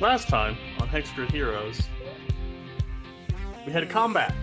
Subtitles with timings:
[0.00, 1.86] last time on Hexgrid Heroes,
[3.66, 4.34] we had a combat.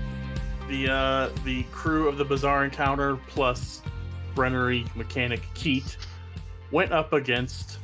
[0.70, 3.82] The uh, the crew of the Bizarre Encounter plus
[4.36, 5.98] Brenneri mechanic Keat
[6.72, 7.80] went up against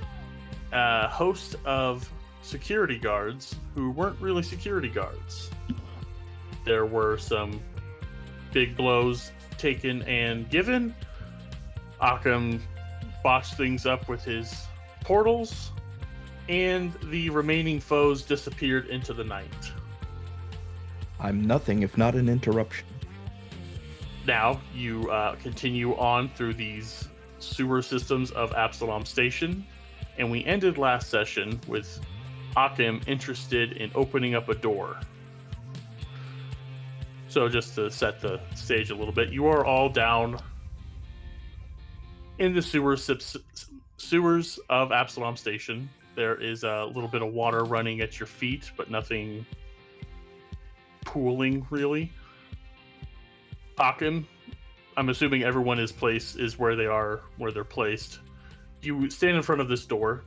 [0.72, 2.10] a host of
[2.42, 5.50] security guards who weren't really security guards.
[6.66, 7.62] There were some
[8.52, 10.94] big blows taken and given.
[12.02, 12.62] Occam
[13.24, 14.68] botched things up with his
[15.02, 15.72] portals,
[16.50, 19.72] and the remaining foes disappeared into the night.
[21.20, 22.86] I'm nothing if not an interruption.
[24.26, 27.08] Now you uh, continue on through these
[27.40, 29.66] sewer systems of Absalom Station,
[30.18, 32.00] and we ended last session with
[32.56, 35.00] Occam interested in opening up a door.
[37.28, 40.40] So just to set the stage a little bit, you are all down
[42.38, 43.36] in the sewer sips,
[43.98, 45.90] sewers of Absalom Station.
[46.16, 49.46] There is a little bit of water running at your feet, but nothing
[51.06, 52.12] pooling really.
[53.78, 54.28] Occam,
[54.98, 58.20] I'm assuming everyone is placed is where they are, where they're placed.
[58.82, 60.24] You stand in front of this door.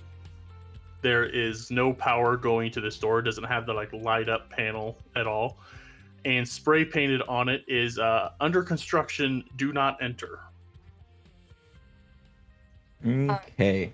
[1.02, 3.20] There is no power going to this door.
[3.20, 5.58] It doesn't have the like light up panel at all.
[6.24, 9.44] And spray painted on it is uh, under construction.
[9.56, 10.40] Do not enter.
[13.06, 13.92] Okay.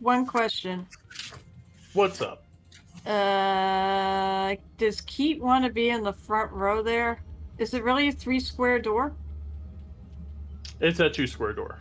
[0.00, 0.86] One question.
[1.92, 2.44] What's up?
[3.06, 7.22] Uh, does Keat want to be in the front row there?
[7.58, 9.12] Is it really a three square door?
[10.80, 11.78] It's a two square door.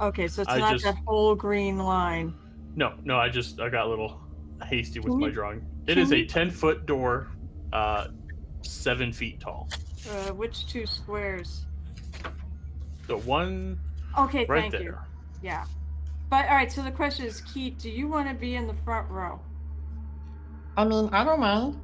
[0.00, 2.34] Okay, so it's I not just- that whole green line.
[2.76, 4.20] No, no, I just I got a little
[4.64, 5.64] hasty with Can my we- drawing.
[5.86, 7.28] It is is a ten foot door,
[7.72, 8.08] uh,
[8.62, 9.68] seven feet tall.
[10.10, 11.66] Uh, which two squares?
[13.06, 13.78] The one
[14.18, 14.82] Okay, right thank there.
[14.82, 14.96] you.
[15.42, 15.64] Yeah.
[16.30, 18.74] But all right, so the question is, Keith, do you want to be in the
[18.84, 19.40] front row?
[20.76, 21.80] I mean, I don't mind.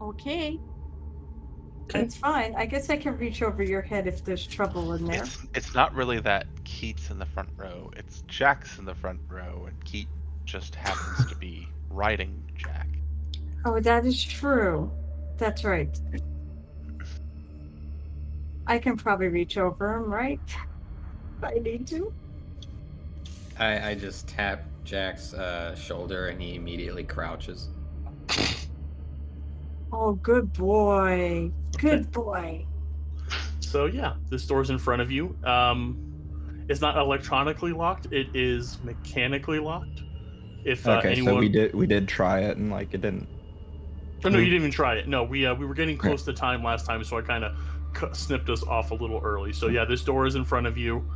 [0.00, 0.58] Okay.
[1.84, 2.00] Okay.
[2.00, 2.54] That's fine.
[2.56, 5.22] I guess I can reach over your head if there's trouble in there.
[5.22, 7.90] It's, it's not really that Keats in the front row.
[7.96, 10.08] It's Jack's in the front row, and Keat
[10.44, 12.88] just happens to be riding Jack.
[13.64, 14.90] Oh, that is true.
[15.38, 15.96] That's right.
[18.66, 20.40] I can probably reach over him, right?
[21.38, 22.14] If I need to.
[23.58, 27.68] I, I just tap Jack's uh, shoulder and he immediately crouches.
[29.92, 31.50] Oh, good boy.
[31.78, 32.66] Good boy.
[33.60, 35.36] So yeah, this door's in front of you.
[35.44, 40.02] Um, it's not electronically locked; it is mechanically locked.
[40.64, 43.28] If uh, Okay, anyone, so we did we did try it and like it didn't.
[44.24, 45.08] Oh, no, we- you didn't even try it.
[45.08, 48.16] No, we uh, we were getting close to time last time, so I kind of
[48.16, 49.52] snipped us off a little early.
[49.52, 51.08] So yeah, this door is in front of you.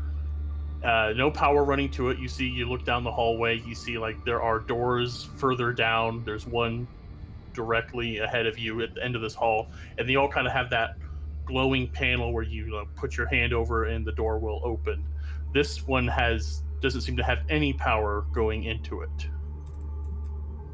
[0.82, 2.18] Uh, no power running to it.
[2.18, 3.60] You see, you look down the hallway.
[3.60, 6.24] You see like there are doors further down.
[6.24, 6.88] There's one
[7.52, 9.68] directly ahead of you at the end of this hall,
[9.98, 10.96] and they all kind of have that
[11.44, 15.04] glowing panel where you uh, put your hand over and the door will open.
[15.52, 19.10] This one has doesn't seem to have any power going into it.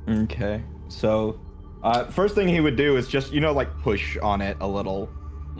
[0.08, 1.40] Okay, so
[1.82, 4.66] uh, first thing he would do is just you know like push on it a
[4.68, 5.06] little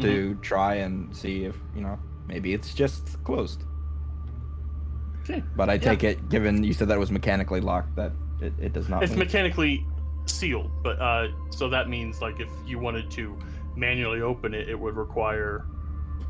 [0.01, 0.41] to Mm-hmm.
[0.43, 3.63] try and see if you know maybe it's just closed.
[5.29, 5.43] Okay.
[5.57, 5.79] But I Yeah.
[5.79, 9.03] take it, given you said that it was mechanically locked, that it, it does not.
[9.03, 9.21] it's move.
[9.21, 9.85] mechanically
[10.27, 13.39] sealed but uh so that means like if you wanted to
[13.77, 15.65] manually open it it would require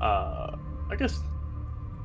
[0.02, 0.54] uh
[0.90, 1.18] i guess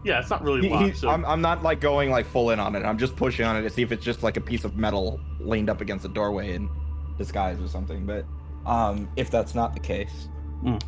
[0.06, 2.52] yeah it's not really He- locked he- so I'm, I'm not like going like full
[2.52, 2.84] in on it.
[2.86, 5.20] I'm just pushing on it to see if it's just like a piece of metal
[5.42, 6.70] leaned up against the doorway in
[7.18, 8.06] disguise or something.
[8.06, 8.26] But
[8.66, 10.30] um, if that's not the case,
[10.64, 10.82] Mm.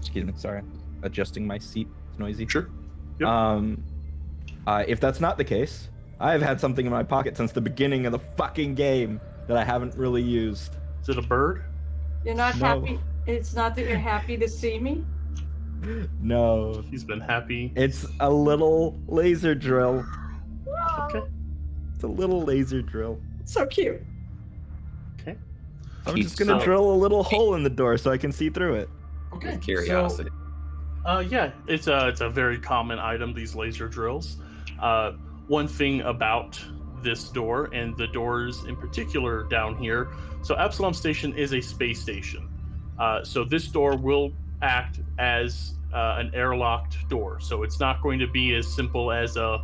[0.00, 0.62] excuse me, sorry,
[1.02, 1.86] adjusting my seat.
[2.08, 2.46] It's noisy.
[2.46, 2.70] sure
[3.20, 3.28] Yep.
[3.28, 3.84] Um,
[4.66, 5.88] uh, if that's not the case,
[6.20, 9.56] I have had something in my pocket since the beginning of the fucking game that
[9.56, 10.76] I haven't really used.
[11.02, 11.64] is it a bird
[12.24, 12.66] You're not No.
[12.66, 13.00] happy.
[13.26, 15.04] It's not that you're happy to see me.
[16.20, 20.04] No, he's been happy it's a little laser drill.
[21.00, 21.22] okay
[21.94, 23.18] It's a little laser drill.
[23.46, 24.02] So cute.
[25.20, 25.36] okay
[26.06, 28.30] I'm Keep just gonna so- drill a little hole in the door so I can
[28.32, 28.88] see through it.
[29.34, 30.28] okay With curiosity.
[30.30, 34.36] So, uh yeah it's a it's a very common item these laser drills
[34.82, 35.12] uh
[35.48, 36.60] one thing about
[37.02, 40.10] this door and the doors in particular down here
[40.42, 42.48] so absalom station is a space station.
[42.98, 44.32] Uh, so this door will
[44.62, 47.40] act as uh, an airlocked door.
[47.40, 49.62] So it's not going to be as simple as a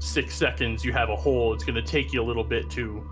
[0.00, 1.52] six seconds you have a hole.
[1.54, 3.08] It's going to take you a little bit to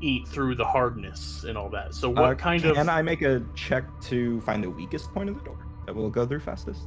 [0.00, 1.94] eat through the hardness and all that.
[1.94, 5.12] So what Uh, kind can of Can I make a check to find the weakest
[5.12, 6.82] point of the door that will go through fastest?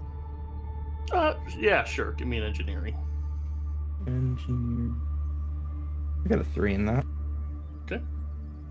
[1.13, 2.13] uh, yeah sure.
[2.13, 2.97] Give me an engineering
[4.07, 4.91] Engineer.
[6.25, 7.05] I got a three in that.
[7.85, 8.01] Okay.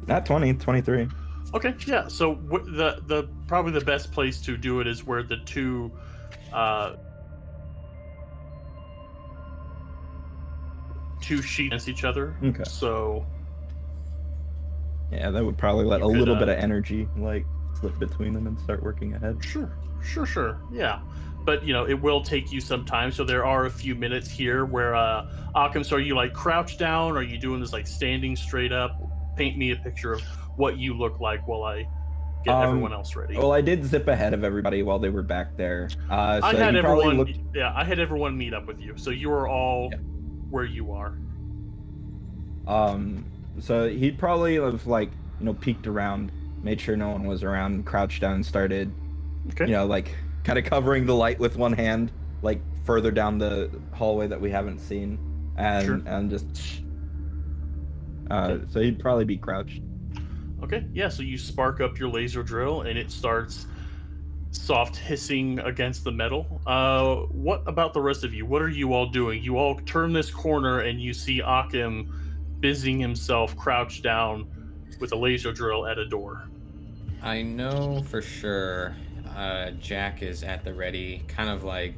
[0.06, 1.08] Not 20, 23.
[1.54, 2.08] Okay, yeah.
[2.08, 5.92] So w- the the probably the best place to do it is where the two
[6.52, 6.94] uh
[11.20, 12.36] two sheet against each other.
[12.42, 12.64] Okay.
[12.64, 13.24] So
[15.12, 17.46] Yeah, that would probably let a could, little uh, bit of energy like
[17.78, 19.38] slip between them and start working ahead.
[19.44, 19.72] sure,
[20.02, 20.60] sure, sure.
[20.72, 21.00] Yeah.
[21.44, 23.12] But you know, it will take you some time.
[23.12, 26.78] So there are a few minutes here where uh Occam, so are you like crouched
[26.78, 27.12] down?
[27.12, 29.00] or Are you doing this like standing straight up?
[29.36, 30.22] Paint me a picture of
[30.56, 31.86] what you look like while I
[32.44, 33.36] get Um, everyone else ready.
[33.36, 35.88] Well, I did zip ahead of everybody while they were back there.
[36.08, 37.16] Uh, so I had everyone.
[37.18, 37.38] looked.
[37.54, 39.98] Yeah, I had everyone meet up with you, so you are all Yeah.
[40.50, 41.18] where you are.
[42.66, 43.24] Um,
[43.58, 45.10] so he'd probably have like
[45.40, 46.32] you know peeked around,
[46.62, 48.90] made sure no one was around, crouched down, and started
[49.50, 49.66] Okay.
[49.66, 50.14] you know like
[50.44, 52.12] kind of covering the light with one hand,
[52.42, 55.18] like further down the hallway that we haven't seen,
[55.56, 56.00] and Sure.
[56.06, 56.82] and just.
[58.30, 58.64] Uh, Okay.
[58.68, 59.80] so he'd probably be crouched.
[60.62, 60.84] Okay.
[60.94, 61.08] Yeah.
[61.08, 63.66] So you spark up your laser drill, and it starts
[64.50, 66.60] soft hissing against the metal.
[66.66, 68.46] Uh, what about the rest of you?
[68.46, 69.42] What are you all doing?
[69.42, 72.08] You all turn this corner, and you see Occam
[72.60, 74.46] busying himself, crouched down,
[75.00, 76.44] with a laser drill at a door.
[77.22, 78.94] I know for sure
[79.34, 81.94] uh, Jack is at the ready, kind of like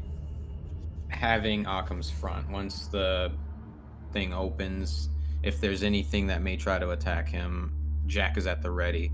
[1.08, 2.48] having Occam's front.
[2.50, 3.32] Once the
[4.12, 5.08] thing opens,
[5.42, 7.72] if there's anything that may try to attack him,
[8.06, 9.12] Jack is at the ready.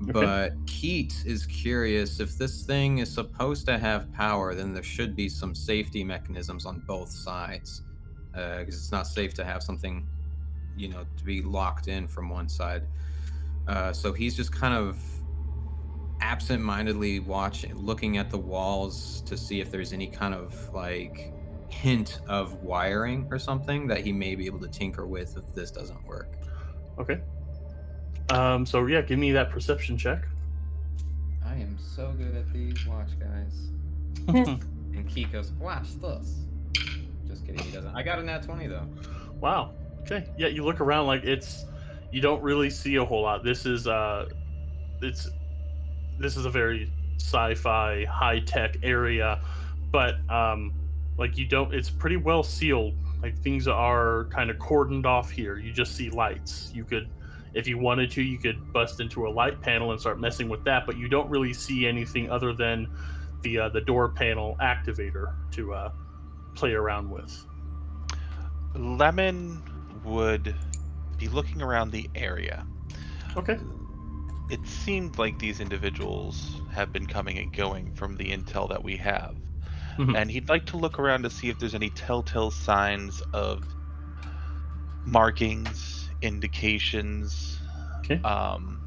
[0.00, 5.14] But Keat is curious if this thing is supposed to have power, then there should
[5.14, 7.82] be some safety mechanisms on both sides.
[8.32, 10.06] Because it's not safe to have something,
[10.76, 12.82] you know, to be locked in from one side.
[13.68, 14.98] Uh, so he's just kind of
[16.20, 21.32] absent-mindedly watching, looking at the walls to see if there's any kind of like
[21.68, 25.70] hint of wiring or something that he may be able to tinker with if this
[25.70, 26.28] doesn't work.
[26.98, 27.20] Okay.
[28.30, 28.64] Um.
[28.64, 30.24] So yeah, give me that perception check.
[31.44, 32.86] I am so good at these.
[32.86, 34.58] Watch, guys.
[34.94, 36.36] And kiko's "Watch this."
[37.26, 37.96] Just kidding, he doesn't.
[37.96, 38.86] I got a nat twenty though.
[39.40, 39.72] Wow.
[40.02, 40.28] Okay.
[40.38, 41.64] Yeah, you look around like it's
[42.12, 43.42] you don't really see a whole lot.
[43.42, 44.26] This is uh
[45.02, 45.28] it's
[46.18, 49.40] this is a very sci-fi high-tech area,
[49.90, 50.72] but um
[51.16, 52.94] like you don't it's pretty well sealed.
[53.22, 55.58] Like things are kind of cordoned off here.
[55.58, 56.70] You just see lights.
[56.74, 57.08] You could
[57.54, 60.64] if you wanted to, you could bust into a light panel and start messing with
[60.64, 62.88] that, but you don't really see anything other than
[63.42, 65.92] the uh, the door panel activator to uh,
[66.54, 67.46] play around with.
[68.74, 69.62] Lemon
[70.04, 70.54] would
[71.16, 72.66] be looking around the area.
[73.36, 73.58] Okay.
[74.48, 78.96] It seemed like these individuals have been coming and going from the intel that we
[78.96, 79.36] have.
[79.98, 80.14] Mhm.
[80.14, 83.76] And he'd like to look around to see if there's any telltale signs of
[85.04, 87.60] markings, indications,
[87.98, 88.24] Okay.
[88.24, 88.82] um,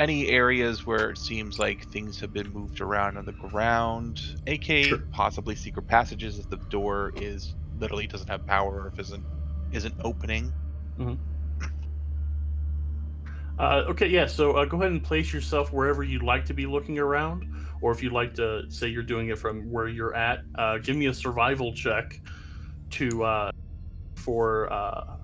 [0.00, 4.96] any areas where it seems like things have been moved around on the ground, aka
[4.96, 5.08] Sure.
[5.12, 9.26] possibly secret passages if the door is literally doesn't have power or if isn't
[9.70, 10.54] isn't opening.
[13.58, 14.26] Uh, okay, yeah.
[14.26, 17.46] So uh, go ahead and place yourself wherever you'd like to be looking around,
[17.80, 20.96] or if you'd like to say you're doing it from where you're at, uh, give
[20.96, 22.20] me a survival check
[22.90, 23.50] to uh,
[24.16, 25.16] for uh,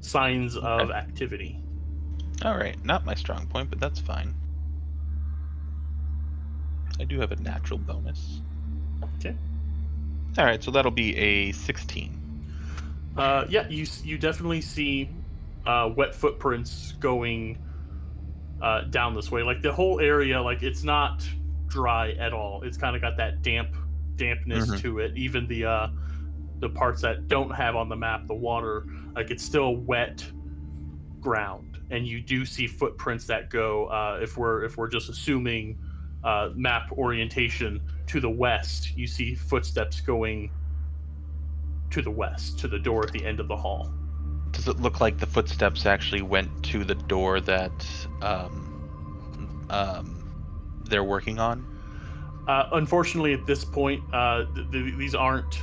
[0.00, 0.92] signs of Okay.
[0.92, 1.58] activity.
[2.44, 4.34] All right, not my strong point, but that's fine.
[7.00, 8.40] I do have a natural bonus.
[9.18, 9.34] Okay.
[10.38, 12.18] All right, so that'll be a 16.
[13.16, 15.08] Uh, yeah, you you definitely see
[15.66, 17.58] uh, wet footprints going
[18.60, 19.42] uh, down this way.
[19.42, 21.26] Like the whole area, like it's not
[21.68, 22.62] dry at all.
[22.62, 23.76] It's kind of got that damp
[24.16, 24.80] dampness Mhm.
[24.82, 25.16] to it.
[25.16, 25.88] Even the uh,
[26.58, 30.24] the parts that don't have on the map the water, like it's still wet
[31.20, 33.86] ground, and you do see footprints that go.
[33.86, 35.78] Uh, if we're if we're just assuming
[36.24, 40.50] uh, map orientation to the west, you see footsteps going
[41.90, 43.92] to the west, to the door at the end of the hall.
[44.52, 47.86] Does it look like the footsteps actually went to the door that
[48.20, 50.32] um, um,
[50.84, 51.66] they're working on?
[52.46, 55.60] Uh, unfortunately, at this point, uh, th- th- these aren't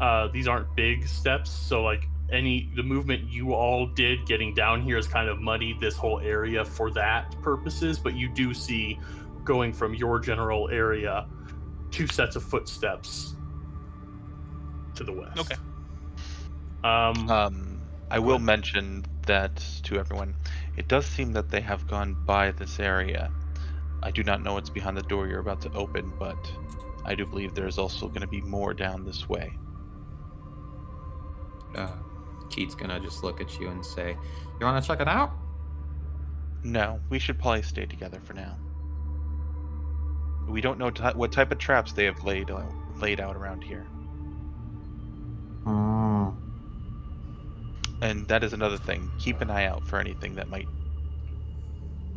[0.00, 1.50] uh, these aren't big steps.
[1.50, 5.80] So, like any the movement you all did getting down here has kind of muddied
[5.80, 7.98] this whole area for that purposes.
[7.98, 8.98] But you do see
[9.44, 11.26] going from your general area
[11.90, 13.34] two sets of footsteps
[14.94, 15.38] to the west.
[15.38, 15.56] Okay.
[16.84, 17.67] Um, Um,
[18.10, 20.34] I will mention that to everyone.
[20.76, 23.30] It does seem that they have gone by this area.
[24.02, 26.38] I do not know what's behind the door you're about to open, but
[27.04, 29.52] I do believe there is also going to be more down this way.
[31.74, 31.92] Uh,
[32.50, 34.16] Keith's gonna just look at you and say,
[34.58, 35.32] "You want to check it out?"
[36.64, 38.56] No, we should probably stay together for now.
[40.48, 43.62] We don't know ty- what type of traps they have laid out, laid out around
[43.62, 43.86] here,
[45.66, 46.07] Oh.
[48.00, 49.10] And that is another thing.
[49.18, 50.68] Keep an eye out for anything that might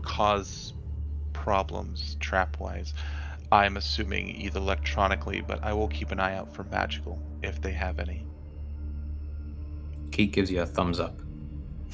[0.04, 0.74] cause
[1.34, 2.94] problems trap-wise.
[3.52, 7.72] I'm assuming either electronically, but I will keep an eye out for magical if they
[7.72, 8.26] have any.
[10.12, 11.20] Keith gives you a thumbs up.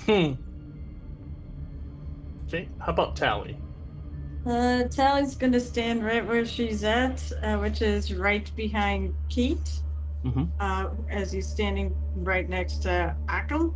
[0.06, 0.34] Hmm.
[2.48, 3.58] Okay, how about Tally?
[4.46, 9.82] Uh, Tally's gonna stand right where she's at, uh, which is right behind Keat,
[10.28, 10.50] Mhm.
[10.60, 13.74] uh, as he's standing right next to Occam.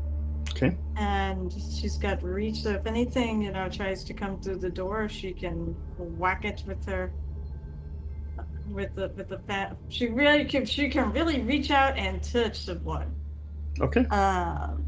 [0.51, 0.75] Okay.
[0.98, 5.08] And she's got reach, so if anything, you know, tries to come through the door,
[5.08, 7.12] she can whack it with her,
[8.70, 9.77] with the with the fat.
[9.89, 10.65] She really can.
[10.65, 13.13] She can really reach out and touch someone.
[13.79, 14.05] Okay.
[14.08, 14.84] Um,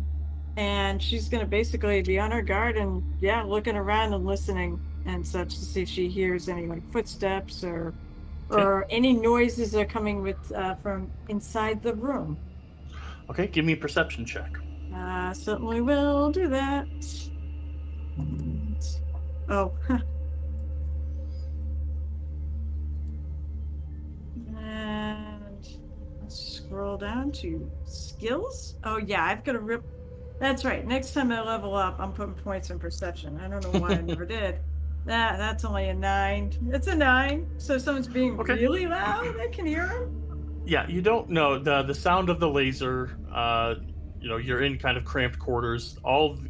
[0.58, 5.25] and she's gonna basically be on her guard and yeah, looking around and listening and
[5.25, 7.93] such to see if she hears any like footsteps or.
[8.53, 12.38] Or any noises that are coming with uh, from inside the room.
[13.29, 14.57] Okay, give me a perception check.
[14.95, 16.88] Uh, certainly will do that.
[19.50, 19.74] Oh.
[24.57, 25.67] and
[26.27, 28.75] scroll down to skills.
[28.83, 29.83] Oh yeah, I've got to rip.
[30.39, 30.86] That's right.
[30.86, 33.39] Next time I level up, I'm putting points in perception.
[33.39, 34.60] I don't know why I never did.
[35.05, 36.51] That that's only a nine.
[36.72, 37.50] It's a nine.
[37.57, 38.53] So if someone's being Okay.
[38.53, 40.62] really loud, I can hear them.
[40.65, 43.17] Yeah, you don't know the the sound of the laser.
[43.33, 43.75] Uh,
[44.22, 45.98] you know, you're in kind of cramped quarters.
[46.03, 46.48] All of-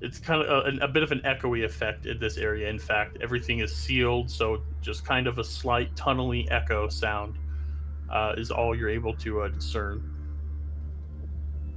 [0.00, 2.68] it's kind of a, a bit of an echoey effect in this area.
[2.70, 7.36] In fact, everything is sealed, so just kind of a slight tunnely echo sound
[8.08, 10.08] uh, is all you're able to uh, discern.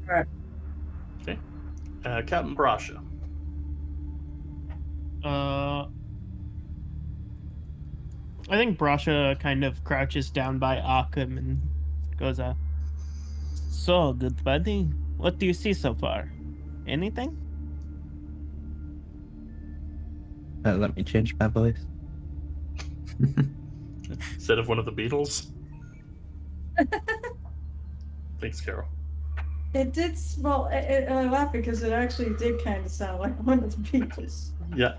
[0.07, 0.27] Right.
[1.23, 1.39] Okay,
[2.05, 3.03] uh, Captain Brasha.
[5.23, 5.85] Uh,
[8.49, 11.61] I think Brasha kind of crouches down by Occam and
[12.17, 12.53] goes, uh,
[13.69, 14.83] So, good buddy,
[15.17, 16.31] what do you see so far?
[16.87, 17.37] Anything?
[20.65, 21.85] Uh, let me change my voice.
[24.33, 25.47] instead of one of the Beatles.
[28.39, 28.87] Thanks, Carol.
[29.73, 30.17] It did.
[30.39, 33.71] Well, I, I I laugh because it actually did kind of sound like one of
[33.71, 34.49] the Beatles.
[34.75, 34.95] Yeah.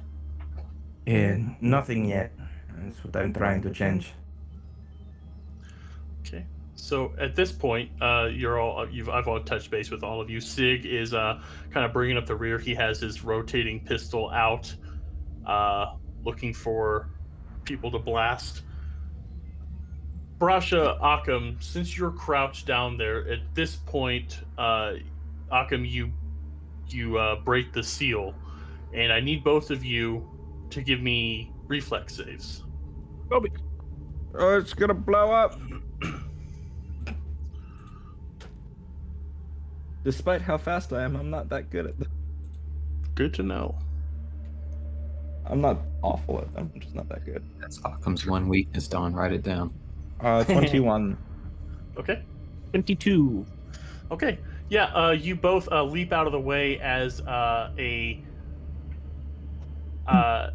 [1.06, 2.32] Yeah, nothing yet.
[2.76, 4.12] That's what I'm trying to change.
[6.20, 6.44] Okay.
[6.74, 10.30] So at this point, uh, you're all you've I've all touched base with all of
[10.30, 10.40] you.
[10.40, 11.40] Sig is uh,
[11.70, 12.58] kind of bringing up the rear.
[12.58, 14.74] He has his rotating pistol out,
[15.46, 15.94] uh,
[16.24, 17.08] looking for
[17.64, 18.62] people to blast.
[20.38, 24.94] Brasha Occam, since you're crouched down there at this point, uh,
[25.52, 26.12] Occam, you
[26.88, 28.34] you uh, break the seal,
[28.92, 30.28] and I need both of you
[30.72, 32.64] to give me reflex saves.
[34.34, 35.58] Oh, it's gonna blow up.
[40.04, 42.10] Despite how fast I am, I'm not that good at them.
[43.14, 43.78] Good to know.
[45.46, 46.70] I'm not awful at them.
[46.74, 47.44] I'm just not that good.
[47.60, 49.14] That's Occam's one weakness, Don.
[49.14, 49.72] Write it down.
[50.20, 51.16] Uh, 21.
[51.98, 52.22] Okay.
[52.70, 53.46] 22.
[54.10, 54.38] Okay.
[54.70, 58.22] Yeah, uh, you both uh, leap out of the way as uh, a
[60.06, 60.50] uh,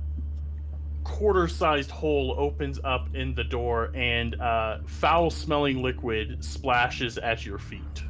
[1.08, 8.04] quarter-sized hole opens up in the door, and uh, foul-smelling liquid splashes at your feet.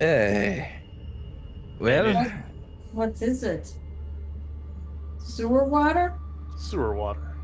[0.00, 0.72] Hey.
[1.78, 2.32] Well, What,
[2.92, 3.74] what is it?
[5.18, 6.14] Sewer water?
[6.56, 7.36] Sewer water.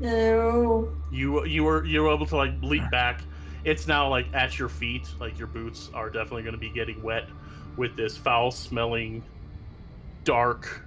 [0.00, 0.90] No.
[1.12, 3.22] You you were you were able to like leap back.
[3.64, 5.06] It's now like at your feet.
[5.20, 7.28] Like your boots are definitely going to be getting wet
[7.76, 9.22] with this foul-smelling,
[10.24, 10.84] dark,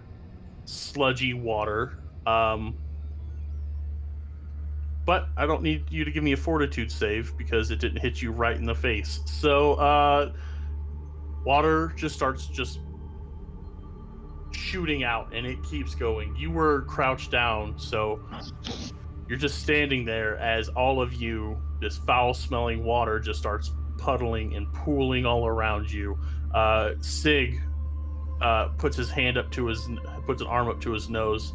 [0.66, 1.98] sludgy water.
[2.26, 2.76] Um,
[5.06, 8.22] but I don't need you to give me a fortitude save because it didn't hit
[8.22, 9.20] you right in the face.
[9.26, 10.34] So uh,
[11.46, 12.80] water just starts just
[14.52, 16.36] shooting out, and it keeps going.
[16.36, 18.20] You were crouched down, so
[19.30, 24.56] you're just standing there as all of you, this foul smelling water just starts puddling
[24.56, 26.18] and pooling all around you.
[26.54, 27.62] Uh, Sig
[28.42, 29.88] uh, puts his hand up to his,
[30.26, 31.54] puts an arm up to his nose.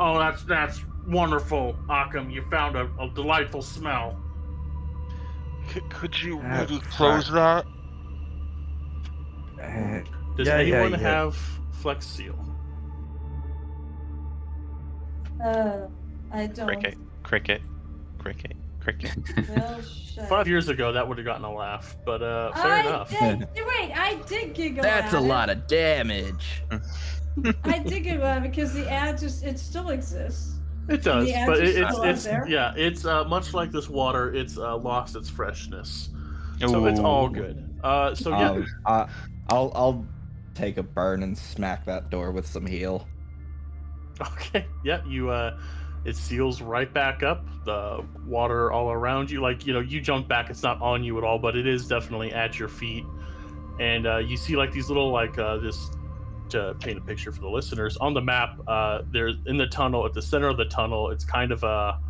[0.00, 2.30] Oh, that's that's wonderful, Occam.
[2.30, 4.20] You found a, a delightful smell.
[5.72, 6.90] C- could you maybe fuck.
[6.90, 7.64] close that?
[9.62, 10.00] uh,
[10.36, 10.98] Does Yeah, yeah, anyone yeah.
[11.08, 11.36] have
[11.80, 12.38] Flex Seal?
[15.42, 15.86] Uh,
[16.32, 16.66] I don't.
[16.66, 17.62] Cricket, cricket,
[18.18, 19.16] cricket, cricket.
[20.16, 20.28] Well.
[20.30, 23.10] Five years ago, that would have gotten a laugh, but uh, fair I enough.
[23.10, 24.82] Did, wait, I did giggle.
[24.82, 25.20] That's a it.
[25.20, 26.62] lot of damage.
[27.64, 30.54] I think it uh, because the ad just it still exists.
[30.88, 32.46] It does, but it, it's it's there.
[32.48, 34.34] yeah, it's uh, much like this water.
[34.34, 36.08] It's uh, lost its freshness,
[36.66, 37.78] so it's all good.
[37.84, 39.08] Uh, so yeah, Um, I,
[39.50, 40.06] I'll I'll
[40.54, 43.06] take a burn and smack that door with some heal.
[44.18, 44.64] Okay.
[44.82, 45.58] Yeah, you uh
[46.06, 47.44] it seals right back up.
[47.64, 49.40] The water all around you.
[49.40, 51.88] Like, you know, you jump back, it's not on you at all, but it is
[51.88, 53.04] definitely at your feet.
[53.80, 55.90] And uh you see like these little like uh this
[56.50, 60.06] to paint a picture for the listeners, on the map, uh there's in the tunnel,
[60.06, 62.00] at the center of the tunnel, it's kind of a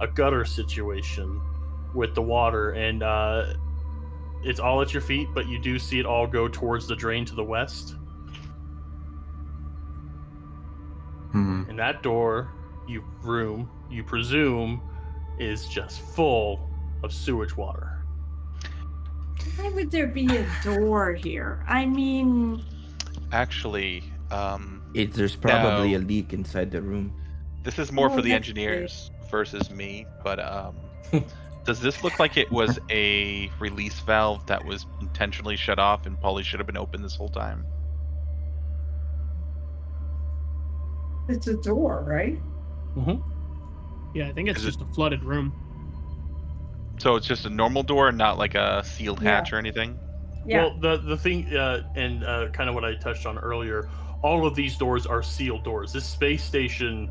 [0.00, 1.40] a gutter situation
[1.94, 3.54] with the water and uh
[4.42, 7.24] it's all at your feet, but you do see it all go towards the drain
[7.24, 7.94] to the west.
[11.32, 11.62] Hmm.
[11.68, 12.52] And that door,
[12.88, 14.80] you room, you presume,
[15.38, 16.68] is just full
[17.02, 17.90] of sewage water.
[19.56, 21.64] Why would there be a door here?
[21.68, 22.64] I mean,
[23.32, 25.98] Actually, um, It, there's probably No.
[25.98, 27.12] a leak inside the room.
[27.62, 30.06] this is more Oh, for the that's engineers versus me.
[30.22, 30.76] But um,
[31.64, 36.20] does this look like it was a release valve that was intentionally shut off and
[36.20, 37.66] probably should have been open this whole time?
[41.28, 42.38] it's a door, right?
[44.14, 45.52] Yeah, I think it's Is it- just a flooded room.
[46.98, 49.36] So it's just a normal door, and not like a sealed Yeah.
[49.36, 49.98] hatch or anything.
[50.46, 50.64] Yeah.
[50.66, 53.88] Well, the the thing, uh, and uh, kind of what I touched on earlier,
[54.22, 55.92] all of these doors are sealed doors.
[55.92, 57.10] This space station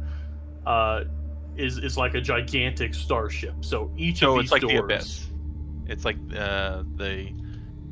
[0.65, 1.03] uh,
[1.57, 3.53] is is like a gigantic starship.
[3.65, 5.27] So each So of these it's like doors, the abyss.
[5.87, 7.33] It's like uh, the.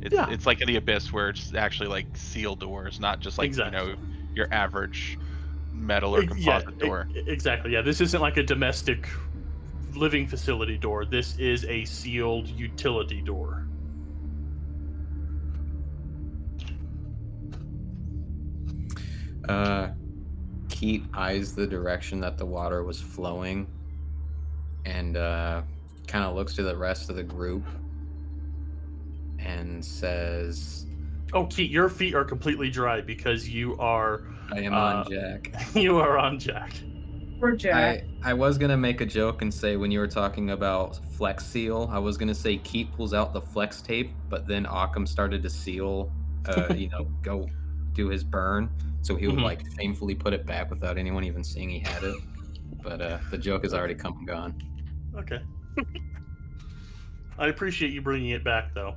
[0.03, 0.29] It's, Yeah.
[0.31, 3.79] it's like the abyss where it's actually like sealed doors, not just like Exactly.
[3.89, 4.01] you know
[4.33, 5.19] your average
[5.81, 7.07] metal or Ex- yeah, composite e- door.
[7.27, 7.73] exactly.
[7.73, 9.09] Yeah, this isn't like a domestic
[9.95, 11.03] living facility door.
[11.05, 13.65] This is a sealed utility door.
[19.49, 19.89] Uh,
[20.69, 23.67] Keat eyes the direction that the water was flowing,
[24.85, 25.61] and uh,
[26.07, 27.63] kind of looks to the rest of the group,
[29.39, 30.85] and says,
[31.33, 35.53] Oh, Keith, your feet are completely dry because you are "I am Uh, on Jack."
[35.75, 36.73] you are on Jack.
[37.41, 38.03] Or Jack.
[38.23, 41.43] I, I was gonna make a joke and say when you were talking about flex
[41.45, 45.41] seal, I was gonna say Keat pulls out the flex tape, but then Occam started
[45.43, 46.11] to seal,
[46.45, 47.49] uh, you know, go
[47.93, 48.69] do his burn,
[49.01, 49.43] so he would Mhm.
[49.43, 52.15] like shamefully put it back without anyone even seeing he had it.
[52.83, 54.55] But uh, the joke has already come and gone.
[55.17, 55.39] Okay.
[57.39, 58.95] I appreciate you bringing it back, though.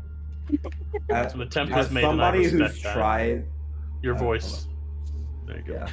[1.11, 2.93] As, Some attempt as was made, and I somebody respect who's that.
[2.95, 3.47] tried,
[4.03, 4.69] Your Uh, voice.
[5.47, 5.87] There you go.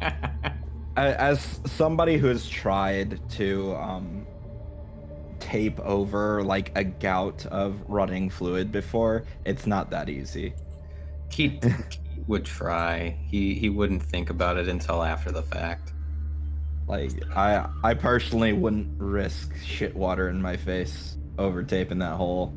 [0.00, 0.54] yeah,
[0.96, 4.26] as somebody who has tried to um,
[5.40, 10.54] tape over like a gout of running fluid before, it's not that easy.
[11.30, 13.16] Keat, Keat would try.
[13.28, 15.92] He he wouldn't think about it until after the fact.
[16.88, 22.54] Like I, I personally wouldn't risk shit water in my face over taping that hole.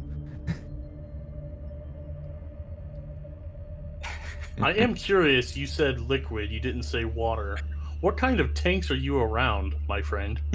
[4.61, 5.55] I am curious.
[5.55, 6.51] You said liquid.
[6.51, 7.57] You didn't say water.
[8.01, 10.39] What kind of tanks are you around, my friend?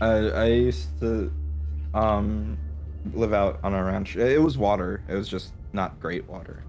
[0.00, 1.32] I, I used to
[1.94, 2.56] um
[3.14, 4.16] live out on a ranch.
[4.16, 5.02] It was water.
[5.08, 6.62] It was just not great water.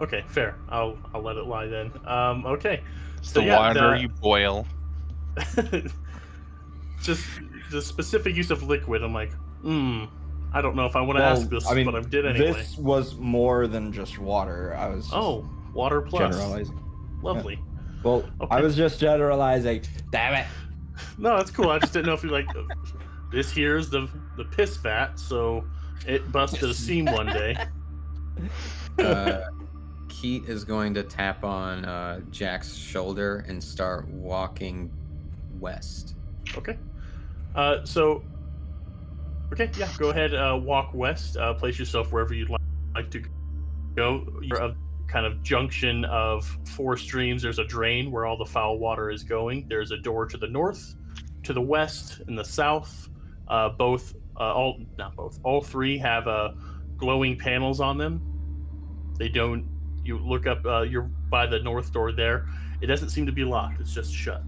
[0.00, 0.54] Okay, fair.
[0.68, 1.92] I'll I'll let it lie then.
[2.06, 2.80] Um, okay.
[3.18, 4.66] It's So the yeah, water the- you boil.
[7.02, 7.24] Just
[7.70, 9.02] the specific use of liquid.
[9.04, 10.04] I'm like, hmm.
[10.52, 12.24] I don't know if I want to Well, ask this, I mean, but I did
[12.24, 12.52] anyway.
[12.52, 14.74] This was more than just water.
[14.76, 16.34] I was Oh, water plus.
[16.34, 16.80] generalizing.
[17.22, 17.58] Lovely.
[18.02, 19.82] Well, I was just generalizing.
[20.10, 20.46] Damn it.
[21.16, 21.70] No, that's cool.
[21.70, 22.48] I just didn't know if you like.
[23.30, 25.64] This here's the the piss vat, so
[26.08, 27.56] it busted a seam one day.
[28.98, 29.42] Uh,
[30.08, 34.90] Keat is going to tap on uh, Jack's shoulder and start walking
[35.60, 36.16] west.
[36.56, 36.76] Okay.
[37.54, 38.22] Uh, so.
[39.52, 39.88] Okay, yeah.
[39.98, 40.34] Go ahead.
[40.34, 41.36] Uh, walk west.
[41.36, 42.56] Uh, place yourself wherever you'd li-
[42.94, 43.22] like to
[43.96, 44.26] go.
[44.42, 46.44] You're a kind of junction of
[46.76, 47.42] four streams.
[47.42, 49.66] There's a drain where all the foul water is going.
[49.68, 50.94] There's a door to the north,
[51.44, 53.08] to the west, and the south.
[53.48, 56.50] Uh, both, uh, all not both, all three have uh,
[56.98, 58.20] glowing panels on them.
[59.18, 59.66] They don't.
[60.04, 60.64] You look up.
[60.64, 62.46] Uh, you're by the north door there.
[62.80, 63.80] It doesn't seem to be locked.
[63.80, 64.42] It's just shut.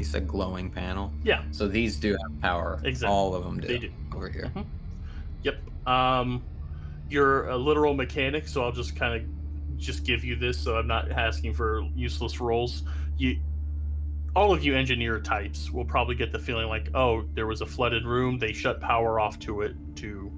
[0.00, 1.12] He said glowing panel.
[1.22, 1.42] Yeah.
[1.50, 2.80] So these do have power.
[2.84, 3.14] Exactly.
[3.14, 3.68] All of them do.
[3.68, 3.90] They do.
[4.16, 4.50] Over here.
[5.42, 5.58] Yep.
[5.86, 6.42] Um,
[7.10, 10.86] you're a literal mechanic, so I'll just kind of just give you this, so I'm
[10.86, 12.84] not asking for useless rolls.
[13.18, 13.38] You,
[14.34, 17.66] all of you engineer types will probably get the feeling like, oh, there was a
[17.66, 18.38] flooded room.
[18.38, 20.32] They shut power off to it to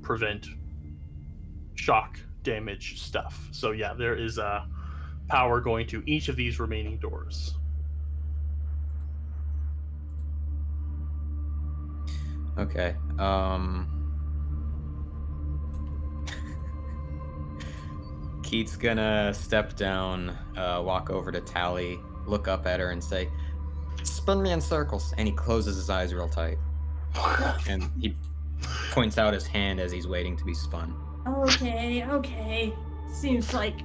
[0.00, 0.46] prevent
[1.74, 3.48] shock damage stuff.
[3.50, 4.64] So yeah, there is uh,
[5.26, 7.56] power going to each of these remaining doors.
[12.58, 12.96] Okay.
[13.18, 13.88] Um.
[18.42, 23.28] Keith's gonna step down, uh, walk over to Tally, look up at her, and say,
[24.02, 26.58] "Spin me in circles." And he closes his eyes real tight,
[27.68, 28.16] and he
[28.90, 30.94] points out his hand as he's waiting to be spun.
[31.26, 32.72] Okay, okay.
[33.12, 33.80] Seems like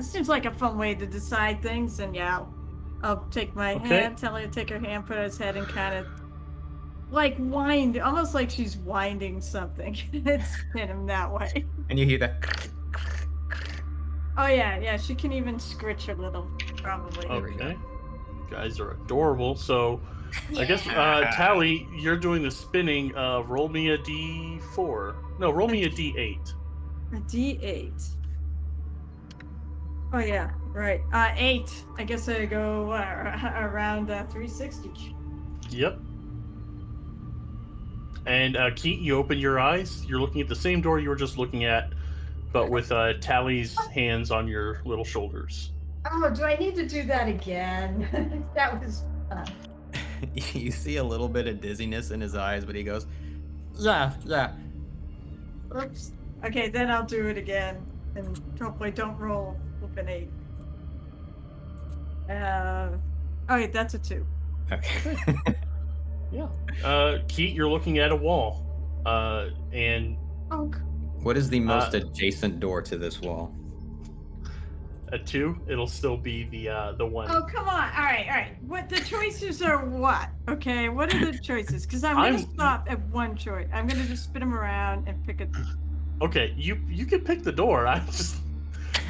[0.00, 2.54] seems like a fun way to decide things, and yeah, I'll,
[3.02, 3.88] I'll take my Okay.
[3.88, 6.06] hand, tell her to take her hand, put it on his head, and kind of
[7.14, 9.96] like wind, almost like she's winding something.
[10.12, 11.64] and spin him that way.
[11.88, 12.68] And you hear that.
[14.36, 14.96] Oh yeah, yeah.
[14.96, 17.26] She can even scritch a little, probably.
[17.26, 17.70] Okay.
[17.70, 19.54] You guys are adorable.
[19.54, 20.00] So
[20.58, 23.16] I guess uh, Tally, you're doing the spinning.
[23.16, 25.14] Uh, roll me a d4.
[25.38, 26.54] No, roll me a d8.
[27.12, 28.10] A D8.
[30.12, 31.00] Oh yeah, right.
[31.12, 31.70] Uh, eight.
[31.96, 35.14] I guess I go uh, around uh, 360.
[35.70, 35.98] Yep.
[38.26, 40.04] And uh, Keat, you open your eyes.
[40.06, 41.92] You're looking at the same door you were just looking at,
[42.52, 45.72] but with uh, Tally's hands on your little shoulders.
[46.10, 48.46] Oh, do I need to do that again?
[48.54, 49.46] that was fun.
[50.34, 53.06] you see a little bit of dizziness in his eyes, but he goes,
[53.78, 54.52] "Yeah, yeah."
[55.76, 56.12] Oops.
[56.44, 57.84] Okay, then I'll do it again,
[58.14, 60.30] and hopefully don't roll with an eight.
[62.30, 62.90] Uh,
[63.48, 64.26] oh wait, that's a two.
[64.72, 65.16] Okay.
[66.34, 66.48] Yeah.
[66.84, 68.66] Uh, Keat, you're looking at a wall.
[69.06, 70.16] Uh, and
[71.22, 73.54] what is the most Uh, adjacent door to this wall?
[75.12, 77.30] a two, it'll still be the uh, the one.
[77.30, 77.84] oh, come on.
[77.96, 78.56] All right, all right.
[78.66, 79.84] What the choices are?
[79.84, 80.28] What?
[80.48, 81.86] Okay, what are the choices?
[81.86, 83.68] Because I'm gonna I'm- stop at one choice.
[83.72, 85.46] I'm gonna just spin them around and pick a.
[86.22, 87.86] Okay, you you can pick the door.
[87.94, 88.38] I just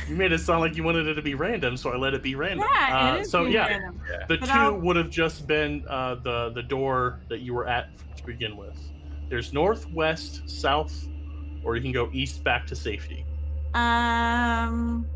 [0.08, 2.22] you made it sound like you wanted it to be random, so I let it
[2.22, 2.66] be random.
[2.72, 4.00] Yeah, uh, it is so yeah, random.
[4.28, 7.66] the But 2 I'll- would have just been uh, the the door that you were
[7.66, 8.78] at to begin with.
[9.28, 11.08] There's north, west, south,
[11.64, 13.24] or you can go east back to safety.
[13.74, 15.06] Um,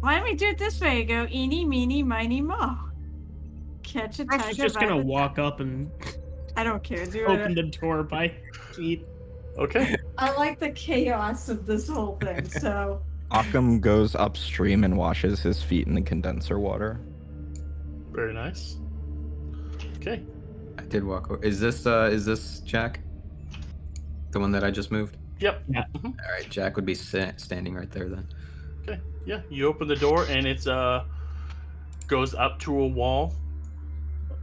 [0.00, 1.04] why don't we do it this way?
[1.04, 2.76] Go eeny, meeny, miny, mo.
[3.82, 4.50] Catch a Rush tiger.
[4.50, 5.90] is just gonna the- walk up and
[6.56, 7.06] I don't care.
[7.06, 7.54] Do open it.
[7.72, 8.32] the door by
[8.74, 9.04] Keith.
[9.58, 9.96] Okay.
[10.18, 12.48] I like the chaos of this whole thing.
[12.48, 13.02] So
[13.32, 17.00] Occam goes upstream and washes his feet in the condenser water.
[18.10, 18.76] Very nice.
[19.96, 20.22] Okay.
[20.78, 21.42] I did walk over.
[21.44, 23.00] Is this uh is this Jack?
[24.32, 25.16] The one that I just moved?
[25.40, 25.62] Yep.
[25.68, 25.84] Yeah.
[26.04, 28.28] All right, Jack would be sa- standing right there then.
[28.82, 29.00] Okay.
[29.24, 29.40] Yeah.
[29.48, 31.04] You open the door and it's uh
[32.06, 33.34] goes up to a wall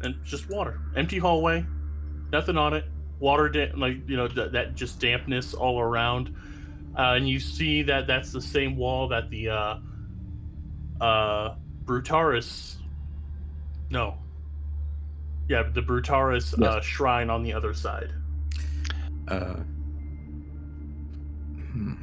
[0.01, 0.79] and just water.
[0.95, 1.65] Empty hallway.
[2.31, 2.85] Nothing on it.
[3.19, 6.35] Water da- like you know th- that just dampness all around.
[6.97, 9.77] Uh, and you see that that's the same wall that the uh
[10.99, 12.75] uh Brutaris
[13.89, 14.17] No.
[15.47, 18.11] Yeah, the Brutaris uh, shrine on the other side.
[19.27, 19.55] Uh.
[21.71, 21.93] Hmm.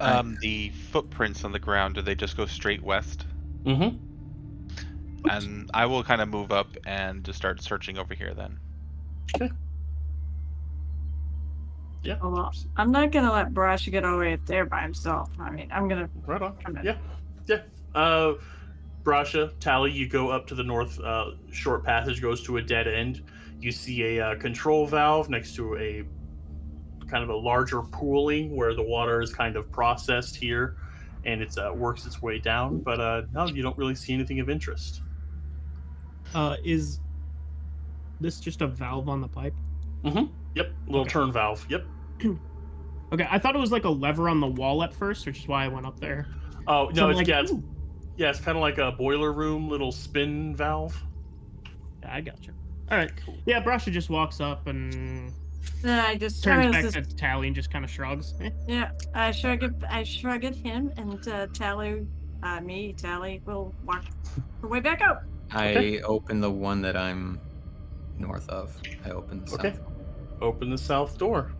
[0.00, 3.26] Um, the footprints on the ground, do they just go straight west?
[3.64, 5.28] Mm-hmm.
[5.28, 8.58] And I will kind of move up and just start searching over here then.
[12.04, 12.18] Yeah.
[12.22, 15.30] oh, well, I'm not gonna let Brush get all the way up there by himself.
[15.38, 16.08] I mean, I'm gonna.
[16.26, 16.56] Right on.
[16.66, 16.84] I'm in.
[16.84, 16.96] Yeah,
[17.46, 17.62] yeah.
[17.94, 18.34] Uh,
[19.02, 20.98] Brasha, Tally, you go up to the north.
[21.00, 23.22] Uh, short passage goes to a dead end.
[23.60, 26.04] You see a uh, control valve next to a
[27.06, 30.76] kind of a larger pooling where the water is kind of processed here,
[31.24, 32.78] and it uh, works its way down.
[32.80, 35.02] But uh, no, you don't really see anything of interest.
[36.34, 37.00] Uh, is
[38.20, 39.54] this just a valve on the pipe?
[40.04, 41.10] Yep, little Okay.
[41.10, 41.64] turn valve.
[41.68, 41.84] Yep.
[43.12, 45.48] Okay, I thought it was like a lever on the wall at first, which is
[45.48, 46.26] why I went up there.
[46.66, 47.52] Oh no, I'm it's like, yeah, it's,
[48.16, 50.96] yeah, it's kind of like a boiler room little spin valve.
[52.02, 52.50] Yeah, I gotcha.
[52.90, 53.10] All right.
[53.46, 55.32] Yeah, Brasha just walks up and
[55.82, 58.34] Then I just turns I back was to just- Tally and just kind of shrugs.
[58.66, 62.06] Yeah, I shrug at I shrug at him, and uh, Tally,
[62.42, 64.04] uh, me, Tally, will walk
[64.62, 65.24] her way back up.
[65.52, 67.38] I open the one that I'm
[68.18, 68.76] north of.
[69.04, 69.70] I open the Okay.
[69.70, 69.80] south.
[70.40, 71.52] Open the south door.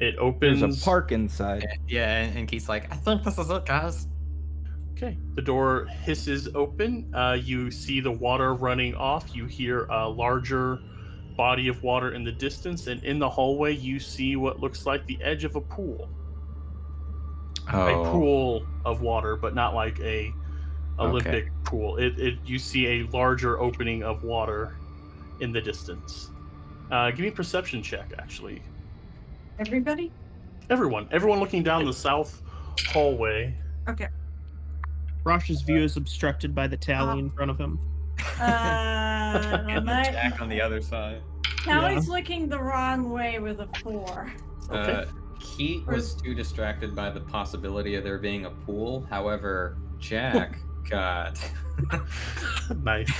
[0.00, 0.60] It opens.
[0.60, 1.62] There's a park inside.
[1.64, 4.06] And- yeah, and, and Keith's like, I think this is it, guys.
[4.92, 7.14] Okay, the door hisses open.
[7.14, 9.34] Uh, you see the water running off.
[9.36, 10.78] You hear a larger
[11.36, 15.04] body of water in the distance, and in the hallway, you see what looks like
[15.06, 16.08] the edge of a pool.
[17.72, 20.32] Oh, A pool of water, but not like a
[20.98, 21.96] Olympic pool.
[21.98, 24.76] It, it you see a larger opening of water
[25.40, 26.30] in the distance.
[26.90, 28.62] Uh, give me a perception check, actually.
[29.58, 30.12] Everybody.
[30.70, 32.42] Everyone, everyone looking down the south
[32.88, 33.54] hallway.
[33.88, 34.08] Okay.
[35.24, 37.78] Rosh's view is obstructed by the tally Uh, in front of him.
[38.40, 38.42] Uh,
[39.68, 41.20] and the my, Jack on the other side.
[41.66, 44.32] Now he's looking the wrong way with a four.
[44.70, 44.92] Okay.
[44.92, 45.04] Uh,
[45.40, 49.06] Keat was too distracted by the possibility of there being a pool.
[49.10, 50.58] However, Jack
[50.90, 51.38] got
[52.82, 53.12] nice.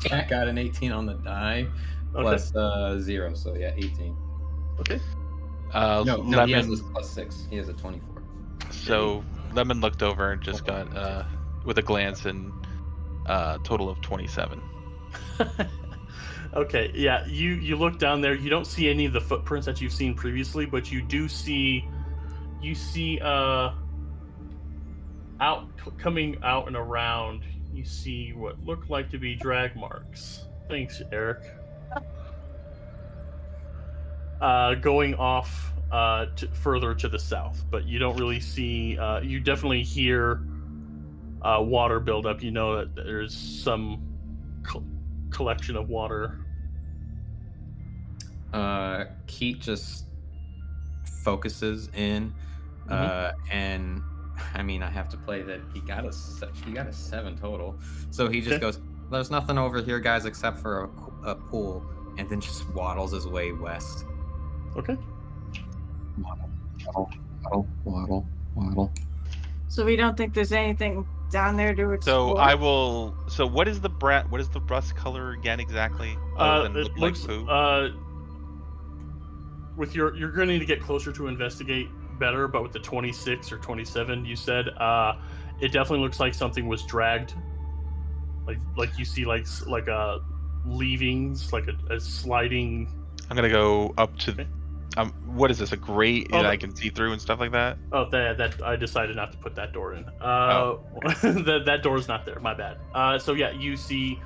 [0.00, 1.66] Jack got an 18 on the die
[2.14, 2.22] Okay.
[2.22, 4.16] plus uh, zero, so yeah, 18.
[4.80, 4.98] okay.
[5.72, 6.70] Uh, No, no, he has Lemon.
[6.70, 7.46] this plus six.
[7.50, 8.22] He has a 24.
[8.70, 11.24] So Lemon looked over and just got uh,
[11.64, 12.52] with a glance and
[13.26, 14.60] uh, total of 27.
[16.54, 16.90] okay.
[16.94, 17.26] Yeah.
[17.26, 18.34] You you look down there.
[18.34, 21.84] You don't see any of the footprints that you've seen previously, but you do see.
[22.62, 23.72] You see uh.
[25.40, 30.46] Out coming out and around, you see what look like to be drag marks.
[30.68, 31.38] Thanks, Eric.
[34.40, 38.96] Uh, going off uh, to, further to the south, but you don't really see.
[38.98, 40.42] Uh, you definitely hear
[41.42, 42.42] uh, water buildup.
[42.42, 44.00] You know that there's some
[44.62, 44.84] col-
[45.30, 46.38] collection of water.
[48.52, 50.04] Uh, Keat just
[51.24, 52.32] focuses in,
[52.88, 54.00] uh, and
[54.54, 57.36] I mean, I have to play that he got a se- he got a seven
[57.36, 57.78] total,
[58.10, 58.60] so he just Okay.
[58.60, 58.78] goes,
[59.10, 60.84] "There's nothing over here, guys, except for
[61.24, 61.84] a, a pool,"
[62.18, 64.04] and then just waddles his way west.
[64.78, 64.96] Okay.
[66.22, 66.50] Waddle,
[66.86, 67.10] waddle,
[67.42, 68.92] waddle, waddle, waddle.
[69.68, 72.36] So we don't think there's anything down there to explore.
[72.36, 73.14] So I will.
[73.28, 74.30] So what is the brat?
[74.30, 76.16] What is the rust color again exactly?
[76.36, 77.26] Uh, it look looks.
[77.26, 77.48] like poo.
[77.48, 77.90] Uh,
[79.76, 81.88] with your, you're going to need to get closer to investigate
[82.18, 82.48] better.
[82.48, 85.14] But with the 26 or 27, you said, uh,
[85.60, 87.34] it definitely looks like something was dragged.
[88.46, 90.20] Like, like you see, like, like a
[90.66, 92.92] leavings, like a, a sliding.
[93.30, 94.32] I'm gonna go up to.
[94.32, 94.46] Okay.
[94.98, 95.70] Um, what is this?
[95.70, 97.78] A grate Oh, that the- I can see through and stuff like that.
[97.92, 100.04] Oh, that that I decided not to put that door in.
[100.20, 100.80] Uh, Oh.
[101.22, 102.40] that that is not there.
[102.40, 102.78] My bad.
[102.92, 104.18] Uh, so yeah, you see,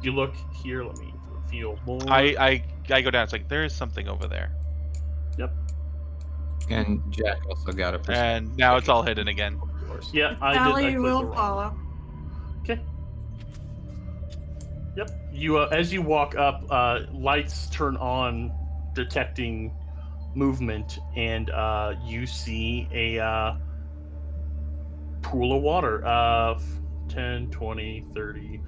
[0.00, 0.32] you look
[0.62, 0.84] here.
[0.84, 1.12] Let me
[1.50, 1.98] feel more.
[2.08, 3.24] I I I go down.
[3.24, 4.52] It's like there is something over there,
[5.38, 5.52] Yep.
[6.70, 8.24] And Jack also got a perception.
[8.48, 9.58] and now it's all hidden again.
[9.60, 10.08] of course.
[10.14, 10.58] Yeah, I did.
[10.62, 11.74] I Allie clicked the will follow.
[12.60, 12.80] Okay.
[14.96, 15.10] Yep.
[15.32, 18.52] You uh, as you walk up, uh, lights turn on,
[18.94, 19.72] detecting
[20.34, 23.56] movement, and uh, you see a uh,
[25.22, 26.04] pool of water.
[26.04, 26.58] Uh,
[27.08, 28.60] 10, 20, 30,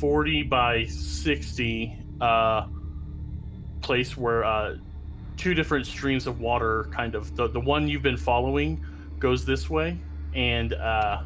[0.00, 2.66] 40 by 60 uh,
[3.82, 4.76] place where uh,
[5.36, 8.84] two different streams of water kind of the, the one you've been following
[9.20, 9.96] goes this way
[10.34, 11.22] and uh,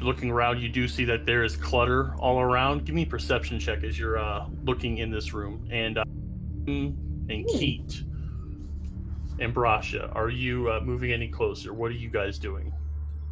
[0.00, 2.84] looking around, you do see that there is clutter all around.
[2.84, 5.66] Give me a perception check as you're uh, looking in this room.
[5.70, 6.04] And uh,
[7.28, 8.02] and Keat
[9.40, 11.72] and Brasha, are you uh, moving any closer?
[11.72, 12.72] What are you guys doing?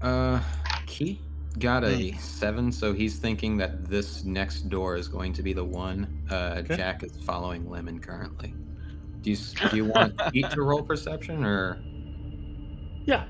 [0.00, 0.40] Uh,
[0.86, 1.20] Keat
[1.58, 5.64] got a seven, so he's thinking that this next door is going to be the
[5.64, 6.24] one.
[6.30, 6.76] Uh, Okay.
[6.76, 8.54] Jack is following Lemon currently.
[9.20, 9.36] Do you
[9.70, 11.80] do you want Keat to roll perception or?
[13.04, 13.26] Yeah.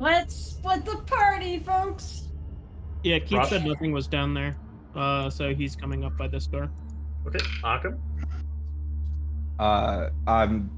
[0.00, 2.28] Let's split the party, folks.
[3.04, 3.50] Yeah, Keith Rosh?
[3.50, 4.56] said nothing was down there.
[4.96, 6.70] Uh, so he's coming up by this door.
[7.26, 7.38] Okay.
[7.62, 8.00] Occam.
[9.62, 10.68] Uh, I'm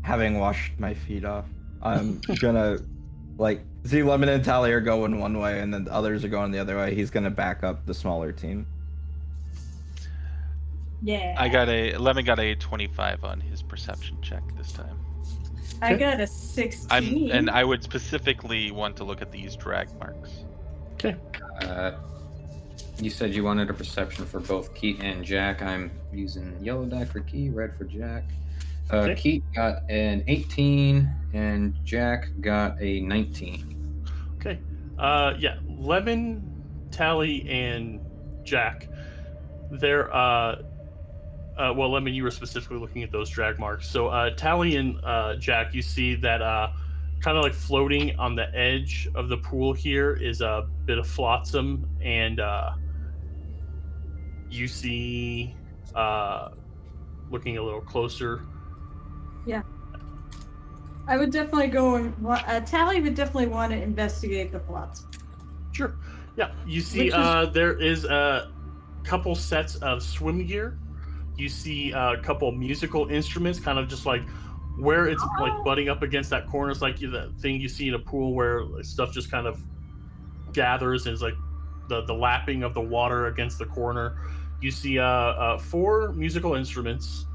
[0.00, 1.44] having washed my feet off.
[1.82, 2.78] I'm gonna
[3.36, 6.50] like see Lemon and Tally are going one way, and then the others are going
[6.50, 6.94] the other way.
[6.94, 8.66] He's gonna back up the smaller team.
[11.02, 11.34] Yeah.
[11.36, 14.98] I got a lemon got a 25 on his perception check this time.
[15.82, 16.88] I got a 16.
[16.90, 20.30] I'm and I would specifically want to look at these drag marks.
[20.94, 21.16] Okay.
[21.60, 21.92] Uh,
[22.98, 25.62] you said you wanted a perception for both Keat and Jack.
[25.62, 28.24] I'm using yellow die for Keat, red for Jack.
[28.90, 29.14] Uh, Okay.
[29.14, 34.06] Keat got an 18, and Jack got a 19.
[34.36, 34.58] Okay.
[34.98, 35.58] Uh, yeah.
[35.66, 36.42] Lemon,
[36.90, 38.00] Tally, and
[38.44, 38.88] Jack.
[39.70, 40.62] They're uh,
[41.56, 43.88] uh, well, Lemon, you were specifically looking at those drag marks.
[43.88, 46.72] So, uh, Tally and uh, Jack, you see that uh,
[47.20, 51.06] kind of like floating on the edge of the pool here is a bit of
[51.06, 52.72] flotsam, and uh,
[54.54, 55.54] you see,
[55.94, 56.50] uh,
[57.30, 58.42] looking a little closer,
[59.46, 59.62] Yeah.
[61.06, 65.04] I would definitely go and uh, Tally would definitely want to investigate the plots.
[65.72, 65.96] Sure.
[66.36, 68.50] Yeah, you see, is- uh, there is a
[69.02, 70.78] couple sets of swim gear.
[71.36, 74.22] You see a couple musical instruments, kind of just like
[74.78, 76.70] where it's like butting up against that corner.
[76.70, 79.60] It's like the thing you see in a pool where like, stuff just kind of
[80.52, 81.34] gathers and is like
[81.88, 84.16] the the lapping of the water against the corner.
[84.64, 87.26] You see uh, uh four musical instruments,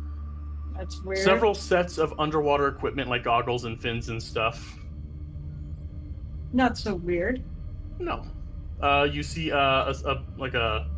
[0.76, 1.20] That's weird.
[1.20, 4.80] Several sets of underwater equipment like goggles and fins and stuff.
[6.54, 7.44] Not so weird.
[8.00, 8.26] No.
[8.82, 10.90] Uh, you see uh, a, a like a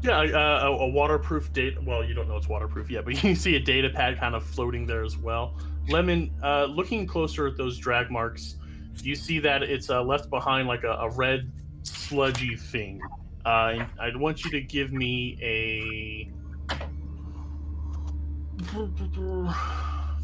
[0.00, 1.78] yeah a, a, waterproof data.
[1.84, 4.42] Well, you don't know it's waterproof yet, but you see a data pad kind of
[4.42, 5.54] floating there as well.
[5.90, 8.56] Lemon, uh, looking closer at those drag marks,
[9.02, 11.52] you see that it's uh, left behind like a, a red
[11.82, 13.02] sludgy thing.
[13.44, 16.30] Uh, I'd want you to give me a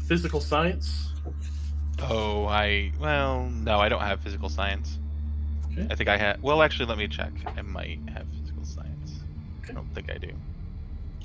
[0.07, 1.11] physical science.
[2.01, 4.99] Oh, I well, no, I don't have physical science.
[5.71, 5.87] Okay.
[5.89, 6.41] I think I have.
[6.43, 7.31] Well, actually, let me check.
[7.57, 9.21] I might have physical science.
[9.69, 10.31] I don't think I do.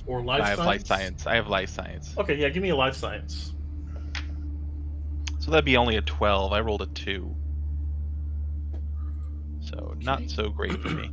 [0.06, 0.46] Or life science.
[0.46, 0.66] I have science?
[0.66, 1.26] life science.
[1.26, 2.14] I have life science.
[2.18, 3.52] Okay, yeah, give me a life science.
[5.40, 6.52] So that'd be only a twelve.
[6.52, 7.34] I rolled a two.
[9.60, 10.04] So Okay.
[10.04, 11.10] not so great for me.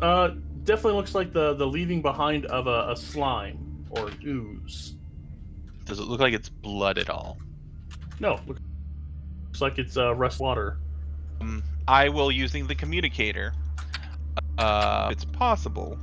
[0.00, 0.30] Uh,
[0.64, 4.94] definitely looks like the the leaving behind of a, a slime or ooze.
[5.84, 7.38] Does it look like it's blood at all?
[8.20, 8.60] No, looks
[9.60, 10.78] like it's uh, rust water.
[11.40, 13.54] Um, I will using the communicator.
[14.58, 15.96] Uh, it's possible,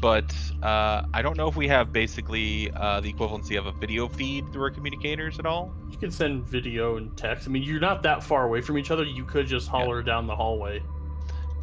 [0.00, 4.08] but uh, I don't know if we have basically uh, the equivalency of a video
[4.08, 5.74] feed through our communicators at all.
[5.90, 7.46] You can send video and text.
[7.46, 9.04] I mean, you're not that far away from each other.
[9.04, 10.82] You could just holler down the hallway.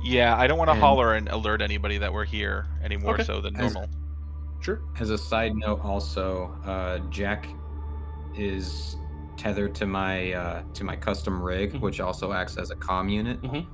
[0.05, 3.15] Yeah, I don't want to And- holler and alert anybody that we're here any more
[3.15, 3.23] Okay.
[3.23, 3.89] so than As- normal.
[4.61, 4.79] Sure.
[4.99, 7.47] As a side note, also, uh, Jack
[8.37, 8.97] is
[9.37, 11.81] tethered to my uh, to my custom rig, Mhm.
[11.81, 13.41] which also acts as a comm unit.
[13.41, 13.65] Mhm.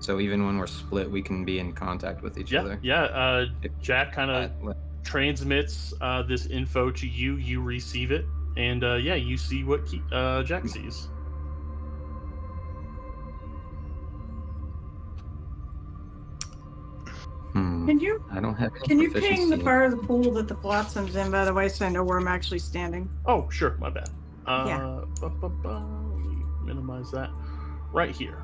[0.00, 2.78] So even when we're split, we can be in contact with each Yeah, other.
[2.82, 3.02] yeah.
[3.04, 4.74] Uh, If- Jack kind of Uh,
[5.04, 7.34] transmits uh, this info to you.
[7.36, 8.24] You receive it,
[8.56, 9.80] and uh, yeah, you see what
[10.12, 11.08] uh, Jack sees.
[17.52, 18.72] Hmm, Can you I don't have.
[18.74, 21.68] can you ping the part of the pool that the flotsam's in, by the way,
[21.68, 23.08] so I know where I'm actually standing?
[23.26, 23.76] Oh, sure.
[23.78, 24.10] My bad.
[24.46, 25.00] Uh, Yeah.
[25.20, 27.30] bu- bu- bu- minimize that.
[27.92, 28.42] Right here.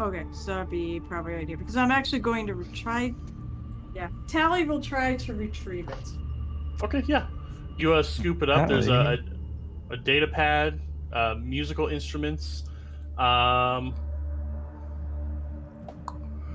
[0.00, 3.14] Okay, so that'd be probably idea because I'm actually going to re- try.
[3.94, 6.08] Yeah, Tally will try to retrieve it.
[6.82, 7.26] Okay, yeah.
[7.76, 8.68] You uh, scoop it up.
[8.68, 9.18] There's a,
[9.90, 10.80] a, a data pad,
[11.12, 12.64] uh, musical instruments.
[13.18, 13.94] Um,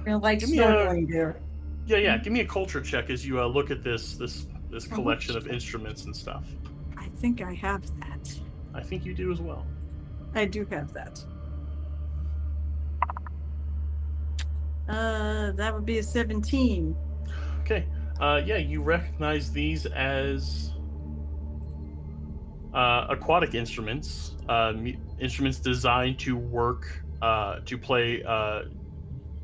[0.05, 1.41] Real like Give a- snorkeling gear.
[1.85, 2.17] Yeah, yeah.
[2.17, 5.37] Give me a culture check as you uh, look at this this this Oh, collection
[5.37, 6.45] of instruments and stuff.
[6.97, 8.39] I think I have that.
[8.73, 9.65] I think you do as well.
[10.33, 11.23] I do have that.
[14.87, 16.95] Uh, that would be a 17.
[17.61, 17.85] Okay.
[18.19, 20.71] Uh, yeah, you recognize these as
[22.73, 28.63] uh, aquatic instruments, uh, mu- instruments designed to work uh, to play, uh,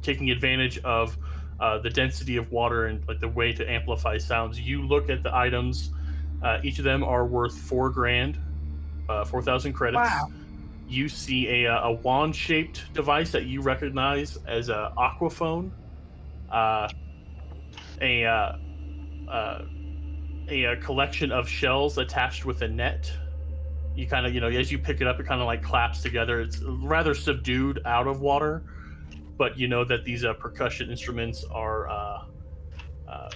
[0.02, 1.18] taking advantage of
[1.62, 4.60] uh, the density of water and like the way to amplify sounds.
[4.60, 5.92] You look at the items;
[6.42, 8.40] uh, each of them are worth four grand,
[9.08, 10.10] uh, four thousand credits.
[10.10, 10.32] Wow.
[10.90, 15.72] You see a, uh, a wand-shaped device that you recognize as a aquaphone.
[16.52, 16.90] Uh,
[18.02, 18.58] a uh,
[19.30, 19.62] uh,
[20.50, 23.10] a, uh collection of shells attached with a net.
[23.96, 26.02] You kind of, you know, as you pick it up, it kind of like claps
[26.02, 26.42] together.
[26.42, 28.64] It's rather subdued out of water,
[29.42, 32.26] but you know that these uh, percussion instruments are uh,
[33.08, 33.30] uh,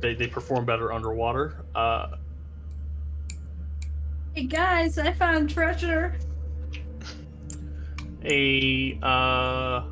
[0.00, 1.66] they they perform better underwater.
[1.74, 2.16] Uh,
[4.34, 6.16] Hey guys, I found treasure.
[8.24, 9.82] a uh,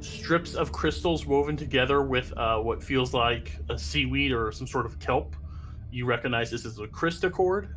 [0.00, 4.86] strips of crystals woven together with uh, what feels like a seaweed or some sort
[4.86, 5.36] of kelp.
[5.92, 7.68] You recognize this as a Christocord.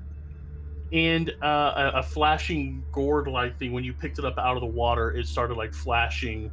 [0.91, 3.73] And uh, a, a flashing gourd-like thing.
[3.73, 6.51] When you picked it up out of the water, it started like flashing.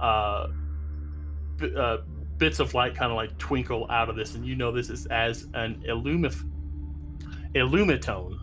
[0.00, 0.48] Uh,
[1.56, 1.98] b- uh,
[2.38, 5.06] bits of light kind of like twinkle out of this, and you know this is
[5.06, 6.44] as an illumif-
[7.54, 8.38] illumitone.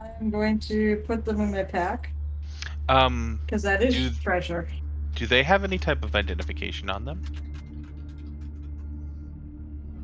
[0.00, 2.12] I'm going to put them in my pack
[2.88, 4.68] Um, because that is Do- treasure.
[5.14, 7.22] do they have any type of identification on them?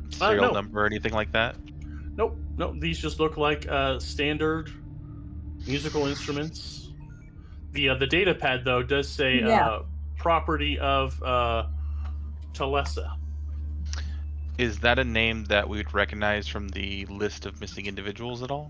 [0.09, 0.51] Serial no.
[0.51, 1.55] number or anything like that?
[2.19, 2.75] Nope, nope.
[2.79, 4.69] These just look like uh, standard
[5.65, 6.89] musical instruments.
[7.71, 9.65] The uh, the data pad though does say Yeah.
[9.65, 9.83] uh,
[10.17, 11.67] property of uh,
[12.51, 13.15] Talessa.
[14.57, 18.51] Is that a name that we would recognize from the list of missing individuals at
[18.51, 18.69] all?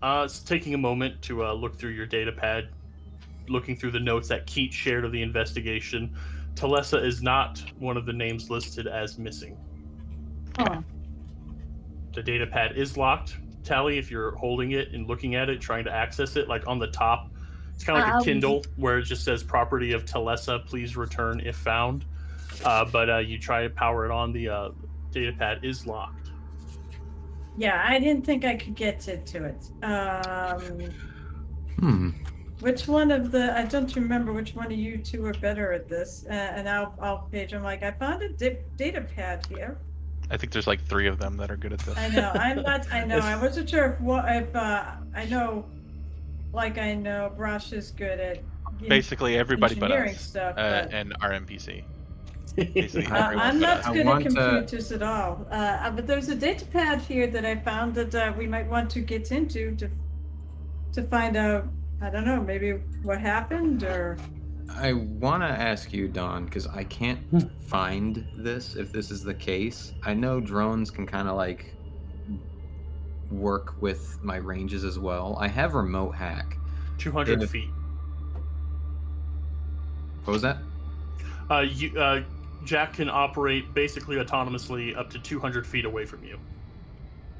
[0.00, 2.68] Uh, it's taking a moment to uh, look through your data pad,
[3.48, 6.14] looking through the notes that Keat shared of the investigation.
[6.54, 9.56] Talessa is not one of the names listed as missing.
[10.56, 10.82] Huh.
[12.18, 13.36] The data pad is locked.
[13.62, 16.80] Tally, if you're holding it and looking at it, trying to access it, like on
[16.80, 17.30] the top,
[17.72, 20.96] it's kind of like Um, a Kindle where it just says "Property of Telesa, please
[20.96, 22.04] return if found."
[22.64, 24.32] Uh, but uh, you try to power it on.
[24.32, 24.70] The uh,
[25.12, 26.30] data pad is locked.
[27.56, 29.84] Yeah, I didn't think I could get to, to it.
[29.84, 30.90] Um,
[31.78, 32.10] Hmm.
[32.58, 33.56] which one of the?
[33.56, 36.24] I don't remember which one of you two are better at this.
[36.28, 37.52] Uh, and I'll I'll page.
[37.54, 39.78] I'm like, I found a dip, data pad here.
[40.30, 41.96] I think there's like three of them that are good at this.
[41.96, 42.30] I know.
[42.34, 42.92] I'm not.
[42.92, 43.18] I know.
[43.22, 45.64] I wasn't sure if what if uh, I know.
[46.52, 48.38] Like I know, Brosh is good at
[48.88, 50.54] Basically, everybody but engineering us stuff.
[50.56, 51.82] uh, but- and our NPC.
[52.58, 53.86] Uh, I'm not us.
[53.86, 55.46] I good at want to- computers at all.
[55.50, 58.66] Uh, uh, but there's a data pad here that I found that uh, we might
[58.66, 59.88] want to get into to
[60.94, 61.68] to find out.
[62.00, 64.16] I don't know, maybe what happened or.
[64.70, 67.20] I want to ask you, Don, because I can't
[67.66, 69.92] find this if this is the case.
[70.04, 71.74] I know drones can kind of like
[73.30, 75.36] work with my ranges as well.
[75.40, 76.56] I have remote hack.
[76.98, 77.46] 200 Yeah.
[77.46, 77.70] feet.
[80.24, 80.58] What was that?
[81.50, 82.22] Uh, you, uh,
[82.64, 86.38] Jack can operate basically autonomously up to 200 feet away from you.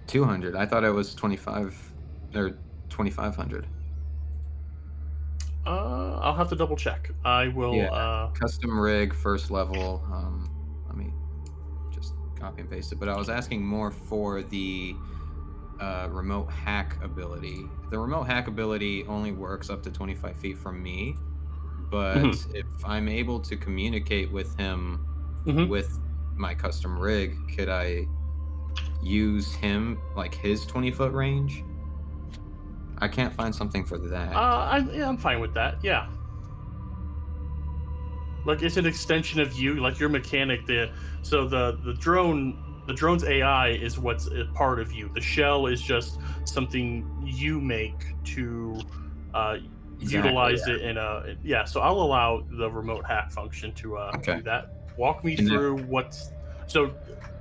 [0.07, 0.57] 200.
[0.57, 1.93] I thought it was 25
[2.35, 2.51] or
[2.89, 3.67] 2500.
[5.69, 7.11] Uh, I'll have to double check.
[7.25, 7.75] I will.
[7.75, 7.93] Yeah.
[7.93, 10.03] Uh, Custom rig, first level.
[10.13, 10.49] Um,
[10.87, 11.13] let me
[11.93, 12.99] just copy and paste it.
[12.99, 14.95] But I was asking more for the
[15.81, 17.65] uh, remote hack ability.
[17.91, 21.15] The remote hack ability only works up to 25 feet from me.
[21.91, 22.55] But Mhm.
[22.55, 25.07] if I'm able to communicate with him
[25.47, 25.69] Mhm.
[25.69, 25.99] with
[26.37, 28.07] my custom rig, could I
[29.03, 31.63] use him like his 20 foot range?
[33.01, 34.35] I can't find something for that.
[34.35, 35.77] uh, I, yeah, I'm fine with that.
[35.83, 36.07] Yeah.
[38.45, 40.65] Like it's an extension of you, like your mechanic.
[40.67, 40.91] The
[41.23, 45.11] so the the drone, the drone's AI is what's a part of you.
[45.15, 47.95] The shell is just something you make
[48.37, 48.81] to
[49.35, 49.59] uh,
[50.01, 50.75] Exactly, utilize yeah.
[50.75, 51.65] it in a yeah.
[51.65, 54.37] So I'll allow the remote hack function to uh, Okay.
[54.37, 54.73] do that.
[54.97, 56.31] Walk me And then- through what's
[56.67, 56.95] so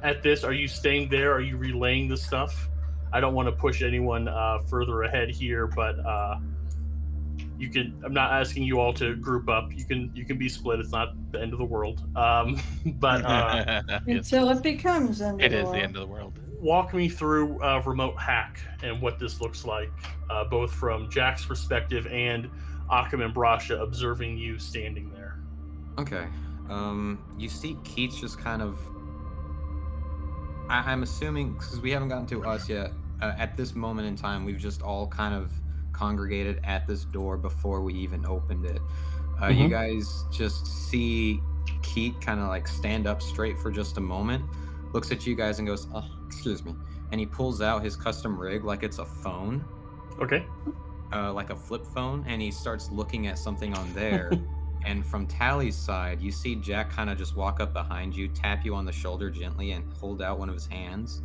[0.03, 0.43] at this.
[0.43, 1.31] Are you staying there?
[1.33, 2.67] Are you relaying the stuff?
[3.13, 6.39] I don't want to push anyone uh, further ahead here, but uh,
[7.57, 7.99] you can.
[8.03, 9.71] I'm not asking you all to group up.
[9.73, 10.79] You can you can be split.
[10.79, 12.03] It's not the end of the world.
[12.15, 12.61] Um,
[12.99, 16.39] but uh, Until it becomes end it of is the the end of the world.
[16.59, 19.91] walk me through uh, remote hack and what this looks like,
[20.29, 22.49] uh, both from Jack's perspective and
[22.89, 25.39] Occam and Brasha observing you standing there.
[25.97, 26.27] Okay.
[26.69, 28.77] Um, you see Keats just kind of.
[30.69, 32.91] I, I'm assuming because we haven't gotten to us yet.
[33.21, 35.51] Uh, at this moment in time, we've just all kind of
[35.91, 38.81] congregated at this door before we even opened it.
[39.41, 39.69] Uh, You Mhm.
[39.71, 41.41] guys just see
[41.81, 44.43] Keat kind of like stand up straight for just a moment,
[44.93, 46.75] looks at you guys and goes, "Oh, excuse me,"
[47.11, 49.63] and he pulls out his custom rig like it's a phone
[50.19, 50.45] Okay.
[51.13, 54.31] uh, like a flip phone and he starts looking at something on there.
[54.87, 58.63] and from Tally's side, you see Jack kind of just walk up behind you, tap
[58.63, 61.21] you on the shoulder gently, and hold out one of his hands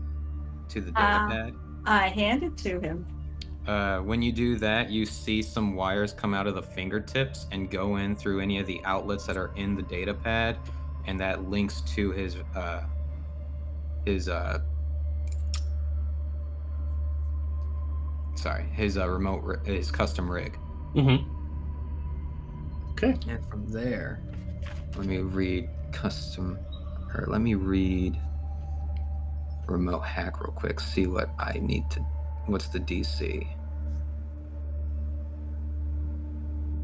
[0.69, 1.29] to the data Ah.
[1.31, 1.55] pad.
[1.87, 3.07] I hand it to him.
[3.67, 7.71] Uh, when you do that, you see some wires come out of the fingertips and
[7.71, 10.59] go in through any of the outlets that are in the data pad,
[11.07, 12.83] and that links to his uh,
[14.05, 14.59] his uh,
[18.35, 20.59] sorry his uh, remote his custom rig.
[20.97, 21.41] Mm-hmm.
[22.93, 23.18] Okay.
[23.28, 24.20] And from there,
[24.97, 26.59] let me read custom,
[27.14, 28.18] or let me read
[29.66, 30.80] remote hack real quick.
[30.80, 32.01] See what I need to.
[32.47, 33.47] What's the DC?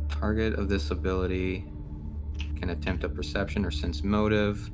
[0.08, 1.64] Target of this ability
[2.56, 4.70] can attempt a perception or sense motive.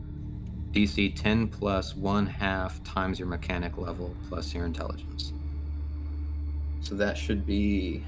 [0.73, 5.33] DC 10 plus one half times your mechanic level plus your intelligence.
[6.81, 8.05] So that should be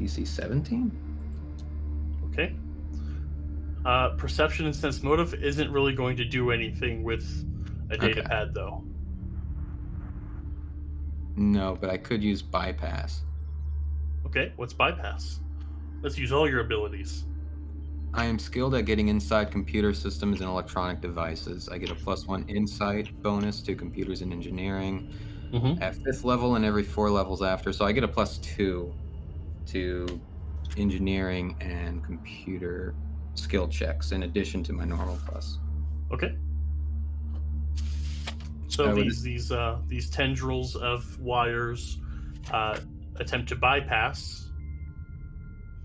[0.00, 0.90] DC 17?
[2.32, 2.54] Okay.
[3.84, 7.24] Uh, perception and sense motive isn't really going to do anything with
[7.90, 8.28] a data Okay.
[8.28, 8.82] pad, though.
[11.36, 13.22] No, but I could use bypass.
[14.26, 14.52] Okay.
[14.56, 15.40] What's bypass?
[16.02, 17.24] Let's use all your abilities.
[18.12, 21.68] I am skilled at getting inside computer systems and electronic devices.
[21.68, 25.12] I get a plus one insight bonus to computers and engineering
[25.52, 25.80] Mhm.
[25.80, 27.72] at fifth level and every four levels after.
[27.72, 28.92] So I get a plus two
[29.70, 30.20] to
[30.76, 32.94] engineering and computer
[33.34, 35.58] skill checks in addition to my normal plus.
[36.12, 36.34] Okay.
[38.68, 41.98] So would- these these uh, these tendrils of wires
[42.52, 42.78] uh,
[43.16, 44.48] attempt to bypass.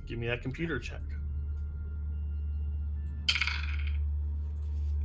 [0.07, 1.01] Give me that computer check.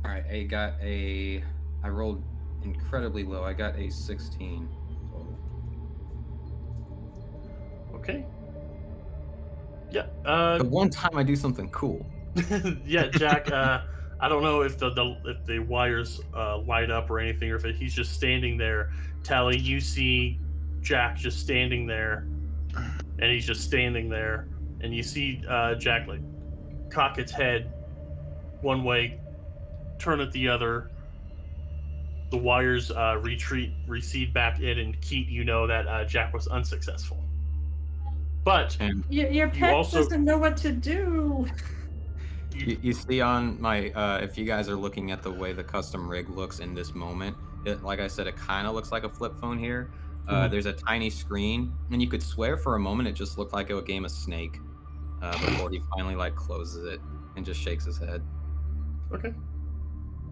[0.05, 1.43] All right, I got a.
[1.83, 2.23] I rolled
[2.63, 3.43] incredibly low.
[3.43, 4.69] I got a 16
[5.11, 5.37] total.
[7.95, 8.25] Okay.
[9.91, 10.05] Yeah.
[10.25, 12.05] Uh, The one time I do something cool.
[12.85, 13.51] yeah, Jack.
[13.61, 13.83] Uh,
[14.23, 17.55] I don't know if the, the if the wires uh, light up or anything, or
[17.55, 18.91] if he's just standing there.
[19.23, 20.39] Tally, you see
[20.81, 22.27] Jack just standing there,
[22.75, 24.47] and he's just standing there,
[24.81, 26.21] and you see uh, Jack like
[26.91, 27.73] cock its head
[28.61, 29.19] one way,
[29.97, 30.91] turn it the other.
[32.29, 36.47] The wires uh, retreat, recede back in, and Keat, you know that uh, Jack was
[36.47, 37.20] unsuccessful.
[38.43, 41.45] But And Your, your pet also- doesn't know what to do.
[42.55, 45.63] you, you see on my, uh, if you guys are looking at the way the
[45.63, 49.03] custom rig looks in this moment, it, like I said, it kind of looks like
[49.03, 49.91] a flip phone here.
[50.27, 50.51] Uh, Mhm.
[50.51, 53.69] There's a tiny screen, and you could swear for a moment it just looked like
[53.69, 54.57] a game of Snake
[55.21, 56.99] uh, before he finally like closes it
[57.35, 58.21] and just shakes his head.
[59.13, 59.33] Okay.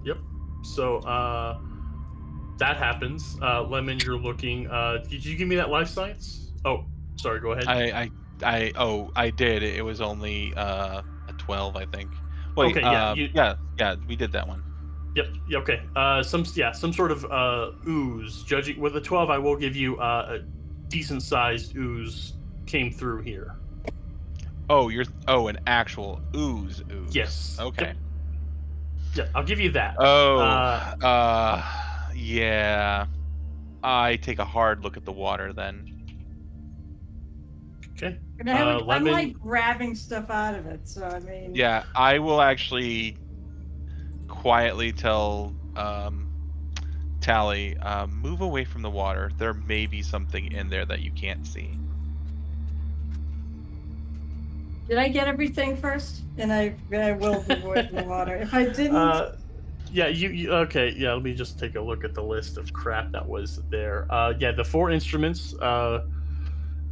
[0.04, 0.18] Yep.
[0.64, 1.60] So uh
[2.58, 3.38] that happens.
[3.42, 6.52] Uh Lemon, you're looking uh did you give me that life science?
[6.66, 6.86] Oh,
[7.20, 7.68] sorry, go ahead.
[7.68, 8.12] I, I,
[8.44, 9.64] I, oh, I did.
[9.64, 12.10] It was only uh, a 12, I think.
[12.56, 14.64] Wait, Okay, yeah, uh, you- yeah, yeah, we did that one.
[15.16, 15.28] Yep.
[15.50, 15.82] yeah, Okay.
[15.96, 18.44] Uh some yeah, some sort of uh ooze.
[18.44, 20.40] Judging with a 12, I will give you uh, a
[20.88, 22.34] decent sized ooze
[22.68, 23.56] came through here.
[24.70, 27.16] Oh, you're, oh, an actual ooze ooze.
[27.16, 27.58] Yes.
[27.60, 27.86] Okay.
[27.86, 27.96] Yep.
[29.16, 29.96] Yeah, I'll give you that.
[29.98, 31.64] Oh, Uh, uh,
[32.16, 33.08] yeah.
[33.84, 35.89] I take a hard look at the water then.
[38.02, 38.18] Okay.
[38.40, 41.54] And I haven't- Uh, I'm lemon- like grabbing stuff out of it, so I mean.
[41.54, 43.18] Yeah, I will actually
[44.28, 46.28] quietly tell um,
[47.22, 49.32] Tally, uh, move away from the water.
[49.38, 51.72] There may be something in there that you can't see.
[54.88, 56.22] Did I get everything first?
[56.38, 58.36] And I, I will avoid the water.
[58.38, 59.36] If I didn't, Uh,
[59.92, 60.94] yeah, you, you okay?
[60.98, 64.08] Yeah, let me just take a look at the list of crap that was there.
[64.10, 66.06] Uh, yeah, the four instruments, uh,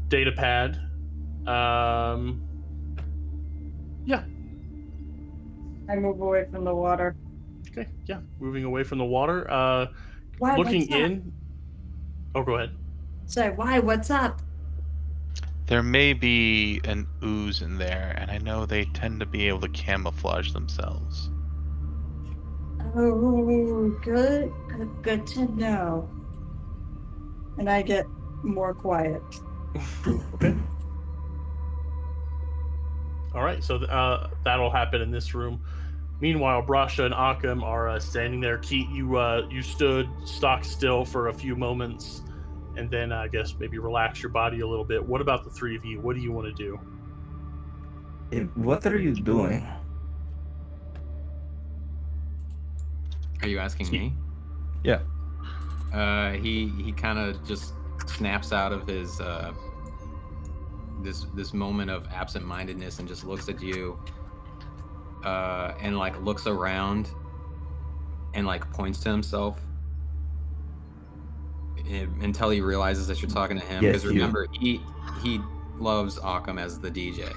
[0.09, 0.79] data pad.
[1.47, 2.41] Um,
[4.05, 4.23] Yeah.
[5.89, 7.15] I move away from the water.
[7.69, 9.49] okay, yeah, moving away from the water.
[9.49, 9.87] Uh,
[10.39, 10.57] Why?
[10.57, 11.31] looking in.
[12.35, 12.71] Oh, go ahead.
[13.25, 13.79] Say, why?
[13.79, 14.41] What's up?
[15.67, 19.61] There may be an ooze in there, and I know they tend to be able
[19.61, 21.29] to camouflage themselves.
[22.95, 26.09] Oh, good, good, good to know.
[27.57, 28.05] And I get
[28.43, 29.21] more quiet.
[30.33, 30.55] Okay.
[33.37, 35.61] All right, so uh, that'll happen in this room.
[36.19, 38.57] Meanwhile, Brasha and Occam are uh, standing there.
[38.57, 42.23] Keat, you uh, you stood stock still for a few moments,
[42.77, 45.05] and then uh, I guess maybe relax your body a little bit.
[45.05, 45.99] What about the three of you?
[45.99, 46.79] What do you want to do?
[48.55, 49.67] What are you doing?
[53.43, 54.13] Are you asking me?
[54.83, 55.01] Yeah.
[55.93, 57.75] Uh, he he kind of just
[58.07, 59.53] snaps out of his uh,
[61.03, 63.99] this this moment of absent-mindedness and just looks at you,
[65.23, 67.09] uh, and like looks around,
[68.33, 69.59] and like points to himself,
[72.21, 73.83] until he realizes that you're talking to him.
[73.83, 74.09] Yes, Because you.
[74.11, 74.81] remember, he
[75.21, 75.39] he
[75.77, 77.31] loves Occam as the DJ.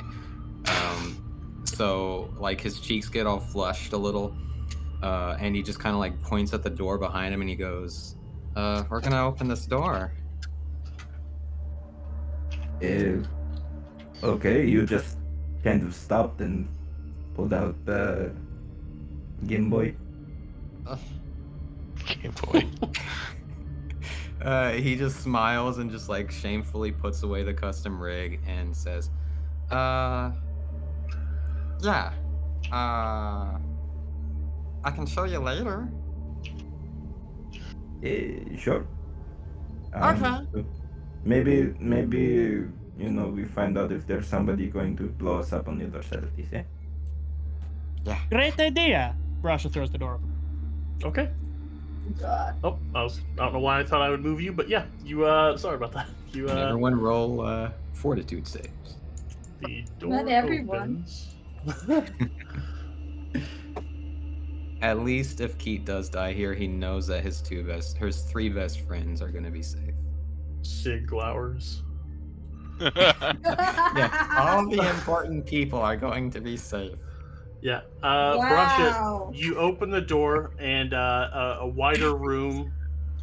[0.68, 4.34] Um, so like his cheeks get all flushed a little
[5.02, 7.56] uh, and he just kind of like points at the door behind him and he
[7.56, 8.16] goes,
[8.56, 10.12] uh, "We're gonna open this door."
[12.82, 13.22] Uh,
[14.22, 15.16] okay, you just
[15.62, 16.68] kind of stopped and
[17.34, 18.32] pulled out the
[19.46, 19.94] Game Boy.
[22.22, 22.66] Game Boy.
[24.42, 29.10] Uh, he just smiles and just like shamefully puts away the custom rig and says,
[29.70, 30.32] "Uh,
[31.82, 32.12] yeah,
[32.72, 33.58] uh,
[34.82, 35.92] I can show you later."
[38.02, 38.86] Uh, sure.
[39.94, 40.46] Okay.
[41.22, 42.64] Maybe, maybe
[43.00, 45.86] you know we find out if there's somebody going to blow us up on the
[45.86, 46.52] other side of this.
[46.52, 46.62] Eh?
[48.30, 49.14] Great idea.
[49.42, 50.32] Brasha throws the door open.
[51.04, 51.30] Okay.
[52.20, 52.54] God.
[52.64, 54.84] Oh, I was I don't know why I thought I would move you, but yeah,
[55.04, 56.06] you uh sorry about that.
[56.32, 58.96] You And uh everyone roll uh, fortitude saves.
[59.60, 61.04] the door Not everyone.
[61.04, 61.34] opens.
[64.82, 68.48] At least if Keat does die here, he knows that his two best, his three
[68.48, 69.94] best friends are gonna be safe.
[70.62, 71.82] Sig glowers.
[73.96, 76.98] Yeah, all the important people are going to be safe.
[77.60, 77.82] Yeah.
[78.02, 79.32] Uh Brasha, wow.
[79.34, 82.72] You open the door, and uh, a, a wider room,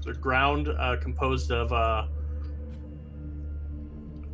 [0.04, 2.08] the ground uh, composed of uh,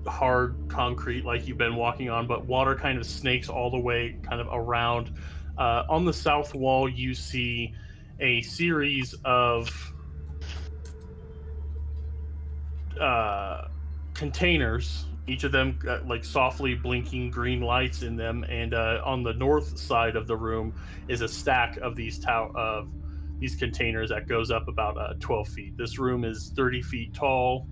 [0.09, 4.17] hard concrete, like you've been walking on, but water kind of snakes all the way,
[4.23, 5.13] kind of around.
[5.57, 7.73] Uh, on the south wall, you see
[8.19, 9.93] a series of
[12.99, 13.67] uh,
[14.13, 19.23] containers Each of them got like softly blinking green lights in them, and uh, on
[19.23, 20.73] the north side of the room
[21.07, 22.89] is a stack of these tow- of
[23.39, 25.77] these containers that goes up about uh, 12 feet.
[25.77, 27.67] This room is 30 feet tall,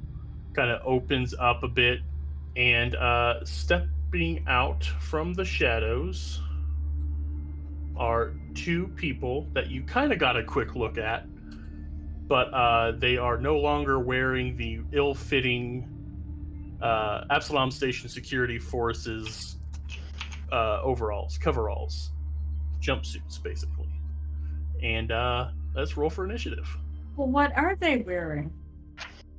[0.53, 1.99] kind of opens up a bit,
[2.55, 6.41] and uh, stepping out from the shadows
[7.97, 11.25] are two people that you kind of got a quick look at,
[12.27, 15.87] but uh, they are no longer wearing the ill-fitting
[16.81, 19.57] uh, Absalom Station Security Forces
[20.51, 22.11] uh, overalls, coveralls,
[22.81, 23.87] jumpsuits, basically.
[24.83, 26.67] And uh, let's roll for initiative.
[27.15, 28.51] Well, what are they wearing?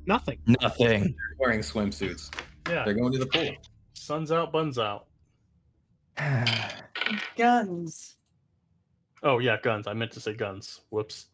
[0.07, 0.39] Nothing.
[0.61, 1.15] Nothing.
[1.39, 2.33] Wearing swimsuits.
[2.69, 3.51] Yeah, They're going to the pool.
[3.95, 5.07] sun's out, buns out.
[7.37, 8.17] Guns.
[9.23, 9.87] Oh yeah, guns.
[9.87, 10.81] I meant to say guns.
[10.91, 11.27] Whoops.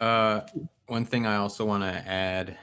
[0.00, 0.40] Uh,
[0.86, 2.56] one thing I also want to add,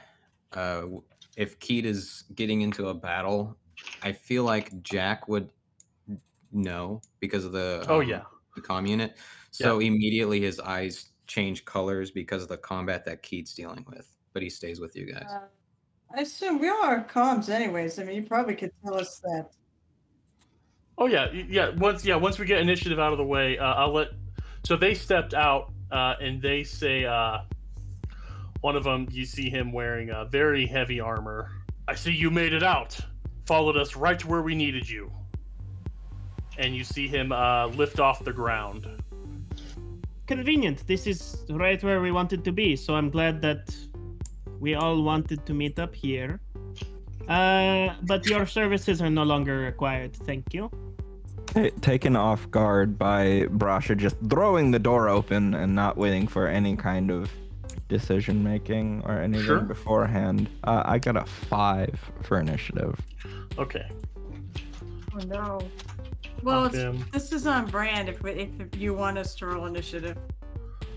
[0.52, 1.02] uh, w-
[1.36, 3.56] if Keat is getting into a battle,
[4.02, 5.50] I feel like Jack would
[6.52, 8.22] know because of the Oh um, yeah.
[8.54, 9.16] the comm unit.
[9.50, 14.06] So immediately his eyes change colors because of the combat that Keat's dealing with.
[14.32, 15.26] But he stays with you guys.
[15.30, 15.46] Uh,
[16.14, 17.98] I assume we all are comms, anyways.
[17.98, 19.48] I mean, you probably could tell us that.
[20.98, 21.70] Oh yeah, yeah.
[21.70, 24.08] Once yeah, once we get initiative out of the way, uh, I'll let.
[24.64, 27.38] So they stepped out, uh, and they say, uh,
[28.60, 31.50] one of them, you see him wearing a very heavy armor.
[31.88, 32.98] I see you made it out.
[33.44, 35.10] Followed us right to where we needed you.
[36.58, 38.88] And you see him uh, lift off the ground.
[40.26, 40.86] Convenient.
[40.86, 43.74] This is right where we wanted to be, so I'm glad that
[44.58, 46.40] we all wanted to meet up here.
[47.28, 50.70] Uh, but your services are no longer required, thank you.
[51.46, 56.46] Ta- Taken off guard by Brasha just throwing the door open and not waiting for
[56.46, 57.30] any kind of
[57.88, 59.60] decision making or anything Sure.
[59.60, 60.48] beforehand.
[60.64, 62.98] Uh, I got a five for initiative.
[63.58, 63.88] Okay.
[65.14, 65.60] Oh no.
[66.42, 70.16] Well, it's, this is on brand if, we, if you want us to roll initiative.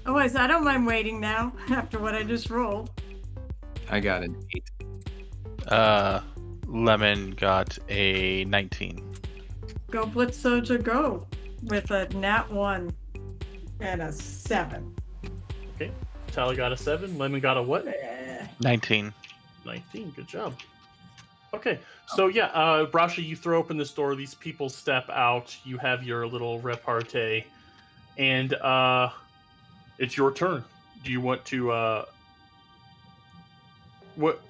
[0.06, 2.92] Otherwise, I don't mind waiting now after what I just rolled.
[3.90, 4.70] I got an eight.
[5.68, 6.22] Uh,
[6.68, 9.16] Lemon got a 19.
[9.90, 11.26] Go Blitz Soldier, go!
[11.64, 12.92] With a nat 1
[13.80, 14.96] and a 7.
[16.32, 17.18] Tally got a seven.
[17.18, 17.86] Lemon got a what?
[18.62, 19.14] 19.
[19.66, 20.56] 19 good job
[21.54, 25.78] okay so yeah uh brasha you throw open this door these people step out you
[25.78, 27.44] have your little repartee
[28.18, 29.10] and uh
[29.98, 30.64] it's your turn
[31.04, 32.06] do you want to uh
[34.16, 34.42] what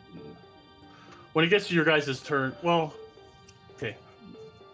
[1.34, 2.93] when it gets to your guys' turn well
[3.75, 3.95] okay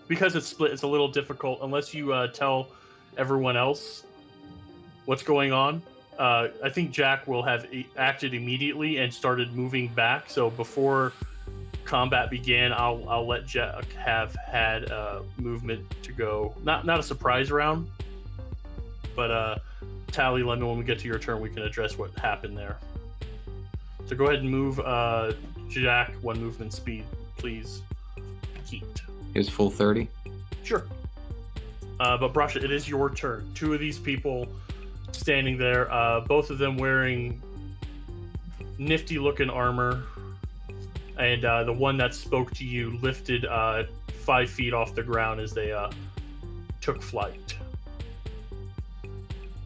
[0.07, 2.69] because it's split it's a little difficult unless you uh tell
[3.17, 4.03] everyone else
[5.05, 5.81] what's going on
[6.17, 10.29] uh, I think Jack will have acted immediately and started moving back.
[10.29, 11.13] So before
[11.83, 16.53] combat began, I'll I'll let Jack have had uh, movement to go.
[16.63, 17.89] Not not a surprise round,
[19.15, 19.55] but uh,
[20.07, 20.67] Tally Lemon.
[20.67, 22.77] When we get to your turn, we can address what happened there.
[24.05, 25.33] So go ahead and move uh,
[25.69, 27.03] Jack one movement speed,
[27.37, 27.81] please.
[28.67, 28.83] Keat.
[29.33, 30.07] His full 30.
[30.63, 30.85] Sure.
[31.99, 33.49] Uh, but Brasha, it is your turn.
[33.53, 34.47] Two of these people
[35.15, 37.41] standing there, uh, both of them wearing
[38.77, 40.03] nifty looking armor.
[41.17, 45.39] And uh, the one that spoke to you lifted uh, five feet off the ground
[45.39, 45.89] as they uh,
[46.81, 47.55] took flight.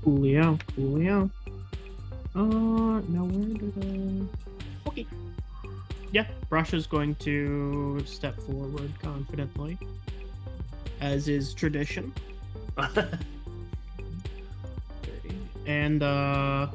[0.03, 1.29] Coolio, coolio.
[2.35, 4.27] Uh, now where did
[4.85, 4.89] I?
[4.89, 5.07] Okay.
[6.11, 9.77] Yeah, Brasha's going to step forward confidently,
[11.01, 12.13] as is tradition.
[15.69, 16.67] And uh,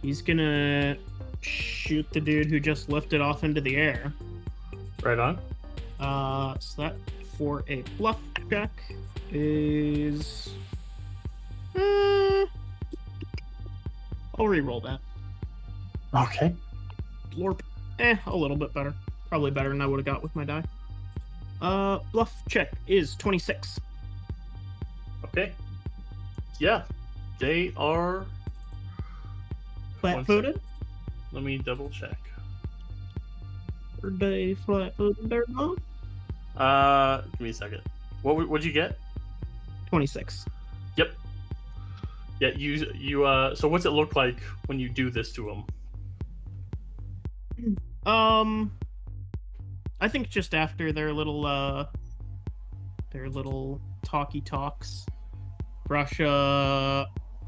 [0.00, 0.96] he's gonna
[1.42, 4.14] shoot the dude who just lifted off into the air.
[5.02, 5.38] right on.
[6.00, 6.96] Uh, so that
[7.36, 8.70] for a bluff check
[9.30, 10.48] is.
[11.76, 12.46] Uh,
[14.38, 15.00] I'll re-roll that.
[16.14, 16.54] Okay.
[17.36, 17.60] Lorp.
[17.98, 18.94] Eh, a little bit better.
[19.28, 20.64] Probably better than I would have got with my die.
[21.60, 23.78] Uh, bluff check is 26.
[25.24, 25.52] Okay.
[26.58, 26.84] Yeah.
[27.38, 28.26] They are.
[30.00, 30.60] Flat footed?
[31.32, 32.18] Let me double check.
[34.02, 35.78] Are they flat footed or not?
[36.56, 37.82] Uh, give me a second.
[38.22, 38.48] What?
[38.48, 38.98] What'd you get?
[39.88, 40.46] 26.
[40.96, 41.12] Yep.
[42.40, 43.54] Yeah, you you uh.
[43.54, 45.46] So what's it look like when you do this to
[47.58, 47.76] them?
[48.06, 48.72] Um,
[50.00, 51.86] I think just after their little uh,
[53.12, 55.04] their little talky talks,
[55.86, 57.06] Brasha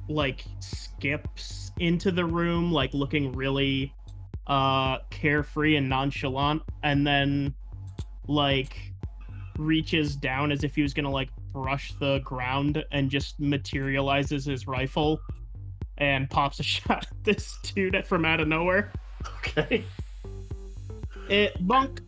[0.09, 3.93] like skips into the room, like looking really
[4.47, 7.55] uh carefree and nonchalant, and then
[8.27, 8.93] like
[9.59, 14.67] reaches down as if he was gonna like brush the ground and just materializes his
[14.67, 15.21] rifle
[15.99, 18.93] and pops a shot at this dude from out of nowhere.
[19.39, 19.85] Okay.
[21.29, 22.01] It bunk.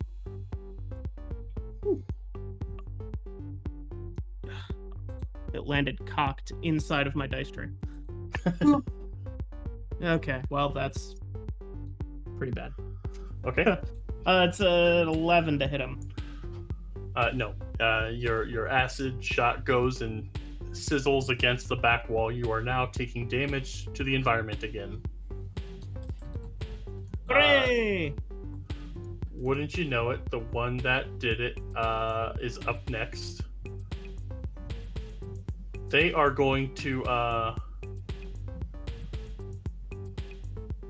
[5.53, 7.67] It landed cocked inside of my dice tray.
[10.03, 11.15] okay, well that's
[12.37, 12.71] pretty bad.
[13.45, 13.77] Okay.
[14.25, 15.99] Uh, it's an eleven to hit him.
[17.13, 17.53] Uh, no.
[17.81, 20.29] Uh, your your acid shot goes and
[20.71, 22.31] sizzles against the back wall.
[22.31, 25.01] You are now taking damage to the environment again.
[27.29, 28.15] Uh, Hooray!
[29.43, 33.41] wouldn't you know it, the one that did it uh, is up next.
[35.93, 37.55] They are going to uh,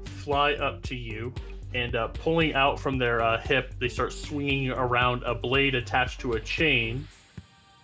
[0.06, 1.34] fly up to you
[1.74, 6.22] and uh, pulling out from their uh, hip, they start swinging around a blade attached
[6.22, 7.06] to a chain.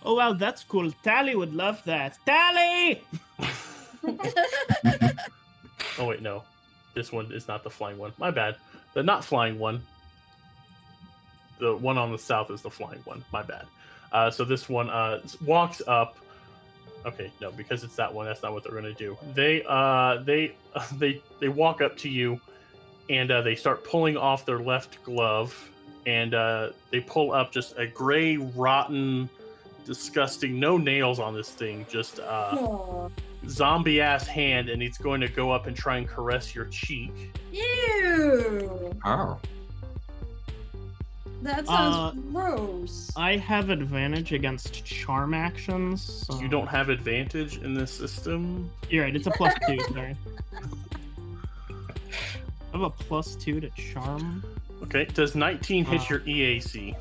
[0.05, 0.93] oh wow, that's cool.
[1.03, 2.17] Tally would love that.
[2.25, 3.03] Tally!
[5.97, 6.43] Oh wait, no,
[6.93, 8.13] this one is not the flying one.
[8.17, 8.55] My bad.
[8.93, 9.83] The not flying one.
[11.59, 13.25] The one on the south is the flying one.
[13.33, 13.65] My bad.
[14.13, 16.15] Uh, so this one uh, walks up.
[17.05, 18.25] Okay, no, because it's that one.
[18.25, 19.17] That's not what they're gonna do.
[19.33, 20.55] They uh, they
[20.97, 22.39] they they walk up to you,
[23.09, 25.69] and uh, they start pulling off their left glove,
[26.05, 29.29] and uh, they pull up just a gray, rotten,
[29.85, 33.09] disgusting, no nails on this thing, just uh,
[33.47, 37.11] zombie ass hand, and it's going to go up and try and caress your cheek.
[37.51, 38.93] Ew!
[39.05, 39.39] Oh.
[41.41, 43.11] That sounds Uh, gross.
[43.15, 46.25] I have advantage against charm actions.
[46.27, 46.39] So...
[46.39, 48.69] You don't have advantage in this system.
[48.89, 49.15] You're right.
[49.15, 49.79] It's a plus two.
[49.93, 50.15] Sorry.
[51.71, 54.43] I have a plus two to charm.
[54.83, 56.05] Okay, does 19 hit Uh.
[56.09, 56.95] your EAC?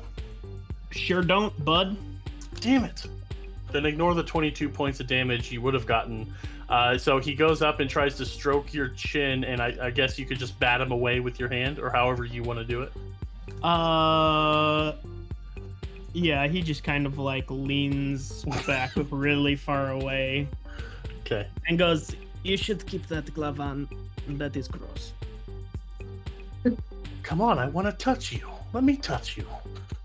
[0.91, 1.97] Sure don't, bud.
[2.61, 3.05] Damn it.
[3.71, 6.33] Then ignore the 22 points of damage you would have gotten.
[6.67, 10.17] Uh, so he goes up and tries to stroke your chin, and I, I guess
[10.19, 12.81] you could just bat him away with your hand, or however you want to do
[12.81, 12.91] it.
[13.63, 14.93] Uh,
[16.13, 20.47] yeah, he just kind of like leans back really far away
[21.21, 21.47] Okay.
[21.67, 23.87] and goes, "You should keep that glove on.
[24.27, 25.13] That is gross."
[27.23, 28.47] Come on, I want to touch you.
[28.73, 29.45] Let me touch you.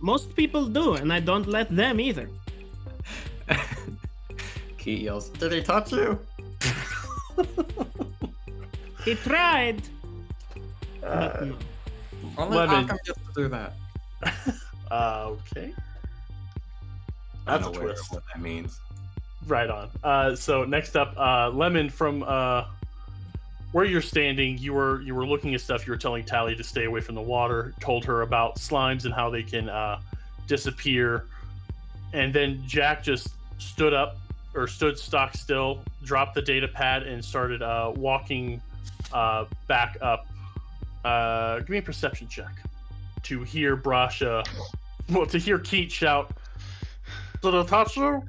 [0.00, 2.28] Most people do, and I don't let them either.
[4.78, 6.18] Keat yells, Did he touch you?
[9.04, 9.82] He tried,
[11.02, 11.56] Uh, but no.
[12.38, 12.84] Only Lemon.
[12.84, 13.74] Occam gets to do that.
[14.90, 15.72] Uh, okay.
[17.46, 18.12] That's a Unaware of twist.
[18.12, 18.80] What that means.
[19.46, 19.90] Right on.
[20.02, 22.64] Uh, so next up, uh, Lemon from uh,
[23.72, 25.86] where you're standing, you were you were looking at stuff.
[25.86, 27.74] You were telling Tally to stay away from the water.
[27.80, 30.00] Told her about slimes and how they can uh,
[30.46, 31.24] disappear.
[32.12, 34.16] And then Jack just stood up
[34.54, 38.62] or stood stock still, dropped the data pad, and started uh, walking
[39.12, 40.26] uh, back up.
[41.04, 42.52] Uh, give me a perception check
[43.24, 44.46] to hear Brasha.
[45.10, 46.30] Well, to hear Keat shout,
[47.42, 48.22] "Did I touch you?"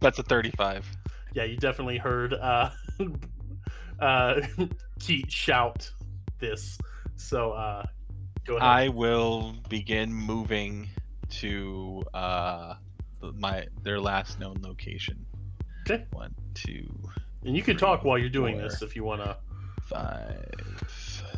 [0.00, 0.86] That's a 35.
[1.34, 2.70] yeah, you definitely heard uh,
[4.00, 4.40] uh,
[5.00, 5.90] Keat shout
[6.38, 6.78] this.
[7.16, 7.84] So uh,
[8.44, 8.68] go ahead.
[8.68, 10.88] I will begin moving
[11.30, 12.74] to uh
[13.34, 15.24] my their last known location.
[15.88, 16.04] Okay.
[16.12, 16.88] One, two,
[17.44, 18.68] and you can talk while you're doing four.
[18.68, 19.36] this if you want to.
[19.88, 20.84] Five,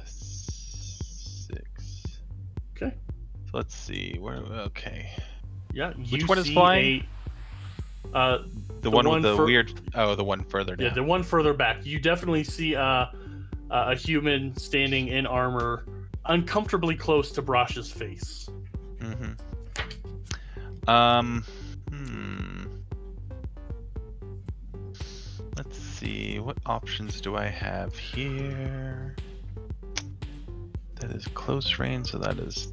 [0.05, 1.61] six.
[2.77, 2.95] Okay.
[3.51, 4.17] So let's see.
[4.19, 4.37] Where?
[4.37, 5.11] Okay.
[5.73, 5.93] Yeah.
[6.11, 7.05] Which one is flying?
[8.13, 8.45] A, uh, The,
[8.83, 9.73] The one, one with the fur- weird.
[9.95, 10.89] Oh, the one further down.
[10.89, 11.85] yeah, the one further back.
[11.87, 13.07] You definitely see uh, uh,
[13.71, 15.85] a human standing in armor,
[16.27, 18.49] uncomfortably close to Brash's face.
[18.99, 20.91] Mm-hmm.
[20.91, 21.45] Um.
[21.91, 22.65] Hmm.
[25.57, 26.39] Let's see.
[26.39, 29.15] What options do I have here?
[30.97, 32.73] That is close range, so that is.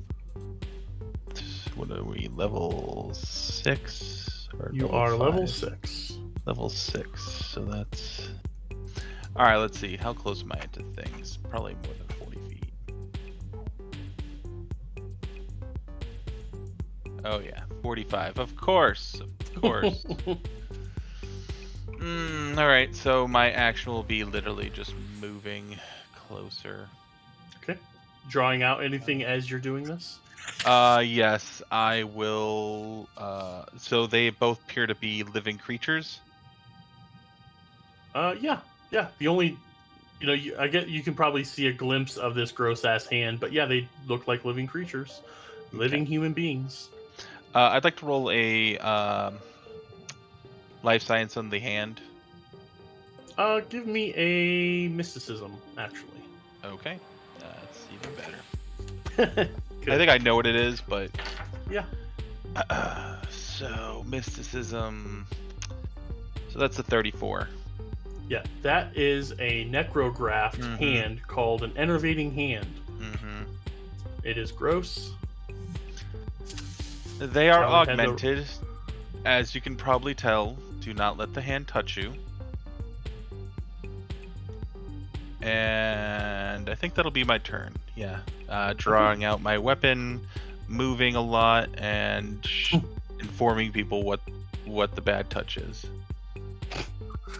[1.75, 2.29] What are we?
[2.33, 4.47] Level six?
[4.59, 6.17] Or You are level six.
[6.45, 7.21] Level six.
[7.23, 8.29] So that's.
[9.35, 9.57] All right.
[9.57, 9.97] Let's see.
[9.97, 11.37] How close am I to things?
[11.49, 12.71] Probably more than forty feet.
[17.25, 18.39] Oh yeah, forty-five.
[18.39, 20.05] Of course, of course.
[21.99, 22.95] mm, all right.
[22.95, 25.77] So my action will be literally just moving
[26.15, 26.87] closer.
[27.63, 27.79] okay.
[28.29, 30.19] Drawing out anything as you're doing this.
[30.65, 33.09] Uh, yes, I will.
[33.17, 36.19] Uh, so they both appear to be living creatures.
[38.15, 38.59] Uh, yeah,
[38.91, 39.07] yeah.
[39.19, 39.57] The only,
[40.19, 43.05] you know, you, I get you can probably see a glimpse of this gross ass
[43.05, 45.21] hand, but yeah, they look like living creatures.
[45.71, 46.89] living human beings.
[47.53, 49.37] Uh, I'd like to roll a um,
[50.83, 52.01] life science on the hand.
[53.37, 56.07] Uh, give me a mysticism, actually.
[56.65, 56.99] Okay,
[57.39, 59.49] that's even better.
[59.91, 61.11] I think I know what it is, but
[61.69, 61.85] Yeah.
[63.29, 65.27] so mysticism.
[66.49, 67.47] So that's a 34.
[68.29, 70.77] Yeah, that is a necrografted Mhm.
[70.77, 72.65] hand called an enervating hand.
[72.99, 73.43] hmm
[74.23, 75.11] It is gross.
[77.19, 78.45] They are I would tend to- augmented,
[79.25, 80.57] as you can probably tell.
[80.81, 82.13] Do not let the hand touch you.
[85.41, 87.73] And I think that'll be my turn.
[87.95, 88.19] Yeah,
[88.49, 90.21] uh, drawing out my weapon,
[90.67, 92.45] moving a lot, and
[93.19, 94.19] informing people what
[94.65, 95.85] what the bad touch is.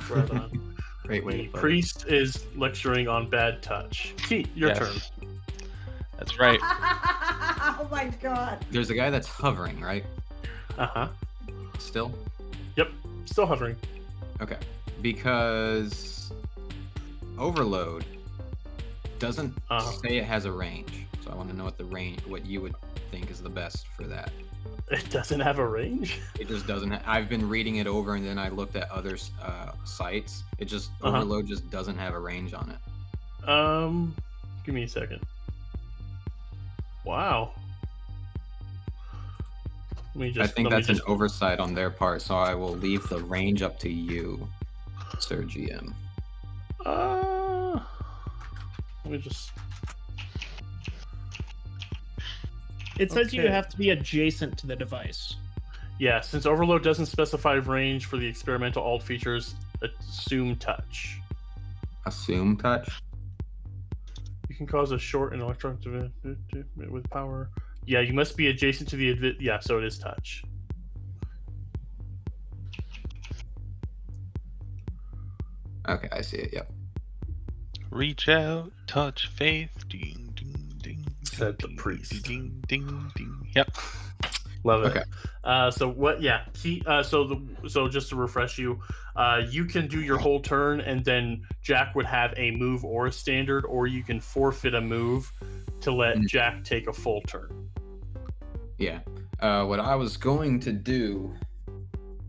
[0.09, 0.75] Right on.
[1.05, 1.61] Great way the to put it.
[1.61, 4.13] priest is lecturing on bad touch.
[4.27, 4.79] Keat, your Yes.
[4.79, 5.29] turn.
[6.17, 6.59] That's right.
[6.63, 8.65] oh my god.
[8.71, 10.05] There's a guy that's hovering, right?
[10.77, 11.07] Uh huh.
[11.79, 12.11] Still?
[13.27, 13.75] Still hovering.
[14.41, 14.57] Okay.
[15.01, 16.31] Because
[17.37, 18.03] overload
[19.19, 19.91] doesn't Uh-huh.
[20.03, 21.05] say it has a range.
[21.23, 22.75] So I want to know what the range what you would
[23.11, 24.31] think is the best for that.
[24.89, 26.19] It doesn't have a range.
[26.39, 29.17] It just doesn't ha- I've been reading it over and then I looked at other
[29.41, 30.43] uh, sites.
[30.59, 31.17] It just Uh-huh.
[31.17, 33.49] overload just doesn't have a range on it.
[33.49, 34.15] Um,
[34.65, 35.21] give me a second.
[37.05, 37.51] Wow.
[40.17, 40.51] Let me just.
[40.51, 43.19] I think let me that's an oversight on their part, so I will leave the
[43.19, 44.47] range up to you,
[45.19, 45.93] Sir GM.
[46.83, 47.79] Uh,
[49.05, 49.51] let me just.
[52.97, 55.35] It says you have to be adjacent to the device.
[55.99, 59.53] Yeah, since overload doesn't specify range for the experimental alt features,
[59.83, 61.19] assume touch.
[62.07, 62.89] Assume touch.
[64.49, 67.51] You can cause a short and electronic with power.
[67.87, 69.15] Yeah, you must be adjacent to the.
[69.15, 70.43] advi- Yeah, so it is touch.
[75.87, 76.49] Okay, I see it.
[76.53, 76.69] Yep.
[77.91, 79.69] Reach out, touch faith.
[79.87, 81.07] Ding, ding, ding.
[81.23, 82.23] Said the ding, priest.
[82.25, 83.51] Ding, ding, ding.
[83.55, 83.69] Yep.
[84.65, 84.87] Love it.
[84.87, 85.03] Okay.
[85.45, 86.21] Uh, so what?
[86.21, 86.41] Yeah.
[86.53, 86.83] Key.
[86.85, 88.81] Uh, so the so just to refresh you,
[89.15, 93.07] uh, you can do your whole turn, and then Jack would have a move or
[93.07, 95.31] a standard, or you can forfeit a move
[95.79, 96.27] to let Mm.
[96.27, 97.69] Jack take a full turn.
[98.77, 98.99] Yeah.
[99.39, 101.33] Uh, what I was going to do,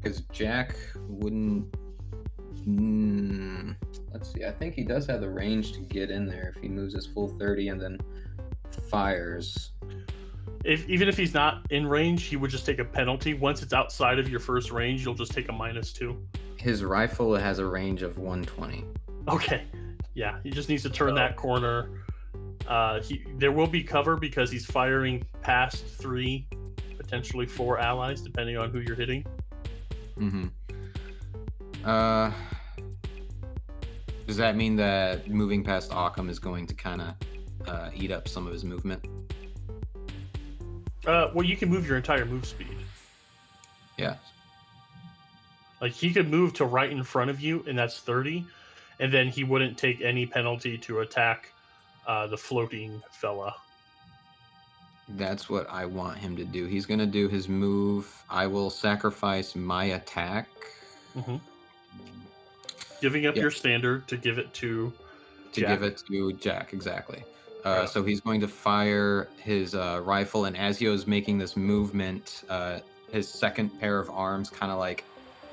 [0.00, 0.76] because Jack
[1.08, 1.74] wouldn't.
[2.66, 3.76] Mm,
[4.12, 4.44] let's see.
[4.44, 7.06] I think he does have the range to get in there if he moves his
[7.06, 7.98] full 30 and then
[8.90, 9.72] fires.
[10.64, 13.34] If even if he's not in range, he would just take a penalty.
[13.34, 16.20] Once it's outside of your first range, you'll just take a minus two.
[16.56, 18.84] His rifle has a range of 120.
[19.28, 19.64] Okay.
[20.14, 21.90] Yeah, he just needs to turn that corner.
[22.68, 26.46] Uh, he there will be cover because he's firing past three,
[26.98, 29.24] potentially four allies, depending on who you're hitting.
[30.18, 30.48] Mm-hmm.
[31.82, 32.30] Uh,
[34.26, 37.14] does that mean that moving past Occam is going to kind of
[37.66, 39.02] uh, eat up some of his movement?
[41.06, 42.76] Uh, well, you can move your entire move speed.
[43.96, 44.16] Yeah.
[45.80, 48.44] Like he could move to right in front of you, and that's thirty,
[49.00, 51.54] and then he wouldn't take any penalty to attack
[52.08, 53.54] uh, the floating fella.
[55.10, 56.66] That's what I want him to do.
[56.66, 58.12] He's gonna do his move.
[58.28, 60.48] I will sacrifice my attack
[63.00, 63.42] Giving up Yeah.
[63.42, 64.92] your standard to give it to
[65.52, 65.68] to Jack.
[65.70, 66.72] give it to Jack.
[66.72, 67.22] Exactly.
[67.64, 67.86] Uh.
[67.86, 72.44] So he's going to fire his uh, rifle, and as he was making this movement,
[72.48, 72.80] uh,
[73.10, 75.04] his second pair of arms kind of like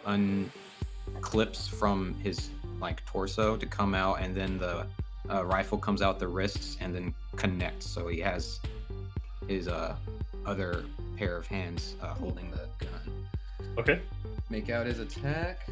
[0.05, 2.49] unclips from his
[2.79, 4.85] like torso to come out, and then the
[5.31, 7.87] uh, rifle comes out the wrists and then connects.
[7.87, 8.59] So he has
[9.47, 9.95] his uh,
[10.45, 10.85] other
[11.17, 13.27] pair of hands uh, holding the gun.
[13.77, 14.01] Okay.
[14.49, 15.67] Make out his attack.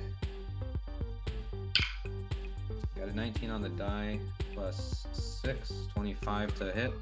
[2.98, 4.20] Got a 19 on the die,
[4.54, 6.94] plus 6, 25 to hit.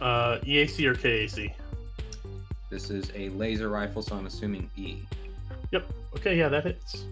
[0.00, 1.54] Uh, EAC or KAC?
[2.68, 4.98] This is a laser rifle, so I'm assuming E.
[5.72, 5.90] Yep.
[6.16, 7.04] Okay, yeah, that hits.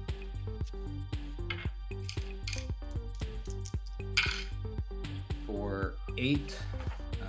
[6.19, 6.59] 8
[7.23, 7.27] uh,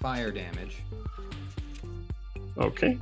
[0.00, 0.78] fire damage.
[2.58, 2.98] Okay.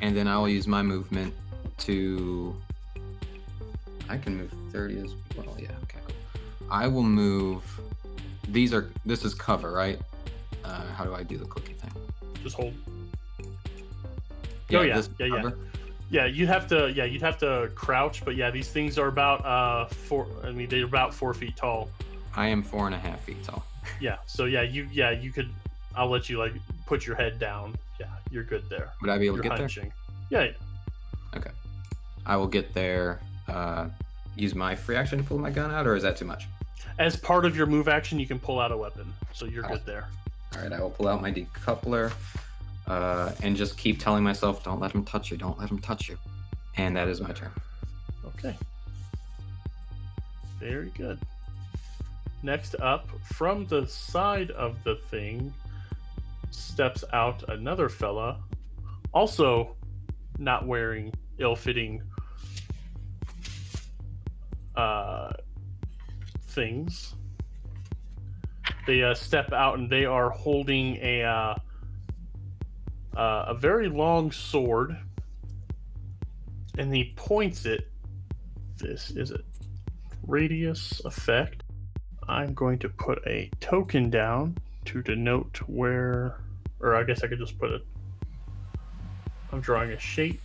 [0.00, 1.34] And then I'll use my movement
[1.78, 2.54] to.
[4.08, 5.56] I can move 30 as well.
[5.58, 6.66] Yeah, okay, cool.
[6.70, 7.62] I will move.
[8.48, 8.90] These are.
[9.06, 9.98] This is cover, right?
[10.64, 11.90] Uh, how do I do the cookie thing?
[12.42, 12.74] Just hold.
[14.72, 14.98] Oh, yeah.
[14.98, 15.42] is Yeah, yeah.
[15.42, 15.58] cover?
[16.10, 16.92] Yeah, you'd have to.
[16.92, 18.24] Yeah, you'd have to crouch.
[18.24, 20.26] But yeah, these things are about uh four.
[20.44, 21.88] I mean, they're about four feet tall.
[22.34, 23.64] I am four and a half feet tall.
[24.00, 24.16] Yeah.
[24.26, 25.50] So yeah, you yeah you could
[25.94, 26.52] I'll let you like
[26.86, 27.74] put your head down.
[28.00, 28.90] Yeah, you're good there.
[29.00, 29.92] Would I be able You're to get hunching.
[30.30, 30.52] Yeah, yeah.
[31.36, 31.50] Okay.
[32.24, 33.20] I will get there.
[33.48, 33.88] Uh,
[34.36, 36.46] use my free action to pull my gun out, or is that too much?
[36.98, 39.70] As part of your move action, you can pull out a weapon, so you're Oh.
[39.70, 40.08] good there.
[40.54, 42.12] All right, I will pull out my decoupler,
[42.86, 45.36] uh, and just keep telling myself, "Don't let him touch you.
[45.36, 46.18] Don't let him touch you."
[46.76, 47.50] And that is my turn.
[48.24, 48.56] Okay.
[50.58, 51.18] Very good.
[52.42, 55.52] Next up, from the side of the thing,
[56.50, 58.40] steps out another fella,
[59.12, 59.76] also
[60.38, 62.02] not wearing ill-fitting
[64.74, 65.32] uh,
[66.48, 67.14] things.
[68.86, 71.54] They uh, step out and they are holding a uh,
[73.16, 74.96] uh, a very long sword,
[76.78, 77.88] and he points it
[78.78, 79.38] this is a
[80.26, 81.61] radius effect.
[82.32, 84.56] I'm going to put a token down
[84.86, 86.38] to denote where,
[86.80, 87.84] or I guess I could just put it.
[89.52, 90.40] I'm drawing a shape.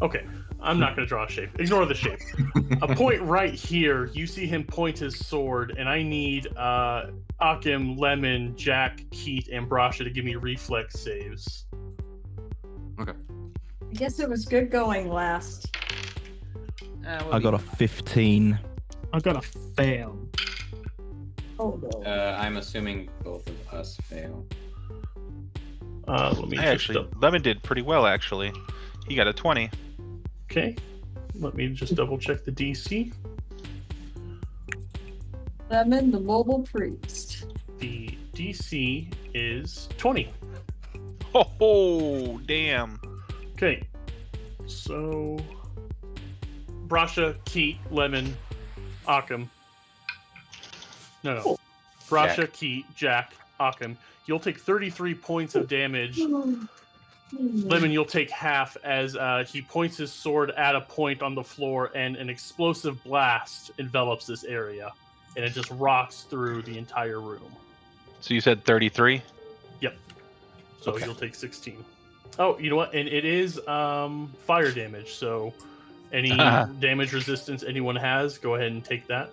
[0.00, 0.24] Okay,
[0.58, 1.50] I'm not going to draw a shape.
[1.60, 2.18] Ignore the shape.
[2.82, 4.06] a point right here.
[4.06, 7.08] You see him point his sword, and I need uh,
[7.40, 11.66] Occam, Lemon, Jack, Keat, and Brasha to give me reflex saves.
[12.98, 13.12] Okay.
[13.82, 15.76] I guess it was good going last.
[17.06, 18.58] I got a 15.
[19.12, 20.18] I got a fail.
[21.58, 22.02] Oh no.
[22.04, 24.46] Uh, I'm assuming both of us fail.
[26.08, 28.52] Uh, let me I actually, dou- Lemon did pretty well actually.
[29.08, 29.70] He got a 20.
[30.50, 30.76] okay.
[31.38, 33.12] Let me just double check the DC.
[35.70, 37.46] Lemon, the mobile priest.
[37.78, 40.30] The DC is 20.
[41.34, 42.98] Oh, ho, damn.
[43.52, 43.82] Okay.
[44.66, 45.36] So
[46.86, 48.34] Brasha, Keat, Lemon,
[49.06, 49.50] Occam.
[51.26, 51.56] No, no.
[52.08, 52.52] Brasha, Jack.
[52.52, 53.98] Keat, Jack, Occam.
[54.26, 56.20] You'll take 33 points of damage.
[57.32, 61.42] Lemon, you'll take half as uh, he points his sword at a point on the
[61.42, 64.92] floor, and an explosive blast envelops this area,
[65.34, 67.56] and it just rocks through the entire room.
[68.20, 69.20] So you said 33?
[69.80, 69.98] Yep.
[70.80, 71.04] So Okay.
[71.04, 71.84] you'll take 16.
[72.38, 72.94] Oh, you know what?
[72.94, 75.14] And it is um, fire damage.
[75.14, 75.52] So
[76.12, 76.30] any
[76.80, 79.32] damage resistance anyone has, go ahead and take that.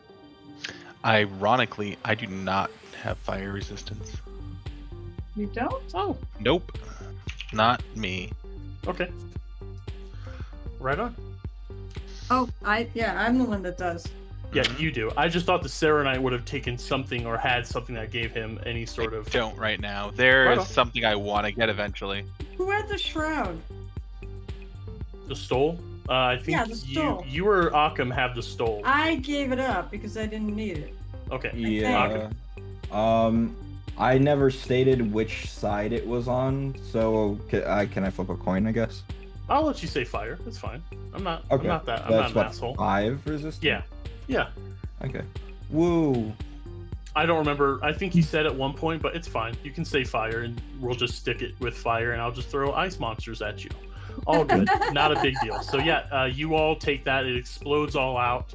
[1.05, 4.15] Ironically, I do not have fire resistance.
[5.35, 5.83] You don't?
[5.93, 6.77] Oh, Nope.
[7.51, 8.31] Not me.
[8.87, 9.11] okay.
[10.79, 11.15] Right on.
[12.31, 14.07] Oh, I yeah, I'm the one that does.
[14.53, 15.11] Yeah, you do.
[15.17, 18.59] I just thought the Serenite would have taken something or had something that gave him
[18.65, 19.29] any sort I of.
[19.31, 20.11] don't right now.
[20.11, 20.65] There Right is on.
[20.67, 22.25] something I want to get eventually.
[22.57, 23.59] Who had the shroud?
[25.27, 25.79] The stole?
[26.09, 27.23] Uh, I think Yeah, the stole.
[27.27, 28.81] you you or Occam have the stole.
[28.83, 30.93] I gave it up because I didn't need it.
[31.31, 31.51] Okay.
[31.55, 32.29] Yeah.
[32.91, 33.55] Um,
[33.97, 38.35] I never stated which side it was on, so ca- I can I flip a
[38.35, 38.67] coin?
[38.67, 39.03] I guess.
[39.49, 40.37] I'll let you say fire.
[40.43, 40.81] That's fine.
[41.13, 41.43] I'm not.
[41.51, 41.61] Okay.
[41.63, 42.05] I'm not that.
[42.05, 42.75] I'm That's not an what asshole.
[42.75, 43.63] five resistance.
[43.63, 43.81] Yeah.
[44.27, 44.47] Yeah.
[45.03, 45.21] Okay.
[45.69, 46.33] Woo.
[47.15, 47.79] I don't remember.
[47.83, 49.55] I think you said at one point, but it's fine.
[49.63, 52.73] You can say fire, and we'll just stick it with fire, and I'll just throw
[52.73, 53.69] ice monsters at you.
[54.25, 54.67] All good.
[54.91, 55.61] Not a big deal.
[55.61, 57.25] So yeah, uh, you all take that.
[57.25, 58.53] It explodes all out,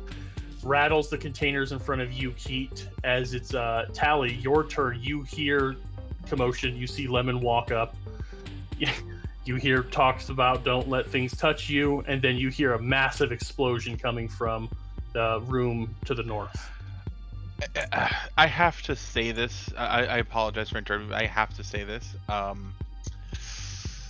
[0.62, 2.88] rattles the containers in front of you, Keat.
[3.04, 4.98] As it's uh, Tally, your turn.
[5.00, 5.76] You hear
[6.26, 6.76] commotion.
[6.76, 7.96] You see Lemon walk up.
[9.48, 13.32] You hear talks about don't let things touch you, and then you hear a massive
[13.32, 14.68] explosion coming from
[15.14, 16.70] the room to the north.
[17.92, 19.70] Uh, I have to say this.
[19.74, 21.14] I, I apologize for interrupting.
[21.14, 22.14] I have to say this.
[22.28, 22.74] Um,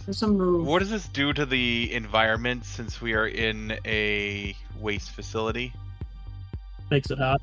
[0.09, 0.67] There's a move.
[0.67, 5.71] what does this do to the environment since we are in a waste facility?
[6.91, 7.43] Makes it hot.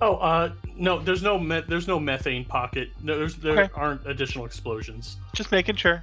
[0.00, 2.88] Oh, uh, no, there's no me- there's no methane pocket.
[3.00, 3.72] No, there's there Okay.
[3.76, 5.18] aren't additional explosions.
[5.36, 6.02] Just making sure.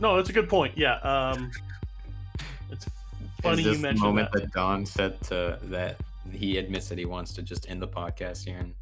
[0.00, 0.76] No, that's a good point.
[0.76, 0.94] Yeah.
[0.96, 1.52] Um,
[2.72, 2.88] it's
[3.40, 4.40] funny is you this the mentioned moment that.
[4.40, 4.52] that.
[4.52, 6.00] Don said to that
[6.32, 8.74] he admits that he wants to just end the podcast here and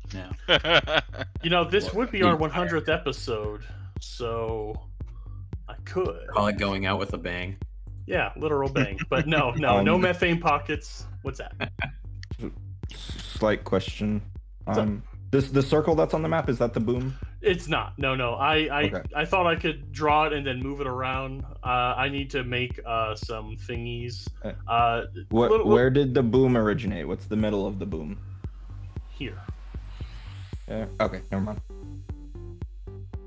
[0.48, 1.00] now.
[1.42, 2.66] You know, this Well, would be our empire.
[2.80, 3.60] 100th episode,
[4.00, 4.80] so
[5.68, 6.26] I could.
[6.28, 7.56] Call it going out with a bang.
[8.06, 8.98] Yeah, literal bang.
[9.08, 11.06] But no, no, no Um, methane pockets.
[11.22, 11.70] What's that?
[12.94, 14.22] Slight question.
[14.64, 14.78] What's?
[14.78, 17.16] Um, this the circle that's on the map is that the boom?
[17.40, 17.98] It's not.
[17.98, 18.34] No, no.
[18.34, 19.02] I I, Okay.
[19.16, 21.44] I thought I could draw it and then move it around.
[21.62, 24.28] Uh, I need to make uh, some thingies.
[24.44, 25.50] Uh, Uh, What?
[25.50, 27.08] Little- where did the boom originate?
[27.08, 28.18] What's the middle of the boom?
[29.10, 29.38] here.
[30.68, 30.86] Yeah.
[31.00, 31.20] Okay.
[31.30, 31.60] Never mind.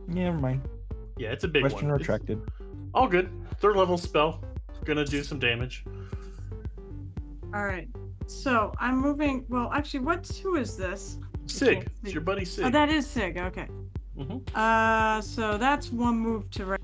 [0.09, 0.61] Yeah, never mind.
[1.17, 1.95] Yeah, it's a big Question one.
[2.01, 2.41] It's- retracted.
[2.93, 3.29] all good.
[3.59, 4.43] Third level spell.
[4.85, 5.83] Gonna do some damage.
[7.53, 7.87] All right.
[8.27, 9.45] So I'm moving.
[9.49, 11.17] Well, actually, what's who is this?
[11.47, 11.77] Sig.
[11.79, 12.65] can't It's your buddy Sig.
[12.65, 13.37] Oh, that is Sig.
[13.37, 13.67] Okay.
[14.17, 14.41] Mhm.
[14.55, 16.81] Uh, so that's one move to right.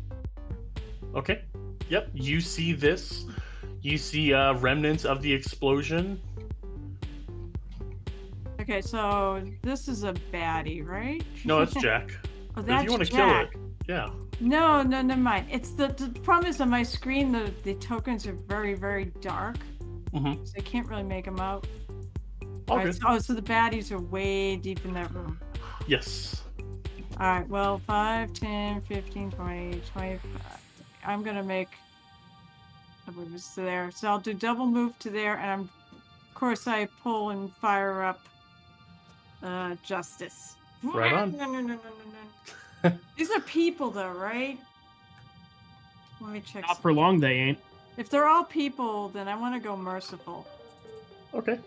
[1.15, 1.43] Okay.
[1.89, 2.09] Yep.
[2.13, 3.25] You see this.
[3.81, 6.19] You see uh, remnants of the explosion.
[8.61, 11.21] Okay, so this is a baddie, right?
[11.43, 12.11] No, it's Jack.
[12.55, 13.49] oh, that's if you want to kill it,
[13.89, 14.09] yeah.
[14.43, 15.47] No, no, never mind.
[15.49, 19.55] It's the, the problem is on my screen the the tokens are very very dark,
[20.13, 20.45] Mm-hmm.
[20.45, 21.65] so I can't really make them out.
[22.67, 22.95] All Alright, good.
[22.95, 25.39] so, oh, so the baddies are way deep in that room.
[25.87, 26.43] Yes.
[27.19, 30.21] All right, well, 5, 10, 15, 20, 25.
[31.05, 31.69] I'm going to make
[33.07, 33.89] a move to there.
[33.91, 38.03] So I'll do double move to there, and I'm, of course, I pull and fire
[38.03, 38.19] up
[39.41, 40.55] uh, Justice.
[40.83, 41.35] Right on.
[43.17, 44.57] These are people, though, right?
[46.21, 46.63] Let me check.
[46.67, 47.59] Not for long, they ain't.
[47.97, 50.47] If they're all people, then I want to go merciful.
[51.33, 51.59] Okay.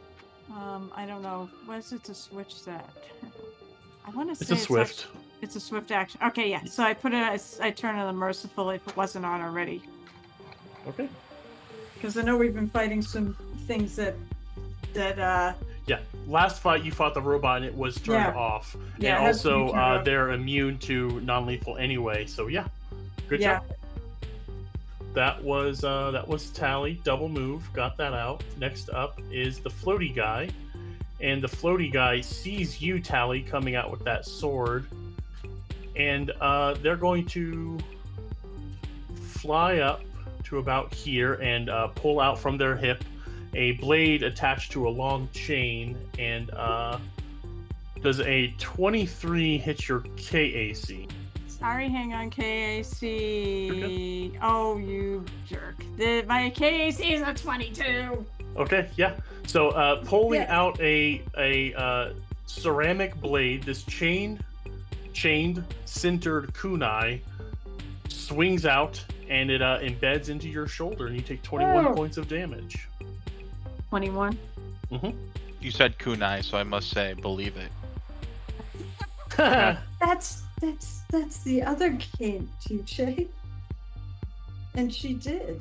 [0.50, 1.48] Um, I don't know.
[1.66, 2.88] What is it to switch that?
[4.06, 5.06] I want to say It's a swift.
[5.08, 6.20] actu- it's a swift action.
[6.24, 6.64] Okay, yeah.
[6.64, 7.16] So I put it.
[7.16, 9.82] as- I turn on the merciful if it wasn't on already,
[10.88, 11.08] Okay.
[11.94, 13.36] because I know we've been fighting some
[13.66, 14.14] things that
[14.94, 15.52] that uh
[15.87, 16.01] Yeah.
[16.26, 18.34] Last fight, you fought the robot, and it was turned Yeah.
[18.34, 18.76] off.
[18.99, 22.26] Yeah, and has to be also, uh, they're immune to non-lethal anyway.
[22.26, 22.66] So yeah.
[23.28, 23.59] Good yeah.
[23.59, 23.64] job.
[25.14, 27.72] That was uh, that was tally double move.
[27.72, 28.45] Got that out.
[28.59, 30.51] Next up is the floaty guy,
[31.20, 34.87] and the floaty guy sees you, Tally, coming out with that sword,
[35.95, 37.78] and uh, they're going to
[39.22, 40.03] fly up
[40.45, 43.03] to about here and uh, pull out from their hip
[43.57, 46.98] a blade attached to a long chain, and uh,
[48.02, 51.11] does a 23 hit your KAC?
[51.48, 54.38] Sorry, hang on, KAC.
[54.42, 55.76] Oh, you jerk!
[55.96, 58.24] The, my KAC is a twenty-two.
[58.59, 59.16] Okay, yeah.
[59.46, 60.54] So uh, pulling Yeah.
[60.61, 62.12] out a a uh,
[62.44, 64.44] ceramic blade, this chained,
[65.14, 67.20] chained, sintered kunai
[68.09, 71.94] swings out and it uh, embeds into your shoulder, and you take 21 Oh.
[71.94, 72.86] points of damage.
[73.91, 74.39] Twenty-one.
[74.91, 75.11] Mm-hmm.
[75.61, 77.70] You said kunai, so I must say, believe it.
[79.37, 83.28] That's that's that's the other game, TJ.
[84.74, 85.61] And she did.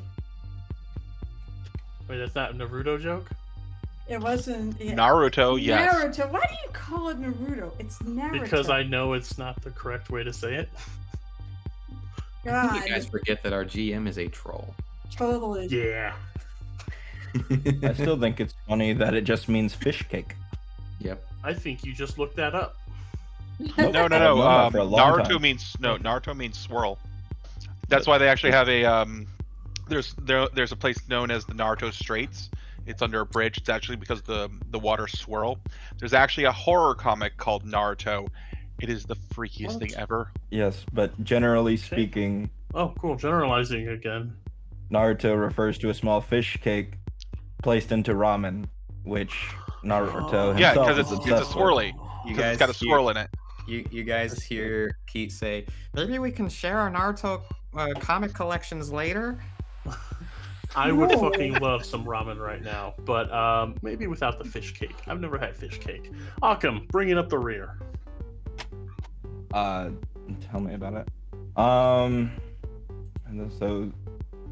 [2.08, 3.30] Wait, that's not a Naruto joke.
[4.08, 4.80] It wasn't.
[4.80, 5.94] It, Naruto, yes.
[5.94, 6.32] Naruto.
[6.32, 7.72] Why do you call it Naruto?
[7.80, 8.42] It's Naruto.
[8.42, 10.70] Because I know it's not the correct way to say it.
[12.46, 14.74] God, You guys forget that our GM is a troll.
[15.12, 15.68] totally.
[15.68, 16.14] Yeah.
[17.84, 20.36] I still think it's funny that it just means fish cake.
[21.00, 21.24] Yep.
[21.44, 22.76] I think you just looked that up.
[23.60, 24.42] Nope, No, no, no.
[24.42, 25.42] Um, for a long Naruto time.
[25.42, 25.98] means no.
[25.98, 26.98] Naruto means swirl.
[27.88, 29.28] That's why they actually have a um.
[29.88, 32.50] There's there there's a place known as the Naruto Straits.
[32.88, 33.58] It's under a bridge.
[33.58, 35.60] It's actually because the the waters swirl.
[36.00, 38.28] There's actually a horror comic called Naruto.
[38.82, 39.80] It is the freakiest What?
[39.80, 40.32] thing ever.
[40.52, 43.16] Yes, but generally speaking, Oh, cool.
[43.16, 44.36] Generalizing again.
[44.92, 46.96] Naruto refers to a small fish cake
[47.66, 48.63] placed into ramen,
[49.05, 49.34] which
[49.84, 51.88] Naruto himself Yeah, because it's it's a swirly.
[52.24, 53.28] You 'cause guys it's got a hear- swirl in it.
[53.68, 57.42] You you guys hear Keith say, maybe we can share our Naruto
[57.75, 59.39] uh, comic collections later.
[60.75, 61.17] I would No.
[61.20, 64.96] fucking love some ramen right now, but um, maybe without the fish cake.
[65.08, 66.12] I've never had fish cake.
[66.43, 67.79] Occam, bring it up the rear.
[69.54, 69.89] Uh,
[70.51, 71.58] tell me about it.
[71.58, 72.29] Um,
[73.25, 73.92] and so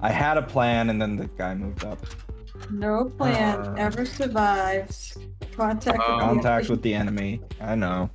[0.01, 1.99] I had a plan, and then the guy moved up.
[2.71, 3.75] No plan Uh.
[3.77, 5.17] ever survives
[5.55, 7.41] contact with Um, the Contact with the enemy.
[7.61, 8.09] I know.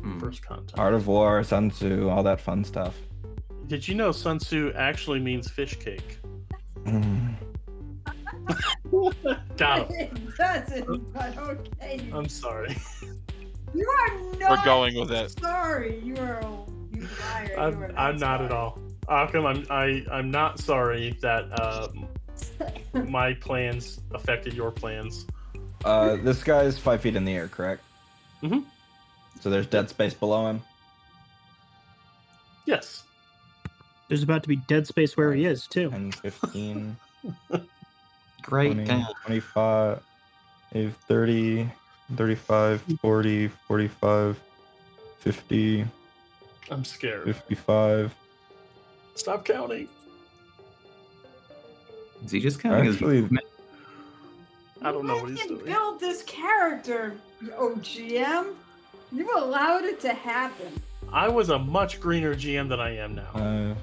[0.00, 0.18] Hmm.
[0.18, 0.78] First contact.
[0.78, 2.96] Art of War, Sun Tzu, all that fun stuff.
[3.66, 6.18] Did you know Sun Tzu actually means fish cake?
[6.84, 7.34] Mm.
[9.56, 10.16] Got him.
[10.16, 12.00] It doesn't, but okay.
[12.12, 12.76] I'm sorry.
[13.74, 14.50] You are not.
[14.58, 15.38] We're going with it.
[15.38, 16.42] Sorry, you are.
[16.92, 17.54] You liar.
[17.58, 18.60] I'm, are I'm not at sorry.
[18.60, 18.78] all.
[19.08, 22.06] Occam, I'm I, I'm not sorry that um,
[23.08, 25.26] my plans affected your plans.
[25.84, 27.82] Uh, this guy's five feet in the air, correct?
[28.42, 28.64] Mm Mhm.
[29.40, 30.62] So there's dead space below him.
[32.66, 33.04] Yes.
[34.08, 35.88] There's about to be dead space where he is too.
[35.90, 36.96] 10, 15,
[38.42, 39.06] Great 20, game.
[39.24, 40.02] 25,
[40.72, 41.70] 30,
[42.16, 44.40] 35, 40, 45,
[45.20, 45.86] 50,
[46.70, 47.24] I'm scared.
[47.24, 48.14] 55.
[49.14, 49.88] Stop counting.
[52.24, 53.46] Is he just counting his Actually- movement?
[54.82, 55.64] I don't know what You he's can doing.
[55.66, 57.14] build this character,
[57.58, 58.54] OGM.
[59.12, 60.68] You allowed it to happen.
[61.12, 63.28] I was a much greener GM than I am now.
[63.34, 63.74] Uh,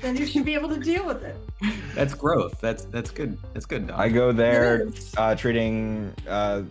[0.00, 1.34] Then you should be able to deal with it.
[1.94, 2.60] That's growth.
[2.60, 3.36] That's that's good.
[3.54, 3.88] That's good.
[3.88, 3.98] Dog.
[3.98, 6.62] I go there uh, treating uh,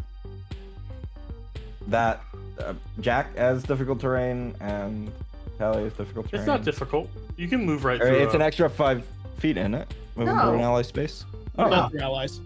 [1.87, 2.21] that
[2.59, 5.11] uh, Jack as difficult terrain and
[5.57, 6.41] Tally is difficult terrain.
[6.41, 7.09] It's not difficult.
[7.37, 8.17] You can move right Or through.
[8.23, 9.05] it's a- an extra five
[9.39, 9.93] feet in it.
[10.15, 11.25] Moving through an ally space.
[11.57, 12.41] Oh, Not your allies.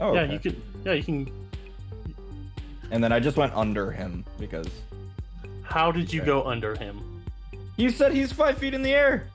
[0.00, 0.32] oh Yeah, okay.
[0.32, 0.62] you can.
[0.84, 1.30] Yeah, you can.
[2.90, 4.66] And then I just went under him because
[5.62, 6.26] How did you Okay.
[6.26, 7.00] go under him?
[7.76, 9.28] you said he's five feet in the air.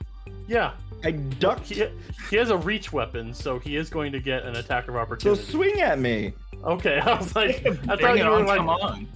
[0.48, 0.74] Yeah,
[1.04, 1.68] I ducked.
[1.68, 1.88] he,
[2.30, 5.42] he has a reach weapon, so he is going to get an attack of opportunity.
[5.42, 5.72] So opportunity.
[5.74, 6.34] swing at me.
[6.64, 9.08] okay, I was like, I thought you were on, like, come on.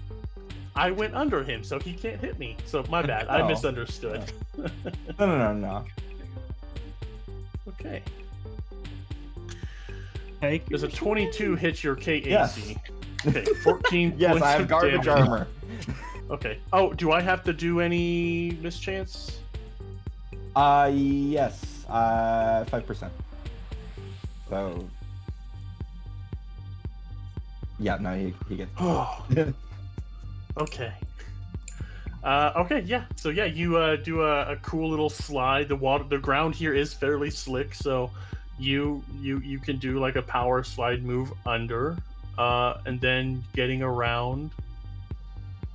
[0.75, 2.55] I went under him, so he can't hit me.
[2.65, 3.47] So my bad, I Oh.
[3.47, 4.23] misunderstood.
[4.57, 4.65] No,
[5.19, 5.85] no, no, no.
[7.67, 8.01] Okay,
[10.41, 12.25] Take there's a 22 hit your KAC.
[12.25, 12.73] Yes.
[13.27, 14.15] Okay, 14.
[14.17, 15.07] Yes, points I have garbage damage.
[15.07, 15.47] armor.
[16.31, 16.59] Okay.
[16.71, 19.39] Oh, do I have to do any mischance?
[20.55, 21.85] Uh, yes.
[21.89, 23.11] Uh, five percent.
[24.47, 24.87] So.
[27.79, 28.71] Yeah, no, he, he gets.
[28.79, 29.25] Oh.
[30.57, 30.91] Okay.
[32.23, 33.05] Uh, okay, yeah.
[33.15, 35.69] So yeah, you uh, do a, a cool little slide.
[35.69, 38.11] The water, the ground here is fairly slick, so
[38.57, 41.97] you you you can do like a power slide move under,
[42.37, 44.51] uh, and then getting around.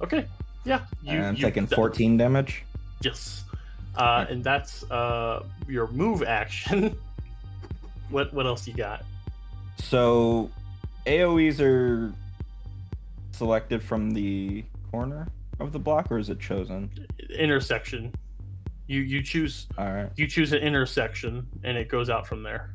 [0.03, 0.27] Okay,
[0.65, 0.81] yeah.
[1.03, 2.65] You, and I'm you- taking that- 14 damage.
[3.01, 3.45] Yes,
[3.97, 6.95] uh, and that's uh, your move action.
[8.11, 9.03] what what else you got?
[9.79, 10.51] So,
[11.07, 12.13] AoEs are
[13.33, 15.27] selected from the corner
[15.61, 16.91] of the block, or is it chosen?
[17.31, 18.13] Intersection.
[18.87, 20.11] You you choose All right.
[20.17, 22.75] you choose an intersection and it goes out from there.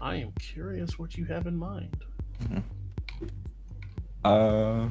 [0.00, 1.96] I am curious what you have in mind.
[4.24, 4.88] Uh,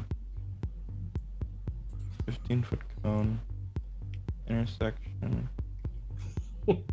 [2.26, 3.40] 15 foot cone
[4.48, 5.48] intersection.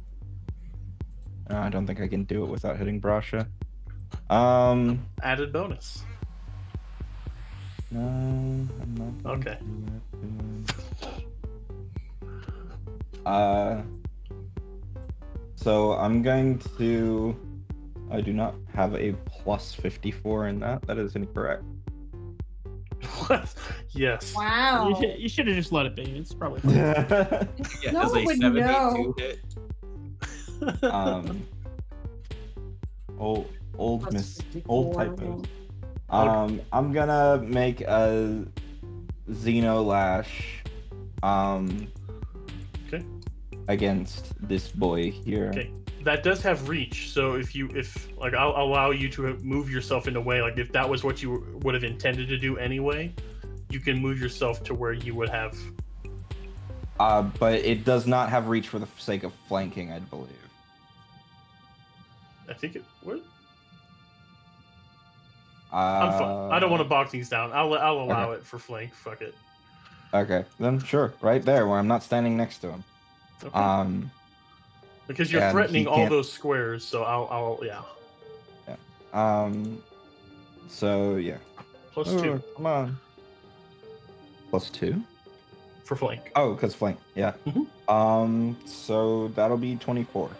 [1.51, 3.47] I don't think I can do it without hitting Brasha.
[4.29, 6.05] Um, Added bonus.
[7.91, 9.33] No, I'm not.
[9.39, 9.59] Okay.
[9.61, 10.75] do that.
[13.27, 13.83] Uh,
[15.55, 17.37] so I'm going to.
[18.11, 20.81] I do not have a plus 54 in that.
[20.87, 21.63] That is incorrect.
[23.27, 23.55] What?
[23.91, 24.35] Yes.
[24.35, 24.89] Wow.
[24.89, 26.03] You should, you should have just let it be.
[26.03, 26.75] It's probably fine.
[26.75, 27.45] Yeah,
[27.93, 29.15] No one a would 72 know.
[29.19, 29.41] hit?
[30.83, 31.47] um
[33.19, 35.49] old old Plus miss 54, old I typos think.
[36.11, 38.45] Um i'm gonna make a
[39.31, 40.63] xeno lash
[41.23, 41.87] um
[42.89, 43.05] Okay.
[43.69, 45.71] against this boy here Okay.
[46.03, 50.09] That does have reach, so if you if like I'll allow you to move yourself
[50.09, 53.15] in a way like if that was what you would have intended to do anyway,
[53.69, 55.55] you can move yourself to where you would have
[56.99, 60.29] uh but it does not have reach for the sake of flanking i believe
[62.49, 63.23] I think it would.
[65.73, 66.53] Uh, I'm fine.
[66.53, 67.53] I don't want to box things down.
[67.53, 68.95] I'll I'll allow it for flank.
[68.95, 69.35] Fuck it.
[70.13, 72.83] okay then sure right there where i'm not standing next to him
[73.45, 73.57] Okay.
[73.57, 74.11] um
[75.07, 77.83] because you're threatening all those squares, so I'll I'll yeah.
[78.69, 78.77] Yeah.
[79.47, 79.83] um
[80.69, 81.39] so yeah
[82.05, 82.43] two.
[82.57, 82.97] come on
[84.51, 85.03] plus two
[85.85, 86.31] for flank.
[86.37, 86.99] Oh, because flank.
[87.17, 87.33] Yeah.
[87.47, 87.67] Mhm.
[87.89, 88.57] Um.
[88.67, 90.31] So that'll be twenty-four.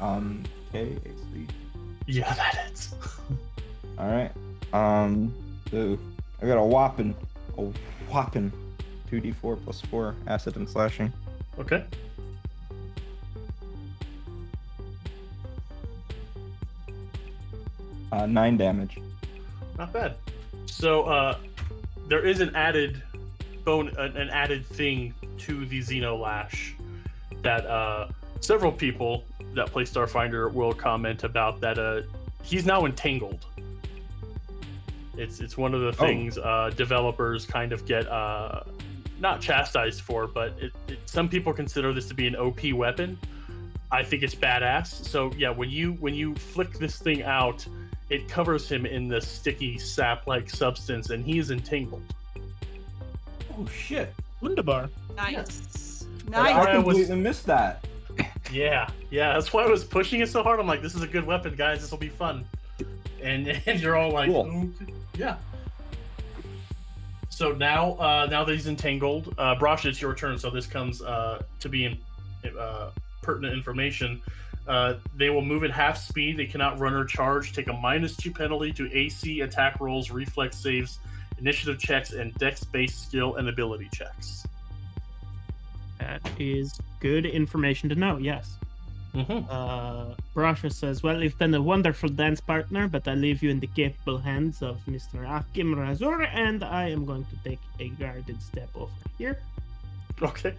[0.00, 0.44] Um.
[0.70, 0.96] Okay.
[1.04, 1.46] AC.
[2.06, 2.94] Yeah, that is.
[3.98, 4.32] All right.
[4.72, 5.34] Um.
[5.70, 5.98] So
[6.42, 7.14] I got a whopping,
[7.58, 7.62] a
[8.10, 8.52] whopping,
[9.08, 11.12] two d four plus four acid and slashing.
[11.58, 11.84] Okay.
[18.12, 18.98] Uh, nine damage.
[19.78, 20.14] Not bad.
[20.66, 21.38] So uh,
[22.08, 23.02] there is an added
[23.64, 26.76] bone, an, an added thing to the Xeno Lash
[27.42, 28.08] that uh,
[28.40, 29.24] several people
[29.54, 31.60] that play Starfinder will comment about.
[31.60, 32.02] That uh,
[32.42, 33.44] he's now entangled.
[35.16, 38.62] It's it's one of the things uh, developers kind of get uh,
[39.20, 43.18] not chastised for, but it, it, some people consider this to be an OP weapon.
[43.90, 44.86] I think it's badass.
[44.86, 47.66] So yeah, when you when you flick this thing out,
[48.10, 52.02] it covers him in the sticky sap-like substance, and he is entangled.
[53.56, 54.12] Oh shit!
[54.40, 54.90] Wunderbar.
[55.16, 56.06] Nice.
[56.26, 56.54] I Nice.
[56.54, 57.86] I was- completely missed that.
[58.52, 60.60] Yeah, yeah, that's why I was pushing it so hard.
[60.60, 61.80] I'm like, this is a good weapon, guys.
[61.80, 62.46] This will be fun.
[63.26, 64.70] And and you're all like, Cool.
[64.80, 65.36] "Okay." yeah.
[67.28, 70.38] So now, uh, now that he's entangled, uh, Brosh, it's your turn.
[70.38, 71.98] So this comes uh, to be in,
[72.58, 72.92] uh,
[73.22, 74.22] pertinent information.
[74.66, 76.38] Uh, they will move at half speed.
[76.38, 77.52] They cannot run or charge.
[77.52, 80.98] Take a minus two penalty to AC attack rolls, reflex saves,
[81.38, 84.46] initiative checks, and dex-based skill and ability checks.
[85.98, 88.16] That is good information to know.
[88.16, 88.56] Yes.
[89.16, 89.50] Mm-hmm.
[89.50, 93.60] Uh, Brasha says, Well, you've been a wonderful dance partner, but I leave you in
[93.60, 95.26] the capable hands of Mr.
[95.26, 99.38] Occam Razor, and I am going to take a guarded step over here.
[100.20, 100.54] Okay.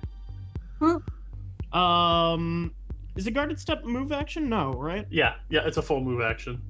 [1.71, 2.73] Um,
[3.15, 4.49] is a guarded step move action?
[4.49, 5.05] No, right?
[5.09, 6.61] Yeah, yeah, it's a full move action.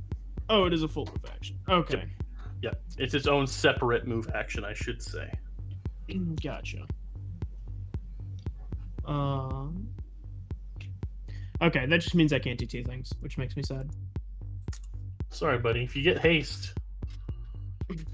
[0.49, 1.57] Oh, it is a full move action.
[1.69, 2.03] Okay,
[2.61, 5.31] Yeah, it's its own separate move action, I should say.
[6.41, 6.85] gotcha.
[9.05, 9.87] Um,
[11.61, 13.89] okay, that just means I can't do two things, which makes me sad.
[15.29, 15.83] Sorry, buddy.
[15.83, 16.73] If you get haste,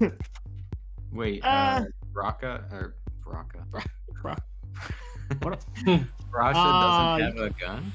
[1.12, 1.78] Wait, Ah.
[1.80, 2.94] uh, Braka or
[3.24, 3.64] Braka?
[4.20, 4.36] Bra-
[5.42, 6.04] What Brasha
[6.54, 7.92] Ah, doesn't have a gun.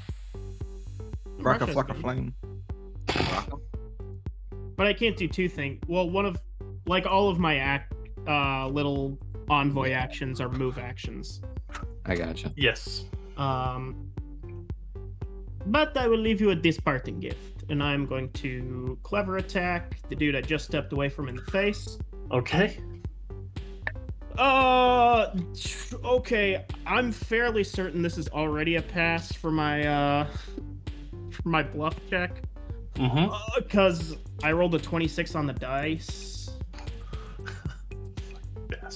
[1.38, 2.02] Rock a Brasha's flock of good.
[2.02, 2.34] flame.
[3.06, 3.60] Braka?
[4.76, 5.80] but I can't do two things.
[5.86, 6.40] Well, one of
[6.86, 7.92] like all of my act
[8.26, 9.18] uh little
[9.48, 11.40] envoy actions are move actions.
[12.06, 12.52] I gotcha.
[12.56, 13.04] yes.
[13.36, 14.09] Um
[15.66, 20.16] but I will leave you a disparting gift, and I'm going to clever attack the
[20.16, 21.98] dude I just stepped away from in the face.
[22.30, 22.80] Okay.
[24.38, 25.34] Uh
[26.04, 30.26] okay, I'm fairly certain this is already a pass for my uh
[31.30, 32.42] for my bluff check.
[32.94, 33.32] Mm-hmm.
[33.56, 36.50] because I rolled a 26 on the dice,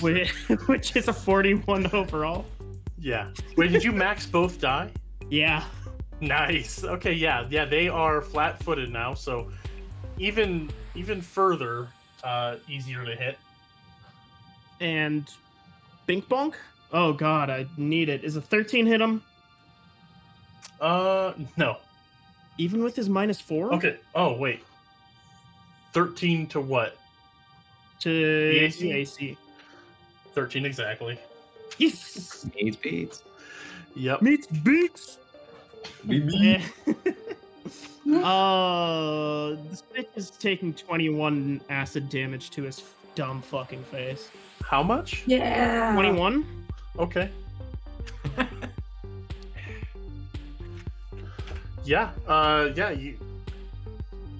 [0.00, 0.30] which,
[0.66, 2.44] which is a 41 overall.
[2.98, 3.30] Yeah.
[3.56, 4.90] Wait, did you max both die?
[5.30, 5.64] Yeah.
[6.28, 6.84] Nice.
[6.84, 9.50] Okay, yeah, yeah, they are flat-footed now, so
[10.18, 11.88] even even further
[12.22, 13.38] uh easier to hit.
[14.80, 15.28] And
[16.06, 16.54] Bink Bonk?
[16.92, 18.24] Oh god, I need it.
[18.24, 19.22] Is a 13 hit him?
[20.80, 21.76] Uh no.
[22.58, 23.74] Even with his minus four?
[23.74, 23.98] Okay.
[24.14, 24.62] Oh, wait.
[25.92, 26.96] 13 to what?
[28.00, 28.92] To The the AC?
[28.92, 29.38] AC.
[30.34, 31.18] 13 exactly.
[31.78, 32.46] Yes!
[32.54, 33.22] Needs beats.
[33.96, 34.22] Yep.
[34.22, 34.46] Meets
[36.06, 36.64] Beaks!
[38.08, 42.82] uh, this bitch is taking 21 acid damage to his
[43.14, 44.28] dumb fucking face.
[44.64, 45.22] How much?
[45.26, 45.92] Yeah.
[45.94, 46.66] 21?
[46.98, 47.30] Okay.
[51.84, 52.10] yeah.
[52.26, 53.18] Uh yeah, you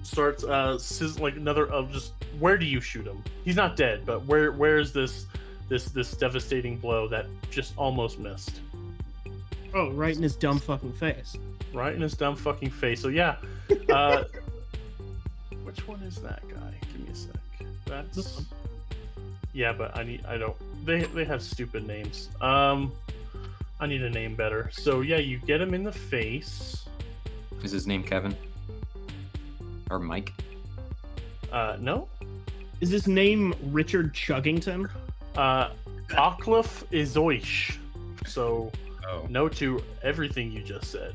[0.03, 3.23] starts uh sizz- like another of just where do you shoot him?
[3.43, 5.25] He's not dead, but where where's this
[5.69, 8.61] this this devastating blow that just almost missed?
[9.75, 11.35] Oh, right in his dumb fucking face.
[11.73, 13.01] Right in his dumb fucking face.
[13.01, 13.35] So yeah.
[13.89, 14.23] Uh
[15.65, 16.73] which one is that guy?
[16.93, 17.35] Give me a sec.
[17.85, 18.41] That's.
[19.51, 22.29] Yeah, but I need I don't they they have stupid names.
[22.39, 22.93] Um
[23.81, 24.69] I need a name better.
[24.71, 26.85] So yeah, you get him in the face.
[27.61, 28.33] Is his name Kevin?
[29.89, 30.31] Or Mike?
[31.51, 32.07] Uh no.
[32.79, 34.89] Is his name Richard Chuggington?
[35.35, 35.71] Uh
[36.11, 37.77] Oklif Izoish.
[38.25, 38.71] So
[39.07, 39.25] Oh.
[39.29, 41.13] no to everything you just said.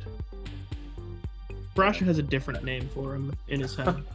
[1.75, 4.03] Brasha has a different name for him in his head.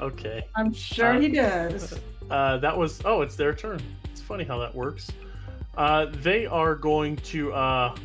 [0.00, 0.46] Okay.
[0.54, 1.98] I'm sure Uh, he does.
[2.30, 3.80] Uh, that was oh, it's their turn.
[4.04, 5.10] It's funny how that works.
[5.78, 7.96] Uh, they are going to uh,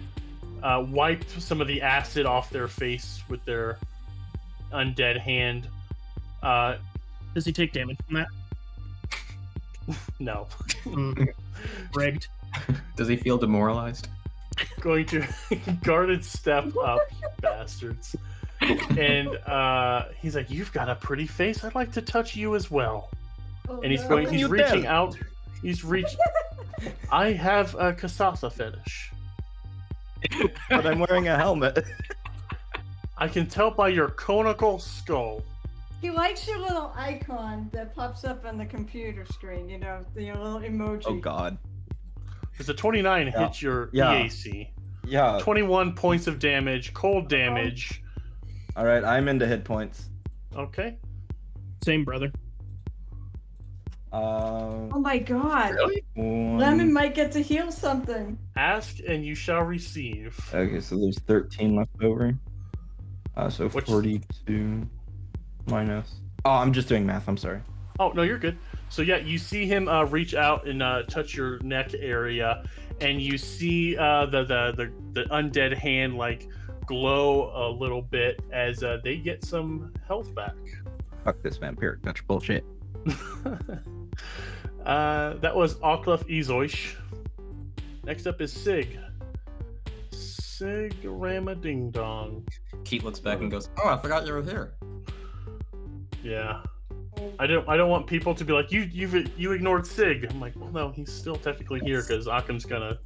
[0.64, 3.78] uh, wipe some of the acid off their face with their
[4.72, 5.68] undead hand.
[6.42, 6.78] Uh,
[7.36, 9.98] Does he take damage from that?
[10.20, 10.48] no,
[10.86, 11.28] Mm,
[11.94, 12.28] rigged.
[12.96, 14.08] Does he feel demoralized?
[14.80, 15.26] Going to
[15.84, 18.16] guarded step up, you bastards.
[18.98, 21.64] And uh, he's like, "You've got a pretty face.
[21.64, 23.10] I'd like to touch you as well."
[23.70, 24.10] Oh, And he's no.
[24.10, 24.30] going.
[24.30, 24.92] He's reaching tell?
[25.08, 25.18] out.
[25.62, 26.20] He's reaching.
[27.12, 29.12] I have a Kasasa fetish.
[30.70, 31.84] But I'm wearing a helmet.
[33.18, 35.44] I can tell by your conical skull.
[36.02, 39.70] He likes your little icon that pops up on the computer screen.
[39.70, 41.04] You know, the little emoji.
[41.06, 41.58] Oh god.
[42.54, 43.46] Because a 29 Yeah.
[43.48, 44.14] hits your Yeah.
[44.24, 44.70] EAC.
[45.06, 45.40] Yeah.
[45.42, 48.02] 21 points of damage, cold damage.
[48.76, 50.10] All right, I'm into hit points.
[50.56, 50.98] Okay.
[51.84, 52.32] Same brother.
[54.12, 55.76] Um, Oh my god.
[56.14, 58.38] one- Lemon might get to heal something.
[58.56, 60.40] Ask and you shall receive.
[60.54, 62.38] Okay, so there's 13 left over.
[63.36, 64.88] Uh, so Which- 42
[65.68, 66.22] minus.
[66.46, 67.28] Oh, I'm just doing math.
[67.28, 67.62] I'm sorry.
[68.00, 68.58] Oh, no, you're good.
[68.94, 72.64] So, yeah, you see him uh, reach out and uh, touch your neck area,
[73.02, 76.48] and you see uh, the, the, the, the undead hand like
[76.86, 80.54] glow a little bit as uh, they get some health back.
[81.24, 82.64] Fuck this vampiric touch bullshit.
[84.86, 86.94] uh, that was Oklef Ezoish.
[88.04, 89.00] Next up is Sig.
[90.12, 92.48] Sig Rama Ding Dong.
[92.84, 94.76] Keith looks back and goes, "Oh, I forgot you were here."
[96.22, 96.62] Yeah.
[97.40, 97.68] I don't.
[97.68, 98.82] I don't want people to be like you.
[98.82, 100.26] You you ignored Sig.
[100.30, 102.98] I'm like, well, no, he's still technically here because Occam's gonna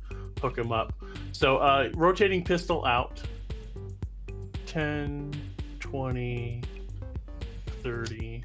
[0.41, 0.93] hook him up.
[1.31, 3.21] So, uh, rotating pistol out.
[4.65, 5.33] 10,
[5.79, 6.61] 20,
[7.81, 8.43] 30,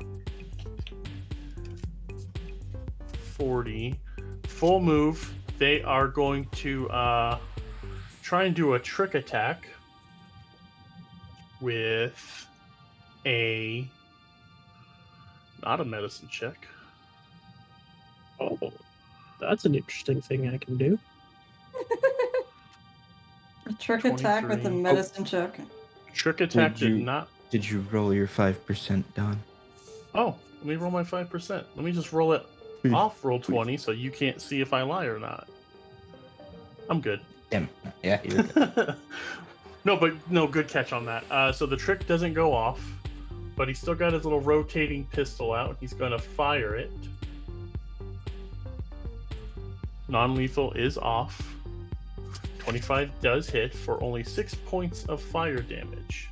[3.36, 4.00] 40.
[4.46, 5.34] Full move.
[5.58, 7.38] They are going to uh,
[8.22, 9.66] try and do a trick attack
[11.60, 12.46] with
[13.26, 13.86] a.
[15.62, 16.66] Not a medicine check.
[18.40, 18.59] Oh,
[19.40, 20.98] that's an interesting thing I can do.
[23.66, 24.82] A trick attack with a 23.
[24.82, 25.60] medicine check.
[26.14, 27.28] Trick attack did you- not.
[27.51, 29.39] Did you roll your five percent, Don?
[30.14, 31.51] Oh, let me roll my 5%.
[31.51, 32.44] Let me just roll it
[32.80, 35.48] Please, off roll 20 so you can't see if I lie or not.
[36.90, 37.20] I'm good.
[37.51, 37.68] Damn.
[38.02, 38.94] Yeah, you're good.
[39.84, 41.24] no, but no, good catch on that.
[41.30, 42.80] Uh, so the trick doesn't go off,
[43.56, 45.76] but he's still got his little rotating pistol out.
[45.80, 46.90] He's going to fire it.
[50.08, 51.56] Non lethal is off.
[52.58, 56.28] 25 does hit for only 6 points of fire damage.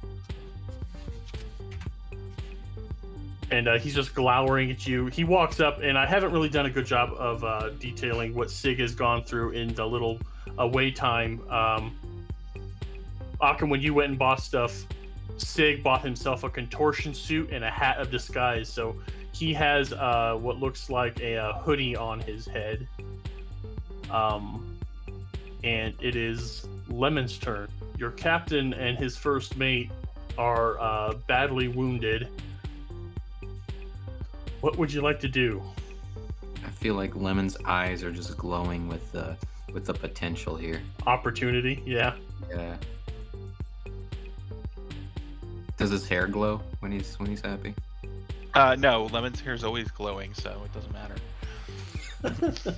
[3.50, 5.06] And uh, he's just glowering at you.
[5.06, 8.48] He walks up, and I haven't really done a good job of uh, detailing what
[8.48, 10.20] Sig has gone through in the little
[10.58, 11.40] away time.
[11.50, 11.98] Um,
[13.60, 14.84] when you went and bought stuff,
[15.40, 18.68] Sig bought himself a contortion suit and a hat of disguise.
[18.68, 18.96] So
[19.32, 22.86] he has uh, what looks like a, uh hoodie on his head.
[24.10, 24.78] Um,
[25.64, 27.68] and it is Lemon's turn.
[27.98, 29.90] Your captain and his first mate
[30.38, 32.28] are uh, badly wounded.
[34.60, 35.62] What would you like to do?
[36.64, 39.36] I feel like Lemon's eyes are just glowing with the
[39.72, 40.80] with the potential here.
[41.06, 41.82] Opportunity?
[41.86, 42.14] Yeah.
[42.50, 42.76] Yeah.
[45.80, 47.74] Does his hair glow when he's when he's happy?
[48.54, 51.16] Uh, no, Lemon's hair is always glowing, so it doesn't matter.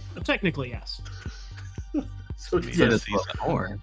[0.25, 1.03] Technically, yes.
[2.37, 3.79] So So yes, does he's- Or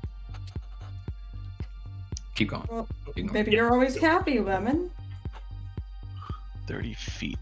[2.36, 2.66] keep going.
[2.70, 3.34] Well, Keep going.
[3.34, 4.90] maybe you're always happy, Lemon.
[6.68, 7.38] 30 feet.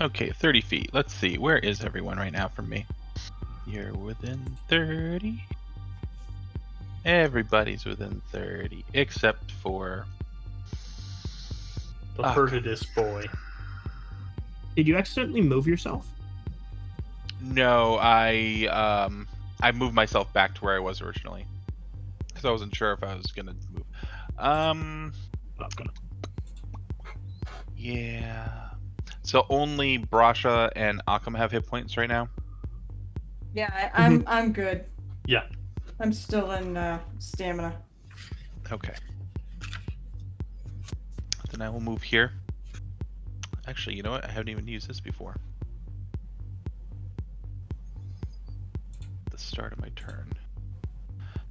[0.00, 0.90] Okay, 30 feet.
[0.92, 1.38] Let's see.
[1.38, 2.84] Where is everyone right now from me?
[3.66, 5.42] You're within 30.
[7.04, 10.04] Everybody's within 30, except for.
[12.20, 12.34] The Ah.
[12.34, 13.24] Perdidus boy.
[14.76, 16.06] Did you accidentally move yourself?
[17.40, 19.26] No, I um
[19.62, 21.46] I moved myself back to where I was originally
[22.28, 23.84] because I wasn't sure if I was gonna move.
[24.38, 25.12] Um,
[25.58, 25.92] Not gonna-
[27.76, 28.68] yeah.
[29.22, 32.28] So only Brasha and Occam have hit points right now.
[33.54, 34.84] Yeah, I, I'm I'm good.
[35.26, 35.44] Yeah.
[36.00, 37.74] I'm still in uh, stamina.
[38.70, 38.94] Okay.
[41.50, 42.32] Then I will move here.
[43.66, 44.24] Actually, you know what?
[44.24, 45.36] I haven't even used this before.
[49.30, 50.32] The start of my turn.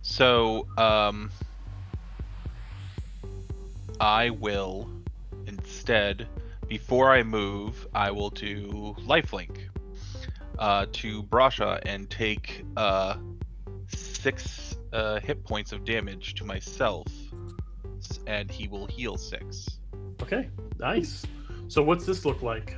[0.01, 1.31] So, um,
[3.99, 4.89] I will
[5.47, 6.27] instead,
[6.67, 9.69] before I move, I will do lifelink
[10.57, 13.17] uh, to Brasha and take uh,
[13.87, 17.07] six uh, hit points of damage to myself,
[18.27, 19.78] and he will heal six.
[20.21, 21.25] Okay, nice.
[21.67, 22.75] So what's this look like?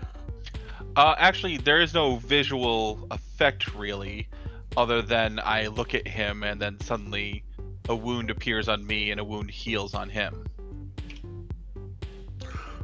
[0.95, 4.27] Uh, actually, there is no visual effect really,
[4.75, 7.43] other than I look at him and then suddenly
[7.89, 10.45] a wound appears on me and a wound heals on him.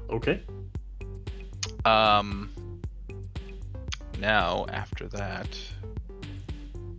[0.09, 0.41] Okay.
[1.85, 2.49] Um.
[4.19, 5.47] Now, after that,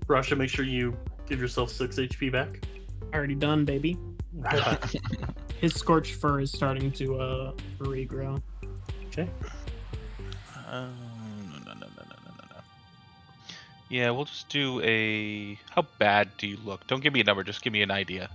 [0.06, 2.64] Brasha, make sure you give yourself six HP back.
[3.12, 3.98] Already done, baby.
[5.60, 8.40] his scorched fur is starting to uh regrow.
[9.08, 9.28] Okay.
[10.70, 10.88] Uh,
[11.50, 12.60] no, no, no, no, no, no, no.
[13.88, 15.58] Yeah, we'll just do a.
[15.70, 16.86] How bad do you look?
[16.86, 17.42] Don't give me a number.
[17.42, 18.28] Just give me an idea.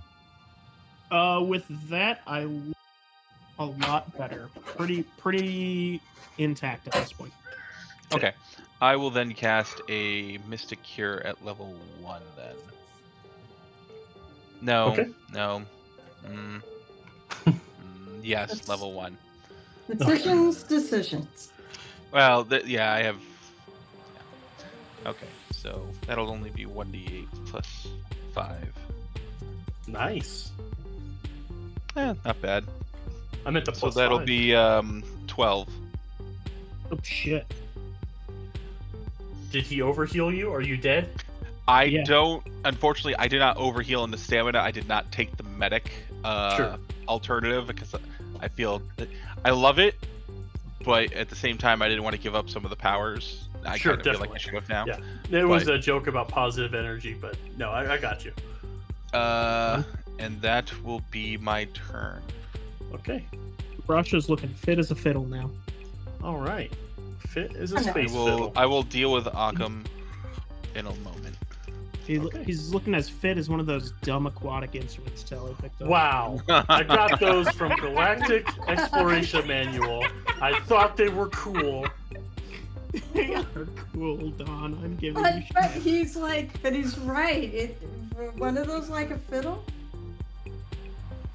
[1.10, 2.76] Uh, with that, I look
[3.58, 4.48] a lot better.
[4.64, 6.00] Pretty, pretty
[6.38, 7.32] intact at this point.
[8.12, 8.32] Okay,
[8.80, 12.22] I will then cast a Mystic Cure at level one.
[12.36, 12.56] Then.
[14.60, 14.86] No.
[14.88, 15.08] Okay.
[15.32, 15.62] No.
[16.26, 16.62] Mm
[18.24, 19.16] yes, That's- level one.
[19.88, 21.50] Decisions, decisions.
[22.10, 23.16] Well, th- yeah, I have.
[25.04, 25.10] yeah.
[25.10, 27.86] Okay, so that'll only be one d8 plus
[28.34, 28.72] five.
[29.86, 30.50] Nice.
[31.96, 32.64] Eh, not bad.
[33.44, 34.26] I meant the So plus that'll five.
[34.26, 35.68] be um twelve.
[36.90, 37.44] Oh shit!
[39.52, 40.50] Did he overheal you?
[40.52, 41.08] Are you dead?
[41.68, 42.04] I Yeah.
[42.04, 42.42] don't.
[42.64, 44.58] Unfortunately, I did not overheal in the stamina.
[44.60, 45.92] I did not take the medic
[46.24, 46.76] uh, Sure.
[47.06, 47.94] alternative because
[48.44, 48.82] I feel
[49.42, 49.94] I love it,
[50.84, 53.48] but at the same time, I didn't want to give up some of the powers.
[53.64, 54.34] I Sure, kind of feel like.
[54.34, 54.84] I should have now.
[54.86, 55.40] Yeah.
[55.40, 58.32] It was a joke about positive energy, but no, I, I got you.
[59.14, 59.82] Uh,
[60.18, 62.20] and that will be my turn.
[62.92, 63.24] Okay.
[63.86, 65.50] Russia's looking fit as a fiddle now.
[66.22, 66.70] All right.
[67.20, 67.80] Fit is a know.
[67.80, 68.26] I space will.
[68.26, 68.52] fiddle.
[68.56, 69.84] I will deal with Occam
[70.74, 71.36] in a moment.
[72.06, 72.44] He, Okay.
[72.44, 75.88] He's looking as fit as one of those dumb aquatic instruments Telly picked up.
[75.88, 76.40] Wow.
[76.48, 80.04] I got those from Galactic Exploration Manual.
[80.40, 81.86] I thought they were cool.
[83.14, 83.44] they are
[83.92, 84.78] cool, Don.
[84.84, 87.52] I'm giving But, you but he's like, but he's right.
[87.54, 87.82] It
[88.36, 89.64] one of those like a fiddle.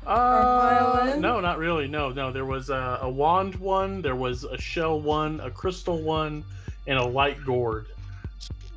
[0.06, 1.22] Uh, violin?
[1.22, 1.88] no, not really.
[1.88, 2.32] No, no.
[2.32, 6.44] There was a, a wand one, there was a shell one, a crystal one,
[6.88, 7.88] and a light gourd.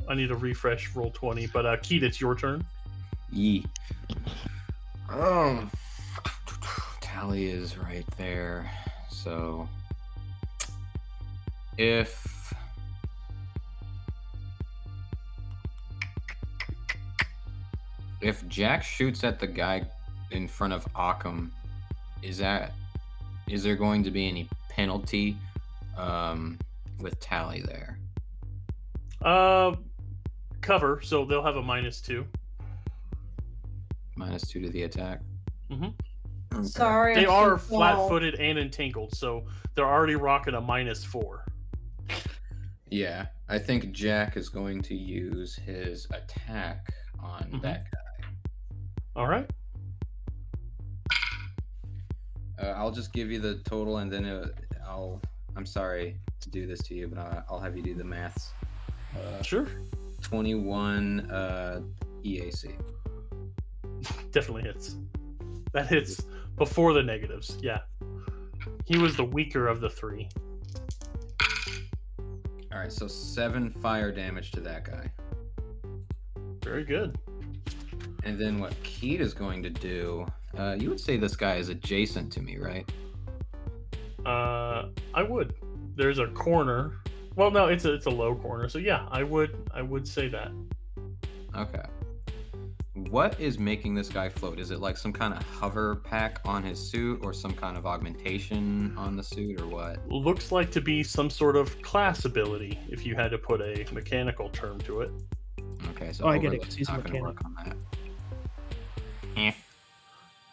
[0.09, 2.65] I need to refresh roll 20, but uh, Keith, it's your turn.
[3.31, 3.65] Yee.
[5.09, 5.71] Um,
[7.01, 8.71] tally is right there.
[9.11, 9.69] So,
[11.79, 12.55] if
[18.21, 19.85] if Jack shoots at the guy
[20.31, 21.53] in front of Occam,
[22.23, 22.73] is that
[23.49, 25.37] is there going to be any penalty
[25.97, 26.59] um,
[27.01, 27.99] with tally there?
[29.21, 29.77] Uh,
[30.63, 32.27] cover, so they'll have a minus two.
[34.17, 35.21] Minus two to the attack.
[36.63, 39.45] Sorry, They I'm are so flat footed and entangled, so
[39.75, 41.45] they're already rocking a minus four.
[42.91, 47.63] Yeah, I think Jack is going to use his attack on Mhm.
[47.63, 48.27] that guy.
[49.17, 49.51] All right.
[52.63, 54.49] Uh, I'll just give you the total, and then uh,
[54.87, 55.21] I'll.
[55.57, 58.53] I'm sorry to do this to you, but I, I'll have you do the maths.
[59.15, 59.67] Uh, Sure.
[60.23, 61.81] 21 uh,
[62.25, 62.73] EAC.
[64.31, 64.97] Definitely hits.
[65.73, 66.23] That hits
[66.57, 67.59] before the negatives.
[67.61, 67.79] Yeah.
[68.85, 70.29] He was the weaker of the three.
[72.73, 75.11] All right, so seven fire damage to that guy,
[76.65, 77.17] Very good.
[78.25, 80.27] and then what Keat is going to do.
[80.57, 82.91] Uh, you would say this guy is adjacent to me, right?
[84.25, 85.55] Uh, I would.
[85.97, 87.02] There's a corner.
[87.37, 88.69] Well, no, it's a it's a low corner.
[88.69, 90.51] So yeah, I would I would say that.
[91.57, 91.83] Okay.
[92.95, 94.59] What is making this guy float?
[94.61, 97.87] Is it like some kind of hover pack on his suit or some kind of
[97.87, 100.07] augmentation on the suit or what?
[100.11, 103.87] Looks like to be some sort of class ability, if you had to put a
[103.93, 105.11] mechanical term to it.
[105.91, 107.37] Okay, so Oh, I get it, overload's 'cause he's a not gonna mechanic.
[107.41, 109.55] work on that.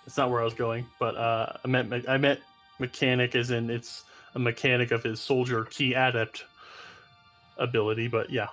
[0.05, 2.39] It's not where I was going, but uh, I meant me- I meant
[2.79, 6.45] mechanic as in it's a mechanic of his soldier key adept
[7.59, 8.07] ability.
[8.07, 8.47] But yeah,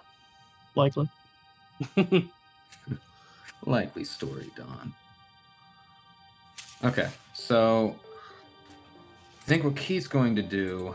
[0.77, 1.09] Likely.
[3.67, 4.95] Likely story, Don.
[6.85, 7.97] Okay, so
[9.43, 10.95] I think what Keith's going to do,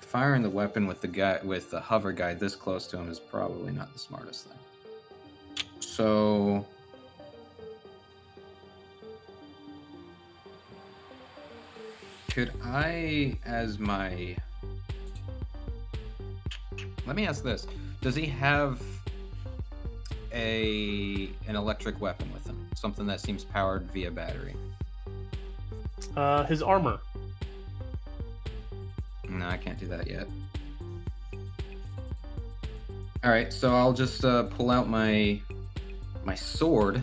[0.00, 3.20] firing the weapon with the guy with the hover guy this close to him is
[3.20, 4.58] probably not the smartest thing.
[5.78, 6.66] So
[12.28, 14.36] could I as my
[17.06, 17.66] Let me ask this.
[18.00, 18.80] Does he have
[20.32, 22.68] a an electric weapon with him?
[22.74, 24.54] Something that seems powered via battery?
[26.16, 26.98] uh, his armor.
[29.28, 30.26] No, I can't do that yet.
[33.24, 35.40] All right, so I'll just uh, pull out my
[36.24, 37.02] my sword,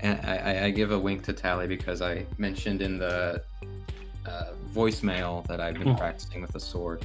[0.00, 3.42] and I, I, I give a wink to Tally because I mentioned in the
[4.26, 4.44] uh,
[4.74, 5.98] voicemail that I've been Mhm.
[5.98, 7.04] practicing with a sword.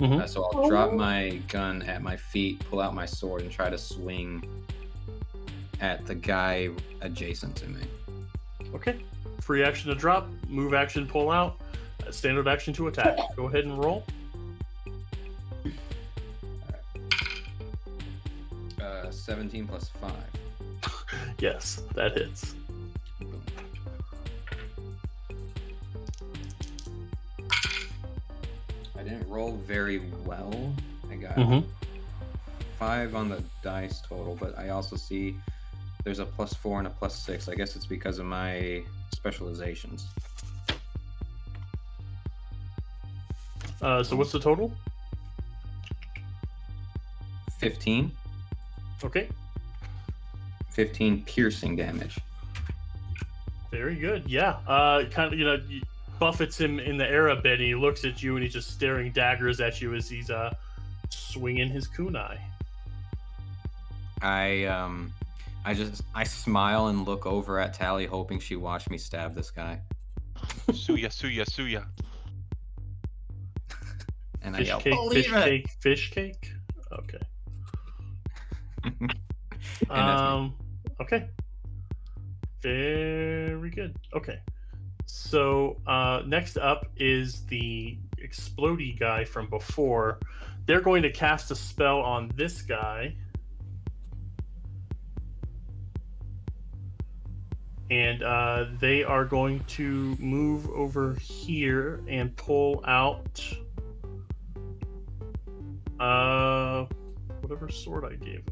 [0.00, 0.20] Mhm.
[0.22, 3.70] Uh, so I'll drop my gun at my feet, pull out my sword, and try
[3.70, 4.42] to swing
[5.80, 7.82] at the guy adjacent to me.
[8.74, 8.98] Okay.
[9.40, 11.60] Free action to drop, move action pull out,
[12.06, 13.16] uh, standard action to attack.
[13.36, 14.04] Go ahead and roll.
[18.80, 20.12] Uh, 17 plus 5.
[21.38, 22.54] Yes, that hits.
[29.04, 30.74] Didn't roll very well.
[31.10, 31.64] I got Mhm.
[32.78, 35.36] five on the dice total, but I also see
[36.02, 37.48] there's a plus four and a plus six.
[37.48, 38.82] I guess it's because of my
[39.14, 40.06] specializations.
[43.80, 44.72] Uh, so what's the total?
[47.58, 48.10] 15.
[49.02, 49.28] Okay.
[50.70, 52.18] 15 piercing damage.
[53.70, 54.28] Very good.
[54.28, 54.58] Yeah.
[54.66, 55.82] Uh, kind of, you know, you
[56.24, 58.70] buffets him in the air a bit, and he looks at you, and he's just
[58.70, 60.54] staring daggers at you as he's uh
[61.10, 62.38] swinging his kunai.
[64.22, 65.12] I um
[65.66, 69.50] I just I smile and look over at Tally hoping she watched me stab this
[69.50, 69.82] guy.
[70.70, 71.84] Suya, suya, suya.
[74.40, 76.52] And I Fish yell, cake, "Believe fish it!" cake, fish cake.
[76.90, 77.20] Okay.
[79.90, 80.28] And that's me.
[80.28, 80.54] Um.
[81.02, 81.28] Okay.
[82.62, 83.94] Very good.
[84.14, 84.38] Okay.
[85.06, 90.18] So uh, next up is the explodey guy from before.
[90.66, 93.16] They're going to cast a spell on this guy.
[97.90, 103.42] And uh, they are going to move over here and pull out
[106.00, 106.86] uh,
[107.40, 108.42] whatever sword I gave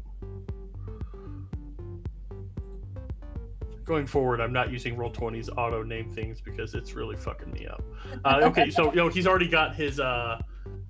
[3.85, 7.81] Going forward, I'm not using Roll20's auto name things because it's really fucking me up.
[8.25, 10.39] Uh, okay, so you know he's already got his uh,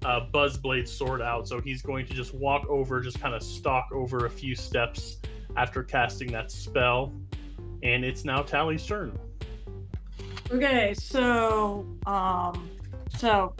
[0.03, 3.89] uh, Buzzblade sword out, so he's going to just walk over, just kind of stalk
[3.91, 5.17] over a few steps
[5.55, 7.13] after casting that spell,
[7.81, 9.17] and it's now Tally's turn.
[10.51, 12.69] Okay, so um,
[13.17, 13.55] so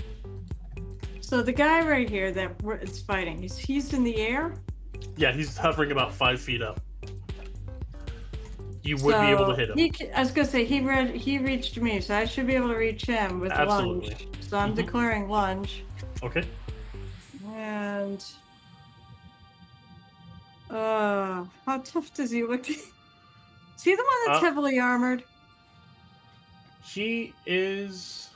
[1.22, 2.52] so the guy right here that
[2.82, 4.56] it's fighting, he's he's in the air.
[5.16, 6.80] Yeah, he's hovering about five feet up.
[8.84, 9.78] You would be able to hit him.
[9.78, 12.68] He, I was gonna say he read he reached me, so I should be able
[12.68, 14.10] to reach him with Absolutely.
[14.10, 14.28] lunge.
[14.42, 14.76] So I'm Mhm.
[14.76, 15.84] declaring lunge,
[16.22, 16.44] Okay.
[17.56, 18.24] and
[20.70, 22.68] uh, how tough does he look?
[22.70, 25.24] Is he the one that's Uh, heavily armored?
[26.84, 28.30] He is.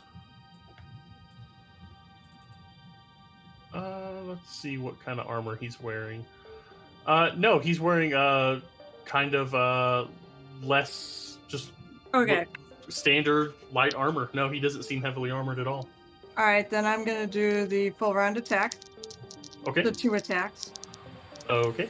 [3.73, 6.25] Uh, let's see what kind of armor he's wearing.
[7.05, 8.59] Uh, no, he's wearing uh,
[9.05, 10.05] kind of uh,
[10.63, 11.71] less just
[12.13, 12.45] Okay,
[12.89, 14.29] standard light armor.
[14.33, 15.87] No, he doesn't seem heavily armored at all.
[16.37, 18.75] all right, then I'm gonna do the full round attack,
[19.67, 19.81] Okay.
[19.81, 20.71] the two attacks.
[21.49, 21.89] Okay.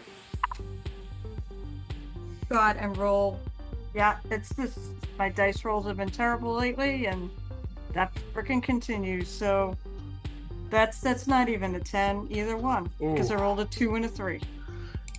[2.50, 3.40] God, and roll.
[3.94, 4.78] Yeah, it's this.
[5.18, 7.30] My dice rolls have been terrible lately, and
[7.94, 9.28] that freaking continues.
[9.28, 9.76] So
[10.70, 14.08] that's that's not even a ten either one because I rolled a two and a
[14.08, 14.42] three.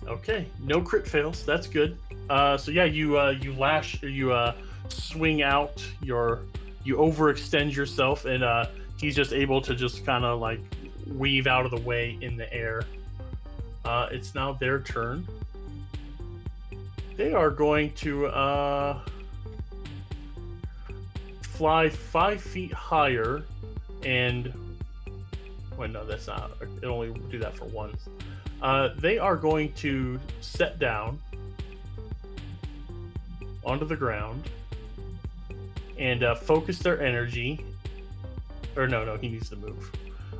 [0.09, 0.47] Okay.
[0.59, 1.45] No crit fails.
[1.45, 1.97] That's good.
[2.29, 4.55] Uh, so yeah, you uh, you lash, you uh,
[4.87, 6.41] swing out your,
[6.83, 8.65] you overextend yourself, and uh,
[8.99, 10.59] he's just able to just kind of like
[11.07, 12.83] weave out of the way in the air.
[13.85, 15.27] Uh, it's now their turn.
[17.15, 19.01] They are going to uh,
[21.41, 23.43] fly five feet higher,
[24.03, 24.53] and
[25.77, 26.51] wait, no, that's not.
[26.81, 28.07] It only do that for once.
[28.61, 31.19] Uh, they are going to set down
[33.63, 34.49] onto the ground
[35.97, 37.63] and uh, focus their energy.
[38.75, 39.91] Or no, no, he needs to move.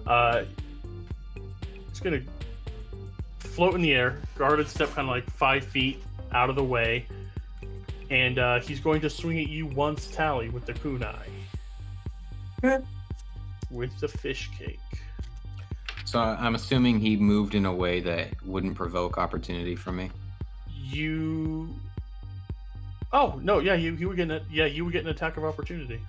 [0.05, 0.43] Uh,
[1.87, 2.21] it's gonna
[3.39, 6.01] float in the air, guarded step, kind of like five feet
[6.31, 7.05] out of the way,
[8.09, 11.17] and uh, he's going to swing at you once, Tally, with the kunai.
[13.69, 14.79] With the fish cake.
[16.09, 20.09] So I'm assuming he moved in a way that wouldn't provoke opportunity from me.
[20.75, 21.69] You.
[23.13, 23.59] Oh no!
[23.59, 25.99] Yeah, you, you would get an, yeah you were getting an attack of opportunity.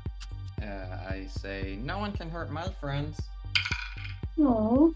[0.63, 0.65] Uh,
[1.07, 3.21] I say no one can hurt my friends.
[4.39, 4.95] No.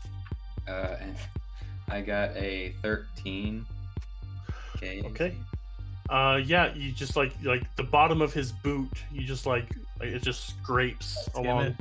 [0.67, 1.17] Uh, and
[1.91, 3.67] I got a 13.
[4.77, 5.03] Okay.
[5.05, 5.37] Okay.
[6.09, 8.89] Uh, yeah, you just like like the bottom of his boot.
[9.13, 9.69] You just like
[10.01, 11.77] like, it just scrapes Damn along.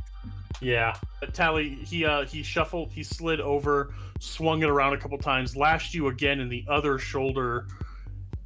[0.62, 0.96] Yeah,
[1.34, 1.70] Tally.
[1.70, 2.92] He uh he shuffled.
[2.92, 6.98] He slid over, swung it around a couple times, lashed you again in the other
[7.00, 7.68] shoulder,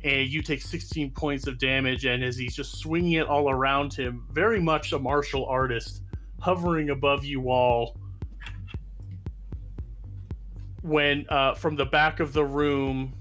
[0.03, 2.05] and you take 16 points of damage.
[2.05, 6.01] And as he's just swinging it all around him, very much a martial artist,
[6.39, 7.97] hovering above you all.
[10.81, 13.13] When uh, from the back of the room,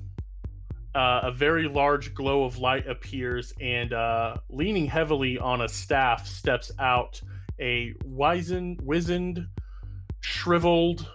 [0.95, 6.27] uh, a very large glow of light appears, and uh, leaning heavily on a staff
[6.27, 7.21] steps out
[7.61, 9.47] a wizened, wizened,
[10.21, 11.09] shriveled,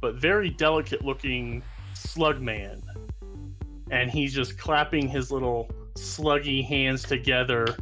[0.00, 1.62] but very delicate looking
[1.94, 2.82] slug man.
[3.90, 7.76] And he's just clapping his little sluggy hands together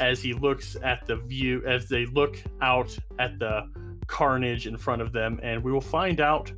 [0.00, 3.68] as he looks at the view, as they look out at the
[4.06, 5.40] carnage in front of them.
[5.42, 6.52] And we will find out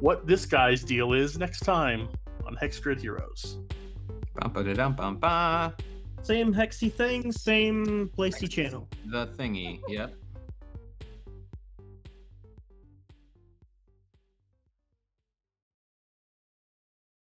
[0.00, 2.08] what this guy's deal is next time
[2.46, 3.58] on Hex Grid Heroes.
[4.36, 5.74] Bum-ba-da-dum-bum-ba.
[6.22, 8.88] Same hexy thing, same placey channel.
[9.06, 9.80] The thingy.
[9.88, 10.14] Yep.